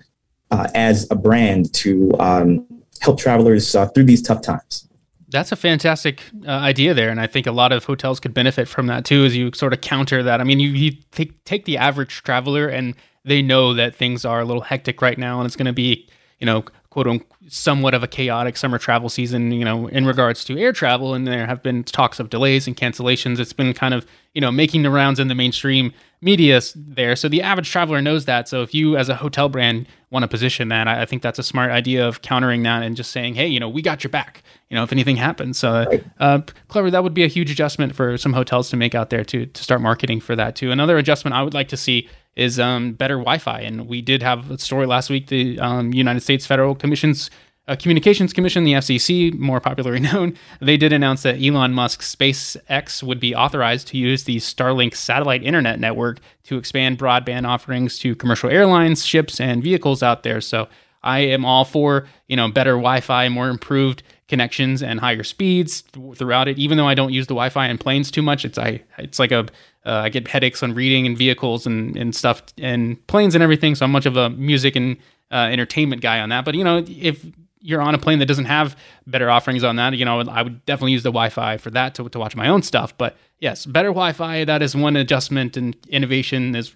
uh, 0.52 0.68
as 0.74 1.08
a 1.12 1.16
brand 1.16 1.74
to 1.74 2.12
um, 2.20 2.66
help 3.02 3.20
travelers 3.20 3.76
uh, 3.76 3.88
through 3.88 4.06
these 4.06 4.22
tough 4.22 4.42
times. 4.42 4.87
That's 5.30 5.52
a 5.52 5.58
fantastic 5.58 6.22
uh, 6.46 6.52
idea 6.52 6.94
there, 6.94 7.10
and 7.10 7.20
I 7.20 7.28
think 7.28 7.48
a 7.48 7.52
lot 7.52 7.72
of 7.74 7.84
hotels 7.84 8.20
could 8.20 8.34
benefit 8.34 8.68
from 8.68 8.88
that 8.88 9.04
too. 9.04 9.26
As 9.26 9.36
you 9.36 9.52
sort 9.54 9.74
of 9.74 9.82
counter 9.82 10.24
that, 10.24 10.40
I 10.40 10.46
mean, 10.46 10.60
you, 10.60 10.70
you 10.70 10.92
take 11.12 11.44
take 11.44 11.66
the 11.66 11.78
average 11.78 12.24
traveler, 12.24 12.68
and 12.68 12.96
they 13.26 13.42
know 13.42 13.74
that 13.74 13.94
things 13.94 14.24
are 14.24 14.40
a 14.40 14.46
little 14.46 14.62
hectic 14.62 15.02
right 15.02 15.18
now, 15.18 15.40
and 15.40 15.46
it's 15.46 15.58
going 15.58 15.66
to 15.66 15.74
be, 15.74 16.08
you 16.40 16.46
know, 16.46 16.63
quote 16.98 17.08
unquote, 17.08 17.52
somewhat 17.54 17.94
of 17.94 18.02
a 18.02 18.08
chaotic 18.08 18.58
summer 18.58 18.80
travel 18.80 19.08
season. 19.08 19.52
You 19.52 19.64
know, 19.64 19.86
in 19.88 20.08
regards 20.08 20.44
to 20.46 20.58
air 20.58 20.74
travel, 20.74 21.14
and 21.14 21.28
there 21.28 21.46
have 21.46 21.62
been 21.62 21.84
talks 21.84 22.20
of 22.20 22.32
delays 22.32 22.66
and 22.66 22.76
cancellations. 22.76 23.38
It's 23.38 23.54
been 23.54 23.72
kind 23.76 23.94
of 23.94 24.04
you 24.34 24.42
know 24.42 24.52
making 24.52 24.82
the 24.82 24.90
rounds 24.90 25.20
in 25.20 25.28
the 25.28 25.36
mainstream 25.36 25.94
media 26.22 26.60
there. 26.76 27.16
So 27.16 27.30
the 27.30 27.44
average 27.44 27.70
traveler 27.70 28.02
knows 28.02 28.26
that. 28.26 28.50
So 28.50 28.64
if 28.64 28.74
you, 28.74 28.98
as 28.98 29.10
a 29.10 29.16
hotel 29.16 29.48
brand, 29.48 29.86
want 30.10 30.24
to 30.24 30.28
position 30.28 30.70
that, 30.70 30.88
I, 30.88 31.04
I, 31.04 31.06
think 31.06 31.22
that's 31.22 31.38
a 31.38 31.44
smart 31.44 31.70
idea 31.70 32.08
of 32.08 32.24
countering 32.24 32.64
that 32.64 32.82
and 32.82 32.96
just 32.96 33.12
saying, 33.12 33.36
hey, 33.36 33.46
you 33.46 33.60
know, 33.60 33.70
we 33.70 33.84
got 33.84 34.04
your 34.04 34.10
back. 34.10 34.42
You 34.70 34.76
know, 34.76 34.82
if 34.82 34.92
anything 34.92 35.18
happens. 35.18 35.60
So, 35.60 35.86
right. 35.86 36.04
uh, 36.20 36.42
clever. 36.70 36.90
That 36.90 37.04
would 37.04 37.14
be 37.14 37.24
a 37.24 37.28
huge 37.28 37.52
adjustment 37.52 37.94
for 37.94 38.18
some 38.18 38.34
hotels 38.34 38.72
to 38.72 38.78
make 38.78 38.96
out 38.96 39.12
there 39.12 39.24
to 39.26 39.46
to 39.46 39.64
start 39.64 39.82
marketing 39.82 40.20
for 40.20 40.36
that 40.36 40.56
too. 40.56 40.72
Another 40.72 40.98
adjustment 40.98 41.36
I 41.36 41.44
would 41.44 41.54
like 41.54 41.68
to 41.68 41.78
see 41.78 42.10
is 42.38 42.60
um, 42.60 42.93
better 42.93 43.15
Wi-Fi. 43.15 43.60
And 43.60 43.88
we 43.88 44.02
did 44.02 44.21
have 44.21 44.50
a 44.50 44.58
story 44.58 44.86
last 44.86 45.10
week. 45.10 45.28
The 45.28 45.60
um, 45.60 45.91
United 45.91 46.21
States 46.21 46.45
Federal 46.45 46.76
Commission's 46.76 47.30
uh, 47.67 47.76
Communications 47.76 48.32
Commission, 48.32 48.63
the 48.63 48.73
FCC, 48.73 49.38
more 49.38 49.60
popularly 49.60 50.00
known, 50.13 50.38
they 50.62 50.78
did 50.78 50.93
announce 50.93 51.23
that 51.23 51.41
Elon 51.41 51.73
Musk's 51.73 52.15
SpaceX 52.15 53.04
would 53.04 53.19
be 53.19 53.36
authorized 53.36 53.88
to 53.89 53.97
use 53.97 54.23
the 54.23 54.38
Starlink 54.38 54.95
satellite 54.95 55.43
internet 55.43 55.78
network 55.78 56.19
to 56.43 56.58
expand 56.58 56.97
broadband 56.97 57.45
offerings 57.45 58.00
to 58.00 58.15
commercial 58.15 58.50
airlines, 58.50 59.06
ships, 59.06 59.41
and 59.41 59.62
vehicles 59.62 60.02
out 60.02 60.23
there. 60.23 60.39
So 60.39 60.69
I 61.04 61.19
am 61.19 61.43
all 61.43 61.65
for 61.65 62.08
you 62.28 62.38
know 62.38 62.50
better 62.50 62.71
Wi-Fi, 62.71 63.30
more 63.30 63.50
improved 63.50 64.04
connections, 64.28 64.84
and 64.84 65.00
higher 65.00 65.24
speeds 65.24 65.82
throughout 66.16 66.48
it. 66.48 66.60
Even 66.60 66.78
though 66.78 66.88
I 66.88 66.94
don't 66.94 67.13
use 67.13 67.28
the 67.28 67.34
Wi-Fi 67.34 67.68
in 67.68 67.78
planes 67.78 68.12
too 68.12 68.22
much, 68.22 68.46
it's 68.46 68.58
I 68.58 68.84
it's 68.98 69.20
like 69.20 69.32
a 69.32 69.48
uh, 69.86 70.02
I 70.04 70.10
get 70.10 70.28
headaches 70.28 70.62
on 70.62 70.74
reading 70.74 71.06
and 71.06 71.18
vehicles 71.18 71.66
and, 71.66 71.96
and 71.96 72.13
stuff 72.13 72.44
and 72.58 73.06
planes 73.08 73.36
and 73.36 73.44
everything. 73.44 73.74
So 73.76 73.86
I'm 73.86 73.92
much 73.92 74.06
of 74.06 74.18
a 74.18 74.30
music 74.32 74.76
and 74.76 74.98
uh, 75.32 75.50
entertainment 75.52 76.02
guy 76.02 76.20
on 76.20 76.30
that. 76.30 76.44
But 76.46 76.56
you 76.56 76.63
know, 76.63 76.84
if 76.88 77.26
you're 77.62 77.82
on 77.82 77.96
a 77.96 77.98
plane 77.98 78.20
that 78.20 78.28
doesn't 78.28 78.46
have 78.46 78.78
better 79.08 79.30
offerings 79.30 79.63
on 79.63 79.78
that, 79.78 79.94
you 79.94 80.06
know, 80.06 80.20
I 80.22 80.42
would 80.42 80.66
definitely 80.66 80.92
use 80.92 81.04
the 81.04 81.10
Wi-Fi 81.10 81.58
for 81.58 81.70
that 81.72 81.96
to, 81.96 82.08
to 82.10 82.20
watch 82.20 82.36
my 82.36 82.50
own 82.50 82.62
stuff. 82.63 82.98
But 82.98 83.18
yes, 83.40 83.66
better 83.66 83.90
Wi-Fi. 83.90 84.46
That 84.46 84.62
is 84.62 84.76
one 84.76 84.96
adjustment 84.96 85.58
and 85.58 85.76
innovation 85.88 86.56
is 86.56 86.74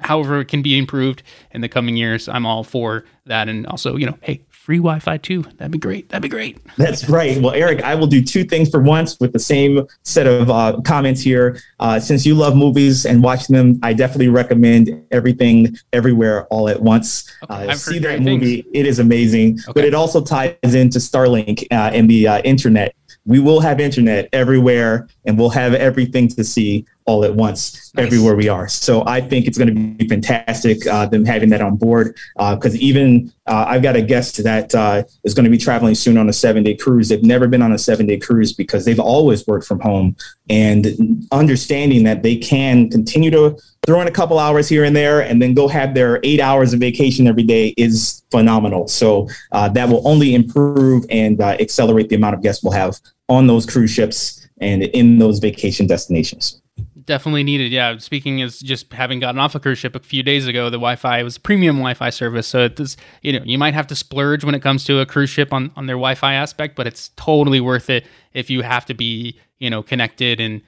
however 0.00 0.40
it 0.40 0.48
can 0.48 0.62
be 0.62 0.76
improved 0.76 1.22
in 1.52 1.60
the 1.60 1.68
coming 1.68 1.96
years. 1.96 2.28
I'm 2.28 2.46
all 2.46 2.64
for 2.64 3.04
that. 3.26 3.48
And 3.48 3.66
also, 3.66 3.96
you 3.96 4.06
know, 4.06 4.18
hey, 4.22 4.42
free 4.64 4.78
Wi-Fi 4.78 5.18
too. 5.18 5.42
That'd 5.42 5.72
be 5.72 5.78
great. 5.78 6.08
That'd 6.08 6.22
be 6.22 6.28
great. 6.30 6.56
That's 6.78 7.06
right. 7.10 7.38
Well, 7.38 7.52
Eric, 7.52 7.82
I 7.82 7.94
will 7.94 8.06
do 8.06 8.24
two 8.24 8.44
things 8.44 8.70
for 8.70 8.80
once 8.80 9.20
with 9.20 9.34
the 9.34 9.38
same 9.38 9.86
set 10.04 10.26
of 10.26 10.48
uh, 10.48 10.80
comments 10.86 11.20
here. 11.20 11.60
Uh, 11.80 12.00
since 12.00 12.24
you 12.24 12.34
love 12.34 12.56
movies 12.56 13.04
and 13.04 13.22
watching 13.22 13.54
them, 13.54 13.78
I 13.82 13.92
definitely 13.92 14.30
recommend 14.30 15.04
Everything 15.10 15.76
Everywhere 15.92 16.46
All 16.46 16.70
at 16.70 16.80
Once. 16.80 17.30
Okay, 17.42 17.68
uh, 17.68 17.74
see 17.74 17.98
that 17.98 18.22
movie. 18.22 18.62
Things. 18.62 18.74
It 18.74 18.86
is 18.86 19.00
amazing. 19.00 19.58
Okay. 19.60 19.72
But 19.74 19.84
it 19.84 19.92
also 19.92 20.22
ties 20.22 20.56
into 20.62 20.98
Starlink 20.98 21.64
uh, 21.70 21.90
and 21.92 22.08
the 22.08 22.26
uh, 22.26 22.40
internet. 22.40 22.96
We 23.26 23.40
will 23.40 23.60
have 23.60 23.80
internet 23.80 24.30
everywhere 24.32 25.08
and 25.24 25.38
we'll 25.38 25.50
have 25.50 25.74
everything 25.74 26.28
to 26.28 26.44
see 26.44 26.86
all 27.06 27.24
at 27.24 27.34
once 27.34 27.92
nice. 27.94 28.06
everywhere 28.06 28.34
we 28.34 28.48
are. 28.48 28.66
So 28.66 29.04
I 29.06 29.20
think 29.20 29.46
it's 29.46 29.58
going 29.58 29.74
to 29.74 29.74
be 29.74 30.08
fantastic 30.08 30.86
uh, 30.86 31.06
them 31.06 31.24
having 31.24 31.50
that 31.50 31.60
on 31.60 31.76
board 31.76 32.16
because 32.36 32.74
uh, 32.74 32.78
even 32.80 33.32
uh, 33.46 33.66
I've 33.68 33.82
got 33.82 33.94
a 33.94 34.02
guest 34.02 34.42
that 34.42 34.74
uh, 34.74 35.02
is 35.22 35.34
going 35.34 35.44
to 35.44 35.50
be 35.50 35.58
traveling 35.58 35.94
soon 35.94 36.16
on 36.16 36.28
a 36.28 36.32
seven 36.32 36.62
day 36.62 36.74
cruise. 36.74 37.10
They've 37.10 37.22
never 37.22 37.46
been 37.46 37.60
on 37.60 37.72
a 37.72 37.78
seven 37.78 38.06
day 38.06 38.18
cruise 38.18 38.52
because 38.52 38.84
they've 38.84 39.00
always 39.00 39.46
worked 39.46 39.66
from 39.66 39.80
home 39.80 40.16
and 40.48 41.26
understanding 41.30 42.04
that 42.04 42.22
they 42.22 42.36
can 42.36 42.88
continue 42.88 43.30
to 43.30 43.58
throw 43.86 44.00
in 44.00 44.08
a 44.08 44.10
couple 44.10 44.38
hours 44.38 44.66
here 44.66 44.84
and 44.84 44.96
there 44.96 45.20
and 45.20 45.42
then 45.42 45.52
go 45.52 45.68
have 45.68 45.92
their 45.92 46.20
eight 46.22 46.40
hours 46.40 46.72
of 46.72 46.80
vacation 46.80 47.26
every 47.26 47.42
day 47.42 47.74
is 47.76 48.22
phenomenal. 48.30 48.88
So 48.88 49.28
uh, 49.52 49.68
that 49.70 49.88
will 49.90 50.06
only 50.08 50.34
improve 50.34 51.04
and 51.10 51.38
uh, 51.38 51.56
accelerate 51.60 52.08
the 52.08 52.16
amount 52.16 52.34
of 52.34 52.42
guests 52.42 52.64
we'll 52.64 52.72
have 52.72 52.98
on 53.28 53.46
those 53.46 53.66
cruise 53.66 53.90
ships 53.90 54.43
and 54.60 54.82
in 54.82 55.18
those 55.18 55.38
vacation 55.38 55.86
destinations 55.86 56.60
definitely 57.06 57.42
needed. 57.42 57.72
Yeah, 57.72 57.98
speaking 57.98 58.42
as 58.42 58.60
just 58.60 58.92
having 58.92 59.20
gotten 59.20 59.38
off 59.38 59.54
a 59.54 59.60
cruise 59.60 59.78
ship 59.78 59.94
a 59.94 60.00
few 60.00 60.22
days 60.22 60.46
ago, 60.46 60.64
the 60.66 60.76
Wi-Fi 60.76 61.22
was 61.22 61.38
premium 61.38 61.76
Wi-Fi 61.76 62.10
service, 62.10 62.46
so 62.46 62.64
it's 62.64 62.96
you 63.22 63.32
know 63.32 63.44
you 63.44 63.58
might 63.58 63.74
have 63.74 63.86
to 63.88 63.96
splurge 63.96 64.44
when 64.44 64.54
it 64.54 64.60
comes 64.60 64.84
to 64.84 65.00
a 65.00 65.06
cruise 65.06 65.30
ship 65.30 65.52
on 65.52 65.70
on 65.76 65.86
their 65.86 65.96
Wi-Fi 65.96 66.34
aspect, 66.34 66.76
but 66.76 66.86
it's 66.86 67.10
totally 67.16 67.60
worth 67.60 67.90
it 67.90 68.06
if 68.32 68.50
you 68.50 68.62
have 68.62 68.86
to 68.86 68.94
be 68.94 69.38
you 69.58 69.70
know 69.70 69.82
connected 69.82 70.40
and 70.40 70.62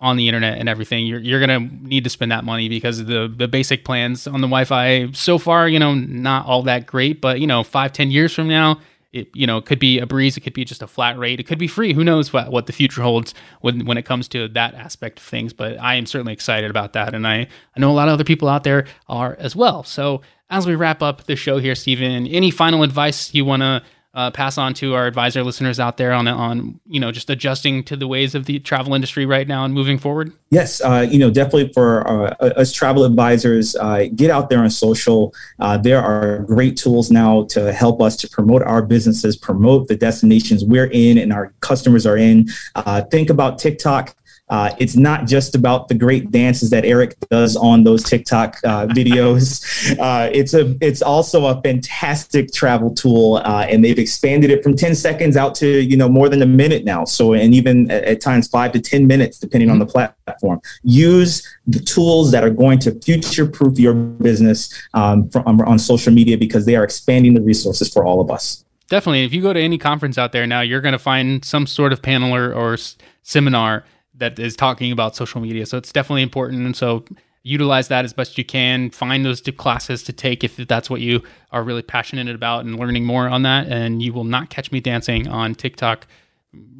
on 0.00 0.16
the 0.16 0.28
internet 0.28 0.58
and 0.58 0.68
everything. 0.68 1.06
You're 1.06 1.20
you're 1.20 1.40
gonna 1.40 1.60
need 1.60 2.04
to 2.04 2.10
spend 2.10 2.32
that 2.32 2.44
money 2.44 2.68
because 2.68 3.04
the 3.04 3.32
the 3.34 3.48
basic 3.48 3.84
plans 3.84 4.26
on 4.26 4.40
the 4.40 4.48
Wi-Fi 4.48 5.12
so 5.12 5.38
far, 5.38 5.68
you 5.68 5.78
know, 5.78 5.94
not 5.94 6.46
all 6.46 6.62
that 6.64 6.86
great, 6.86 7.20
but 7.20 7.40
you 7.40 7.46
know, 7.46 7.62
five 7.62 7.92
ten 7.92 8.10
years 8.10 8.32
from 8.32 8.48
now 8.48 8.80
it 9.12 9.28
you 9.34 9.46
know 9.46 9.56
it 9.58 9.66
could 9.66 9.78
be 9.78 9.98
a 9.98 10.06
breeze 10.06 10.36
it 10.36 10.40
could 10.40 10.52
be 10.52 10.64
just 10.64 10.82
a 10.82 10.86
flat 10.86 11.18
rate 11.18 11.40
it 11.40 11.44
could 11.44 11.58
be 11.58 11.68
free 11.68 11.92
who 11.92 12.04
knows 12.04 12.32
what, 12.32 12.50
what 12.50 12.66
the 12.66 12.72
future 12.72 13.02
holds 13.02 13.34
when 13.60 13.86
when 13.86 13.96
it 13.96 14.04
comes 14.04 14.28
to 14.28 14.48
that 14.48 14.74
aspect 14.74 15.18
of 15.18 15.24
things 15.24 15.52
but 15.52 15.78
i 15.80 15.94
am 15.94 16.06
certainly 16.06 16.32
excited 16.32 16.70
about 16.70 16.92
that 16.92 17.14
and 17.14 17.26
i 17.26 17.46
i 17.76 17.80
know 17.80 17.90
a 17.90 17.94
lot 17.94 18.08
of 18.08 18.14
other 18.14 18.24
people 18.24 18.48
out 18.48 18.64
there 18.64 18.86
are 19.08 19.36
as 19.38 19.54
well. 19.56 19.82
So 19.84 20.22
as 20.50 20.66
we 20.66 20.74
wrap 20.74 21.02
up 21.02 21.24
the 21.24 21.36
show 21.36 21.58
here 21.58 21.74
stephen 21.74 22.26
any 22.26 22.50
final 22.50 22.82
advice 22.82 23.34
you 23.34 23.44
want 23.44 23.62
to 23.62 23.82
uh, 24.16 24.30
pass 24.30 24.56
on 24.56 24.72
to 24.72 24.94
our 24.94 25.06
advisor 25.06 25.44
listeners 25.44 25.78
out 25.78 25.98
there 25.98 26.12
on 26.12 26.26
on 26.26 26.80
you 26.86 26.98
know 26.98 27.12
just 27.12 27.28
adjusting 27.28 27.84
to 27.84 27.96
the 27.96 28.08
ways 28.08 28.34
of 28.34 28.46
the 28.46 28.58
travel 28.58 28.94
industry 28.94 29.26
right 29.26 29.46
now 29.46 29.64
and 29.64 29.74
moving 29.74 29.98
forward? 29.98 30.32
Yes, 30.50 30.80
uh, 30.80 31.06
you 31.08 31.18
know 31.18 31.30
definitely 31.30 31.70
for 31.74 32.08
uh, 32.08 32.34
us 32.56 32.72
travel 32.72 33.04
advisors, 33.04 33.76
uh, 33.76 34.06
get 34.14 34.30
out 34.30 34.48
there 34.48 34.60
on 34.60 34.70
social. 34.70 35.34
Uh, 35.60 35.76
there 35.76 36.02
are 36.02 36.38
great 36.40 36.78
tools 36.78 37.10
now 37.10 37.44
to 37.50 37.72
help 37.72 38.00
us 38.00 38.16
to 38.16 38.28
promote 38.28 38.62
our 38.62 38.80
businesses, 38.80 39.36
promote 39.36 39.86
the 39.88 39.96
destinations 39.96 40.64
we're 40.64 40.90
in 40.92 41.18
and 41.18 41.30
our 41.32 41.52
customers 41.60 42.06
are 42.06 42.16
in. 42.16 42.48
Uh, 42.74 43.02
think 43.02 43.28
about 43.28 43.58
TikTok. 43.58 44.16
Uh, 44.48 44.74
it's 44.78 44.94
not 44.94 45.26
just 45.26 45.54
about 45.54 45.88
the 45.88 45.94
great 45.94 46.30
dances 46.30 46.70
that 46.70 46.84
Eric 46.84 47.18
does 47.30 47.56
on 47.56 47.82
those 47.82 48.04
TikTok 48.04 48.58
uh, 48.64 48.86
videos. 48.86 49.64
Uh, 50.06 50.28
it's 50.32 50.52
a 50.52 50.76
it's 50.80 51.00
also 51.00 51.46
a 51.46 51.60
fantastic 51.62 52.52
travel 52.52 52.94
tool, 52.94 53.36
uh, 53.44 53.66
and 53.68 53.84
they've 53.84 53.98
expanded 53.98 54.50
it 54.50 54.62
from 54.62 54.76
10 54.76 54.94
seconds 54.94 55.36
out 55.36 55.54
to 55.54 55.80
you 55.80 55.96
know 55.96 56.08
more 56.08 56.28
than 56.28 56.42
a 56.42 56.46
minute 56.46 56.84
now. 56.84 57.04
So 57.04 57.32
and 57.32 57.54
even 57.54 57.90
at, 57.90 58.04
at 58.04 58.20
times 58.20 58.48
five 58.48 58.72
to 58.72 58.80
10 58.80 59.06
minutes, 59.06 59.38
depending 59.38 59.70
on 59.70 59.78
the 59.78 59.86
platform. 59.86 60.60
Use 60.82 61.46
the 61.66 61.80
tools 61.80 62.30
that 62.32 62.44
are 62.44 62.50
going 62.50 62.78
to 62.80 62.98
future 63.00 63.46
proof 63.46 63.78
your 63.78 63.94
business 63.94 64.72
um, 64.94 65.28
from, 65.30 65.60
on 65.62 65.78
social 65.78 66.12
media 66.12 66.36
because 66.36 66.66
they 66.66 66.76
are 66.76 66.84
expanding 66.84 67.34
the 67.34 67.42
resources 67.42 67.92
for 67.92 68.04
all 68.04 68.20
of 68.20 68.30
us. 68.30 68.64
Definitely, 68.88 69.24
if 69.24 69.32
you 69.32 69.42
go 69.42 69.52
to 69.52 69.60
any 69.60 69.78
conference 69.78 70.18
out 70.18 70.32
there 70.32 70.46
now, 70.46 70.60
you're 70.60 70.80
going 70.80 70.92
to 70.92 70.98
find 70.98 71.44
some 71.44 71.66
sort 71.66 71.92
of 71.92 72.02
panel 72.02 72.34
or, 72.34 72.52
or 72.52 72.74
s- 72.74 72.96
seminar 73.22 73.84
that 74.18 74.38
is 74.38 74.56
talking 74.56 74.92
about 74.92 75.16
social 75.16 75.40
media. 75.40 75.66
So 75.66 75.76
it's 75.76 75.92
definitely 75.92 76.22
important. 76.22 76.64
And 76.64 76.76
so 76.76 77.04
utilize 77.46 77.86
that 77.88 78.04
as 78.04 78.12
best 78.12 78.36
you 78.36 78.44
can. 78.44 78.90
Find 78.90 79.24
those 79.24 79.40
classes 79.40 80.02
to 80.02 80.12
take 80.12 80.42
if 80.42 80.56
that's 80.56 80.90
what 80.90 81.00
you 81.00 81.22
are 81.52 81.62
really 81.62 81.82
passionate 81.82 82.34
about 82.34 82.64
and 82.64 82.76
learning 82.76 83.04
more 83.04 83.28
on 83.28 83.42
that. 83.42 83.68
And 83.68 84.02
you 84.02 84.12
will 84.12 84.24
not 84.24 84.50
catch 84.50 84.72
me 84.72 84.80
dancing 84.80 85.28
on 85.28 85.54
TikTok 85.54 86.08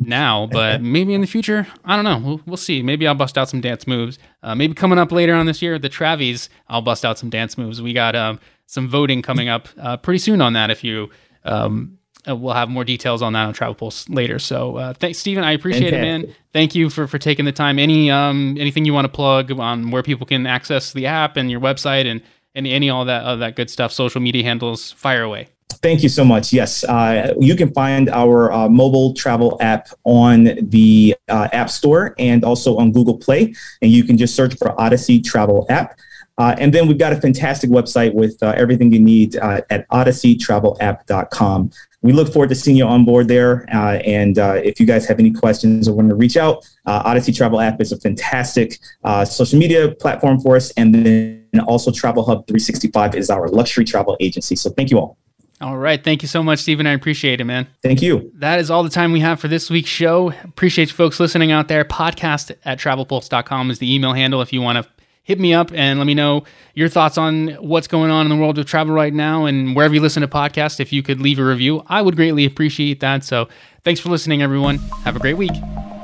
now, 0.00 0.46
but 0.50 0.82
maybe 0.82 1.14
in 1.14 1.20
the 1.20 1.26
future, 1.28 1.68
I 1.84 1.94
don't 1.94 2.04
know. 2.04 2.18
We'll, 2.18 2.40
we'll 2.46 2.56
see. 2.56 2.82
Maybe 2.82 3.06
I'll 3.06 3.14
bust 3.14 3.38
out 3.38 3.48
some 3.48 3.60
dance 3.60 3.86
moves. 3.86 4.18
Uh, 4.42 4.56
maybe 4.56 4.74
coming 4.74 4.98
up 4.98 5.12
later 5.12 5.34
on 5.34 5.46
this 5.46 5.62
year, 5.62 5.78
the 5.78 5.88
Travvys, 5.88 6.48
I'll 6.68 6.82
bust 6.82 7.04
out 7.04 7.16
some 7.16 7.30
dance 7.30 7.56
moves. 7.56 7.80
We 7.80 7.92
got 7.92 8.16
um, 8.16 8.40
some 8.66 8.88
voting 8.88 9.22
coming 9.22 9.48
up 9.48 9.68
uh, 9.80 9.96
pretty 9.98 10.18
soon 10.18 10.40
on 10.40 10.54
that. 10.54 10.70
If 10.70 10.82
you 10.82 11.10
um, 11.44 11.95
uh, 12.28 12.36
we'll 12.36 12.54
have 12.54 12.68
more 12.68 12.84
details 12.84 13.22
on 13.22 13.32
that 13.32 13.44
on 13.44 13.52
Travel 13.52 13.74
Pulse 13.74 14.08
later. 14.08 14.38
So 14.38 14.76
uh, 14.76 14.92
thanks, 14.94 15.18
Stephen. 15.18 15.44
I 15.44 15.52
appreciate 15.52 15.92
it, 15.92 16.00
man. 16.00 16.34
Thank 16.52 16.74
you 16.74 16.90
for, 16.90 17.06
for 17.06 17.18
taking 17.18 17.44
the 17.44 17.52
time. 17.52 17.78
Any 17.78 18.10
um 18.10 18.56
anything 18.58 18.84
you 18.84 18.94
want 18.94 19.04
to 19.04 19.12
plug 19.12 19.50
on 19.58 19.90
where 19.90 20.02
people 20.02 20.26
can 20.26 20.46
access 20.46 20.92
the 20.92 21.06
app 21.06 21.36
and 21.36 21.50
your 21.50 21.60
website 21.60 22.06
and 22.06 22.22
any 22.54 22.72
any 22.72 22.90
all 22.90 23.04
that 23.04 23.24
all 23.24 23.36
that 23.36 23.56
good 23.56 23.70
stuff, 23.70 23.92
social 23.92 24.20
media 24.20 24.42
handles, 24.42 24.92
fire 24.92 25.22
away. 25.22 25.48
Thank 25.82 26.02
you 26.02 26.08
so 26.08 26.24
much. 26.24 26.52
Yes, 26.52 26.84
uh, 26.84 27.34
you 27.38 27.54
can 27.54 27.72
find 27.72 28.08
our 28.08 28.50
uh, 28.50 28.68
mobile 28.68 29.12
travel 29.14 29.58
app 29.60 29.88
on 30.04 30.56
the 30.62 31.14
uh, 31.28 31.48
App 31.52 31.70
Store 31.70 32.14
and 32.18 32.44
also 32.44 32.76
on 32.78 32.92
Google 32.92 33.18
Play, 33.18 33.54
and 33.82 33.90
you 33.90 34.02
can 34.02 34.16
just 34.16 34.34
search 34.34 34.56
for 34.56 34.78
Odyssey 34.80 35.20
Travel 35.20 35.66
App. 35.68 35.98
Uh, 36.38 36.54
and 36.58 36.72
then 36.74 36.86
we've 36.86 36.98
got 36.98 37.12
a 37.12 37.20
fantastic 37.20 37.70
website 37.70 38.12
with 38.12 38.42
uh, 38.42 38.52
everything 38.56 38.92
you 38.92 39.00
need 39.00 39.36
uh, 39.36 39.60
at 39.70 39.88
odysseytravelapp.com. 39.88 41.70
We 42.06 42.12
look 42.12 42.32
forward 42.32 42.48
to 42.50 42.54
seeing 42.54 42.76
you 42.76 42.86
on 42.86 43.04
board 43.04 43.28
there. 43.28 43.66
Uh, 43.74 43.98
and 44.04 44.38
uh, 44.38 44.60
if 44.62 44.80
you 44.80 44.86
guys 44.86 45.06
have 45.06 45.18
any 45.18 45.32
questions 45.32 45.88
or 45.88 45.94
want 45.94 46.08
to 46.08 46.14
reach 46.14 46.36
out, 46.36 46.64
uh, 46.86 47.02
Odyssey 47.04 47.32
Travel 47.32 47.60
App 47.60 47.80
is 47.80 47.92
a 47.92 47.98
fantastic 47.98 48.78
social 49.24 49.58
media 49.58 49.94
platform 49.96 50.40
for 50.40 50.56
us. 50.56 50.70
And 50.72 50.94
then 50.94 51.60
also 51.66 51.90
Travel 51.90 52.24
Hub 52.24 52.46
365 52.46 53.14
is 53.14 53.30
our 53.30 53.48
luxury 53.48 53.84
travel 53.84 54.16
agency. 54.20 54.56
So 54.56 54.70
thank 54.70 54.90
you 54.90 54.98
all. 54.98 55.18
All 55.60 55.78
right. 55.78 56.02
Thank 56.02 56.20
you 56.20 56.28
so 56.28 56.42
much, 56.42 56.58
Stephen. 56.58 56.86
I 56.86 56.92
appreciate 56.92 57.40
it, 57.40 57.44
man. 57.44 57.66
Thank 57.82 58.02
you. 58.02 58.30
That 58.34 58.60
is 58.60 58.70
all 58.70 58.82
the 58.82 58.90
time 58.90 59.12
we 59.12 59.20
have 59.20 59.40
for 59.40 59.48
this 59.48 59.70
week's 59.70 59.88
show. 59.88 60.32
Appreciate 60.44 60.88
you 60.88 60.94
folks 60.94 61.18
listening 61.18 61.50
out 61.50 61.68
there. 61.68 61.82
Podcast 61.84 62.54
at 62.64 62.78
travelpulse.com 62.78 63.70
is 63.70 63.78
the 63.78 63.92
email 63.92 64.12
handle 64.12 64.42
if 64.42 64.52
you 64.52 64.60
want 64.60 64.84
to 64.84 64.95
hit 65.26 65.40
me 65.40 65.52
up 65.52 65.72
and 65.74 65.98
let 65.98 66.06
me 66.06 66.14
know 66.14 66.44
your 66.74 66.88
thoughts 66.88 67.18
on 67.18 67.48
what's 67.54 67.88
going 67.88 68.12
on 68.12 68.24
in 68.24 68.30
the 68.30 68.36
world 68.36 68.58
of 68.58 68.64
travel 68.64 68.94
right 68.94 69.12
now 69.12 69.44
and 69.44 69.74
wherever 69.74 69.92
you 69.92 70.00
listen 70.00 70.20
to 70.20 70.28
podcasts. 70.28 70.78
If 70.78 70.92
you 70.92 71.02
could 71.02 71.20
leave 71.20 71.40
a 71.40 71.44
review, 71.44 71.82
I 71.88 72.00
would 72.00 72.14
greatly 72.14 72.44
appreciate 72.44 73.00
that. 73.00 73.24
So 73.24 73.48
thanks 73.82 74.00
for 74.00 74.08
listening, 74.08 74.40
everyone. 74.40 74.78
Have 75.04 75.16
a 75.16 75.18
great 75.18 75.36
week. 75.36 75.95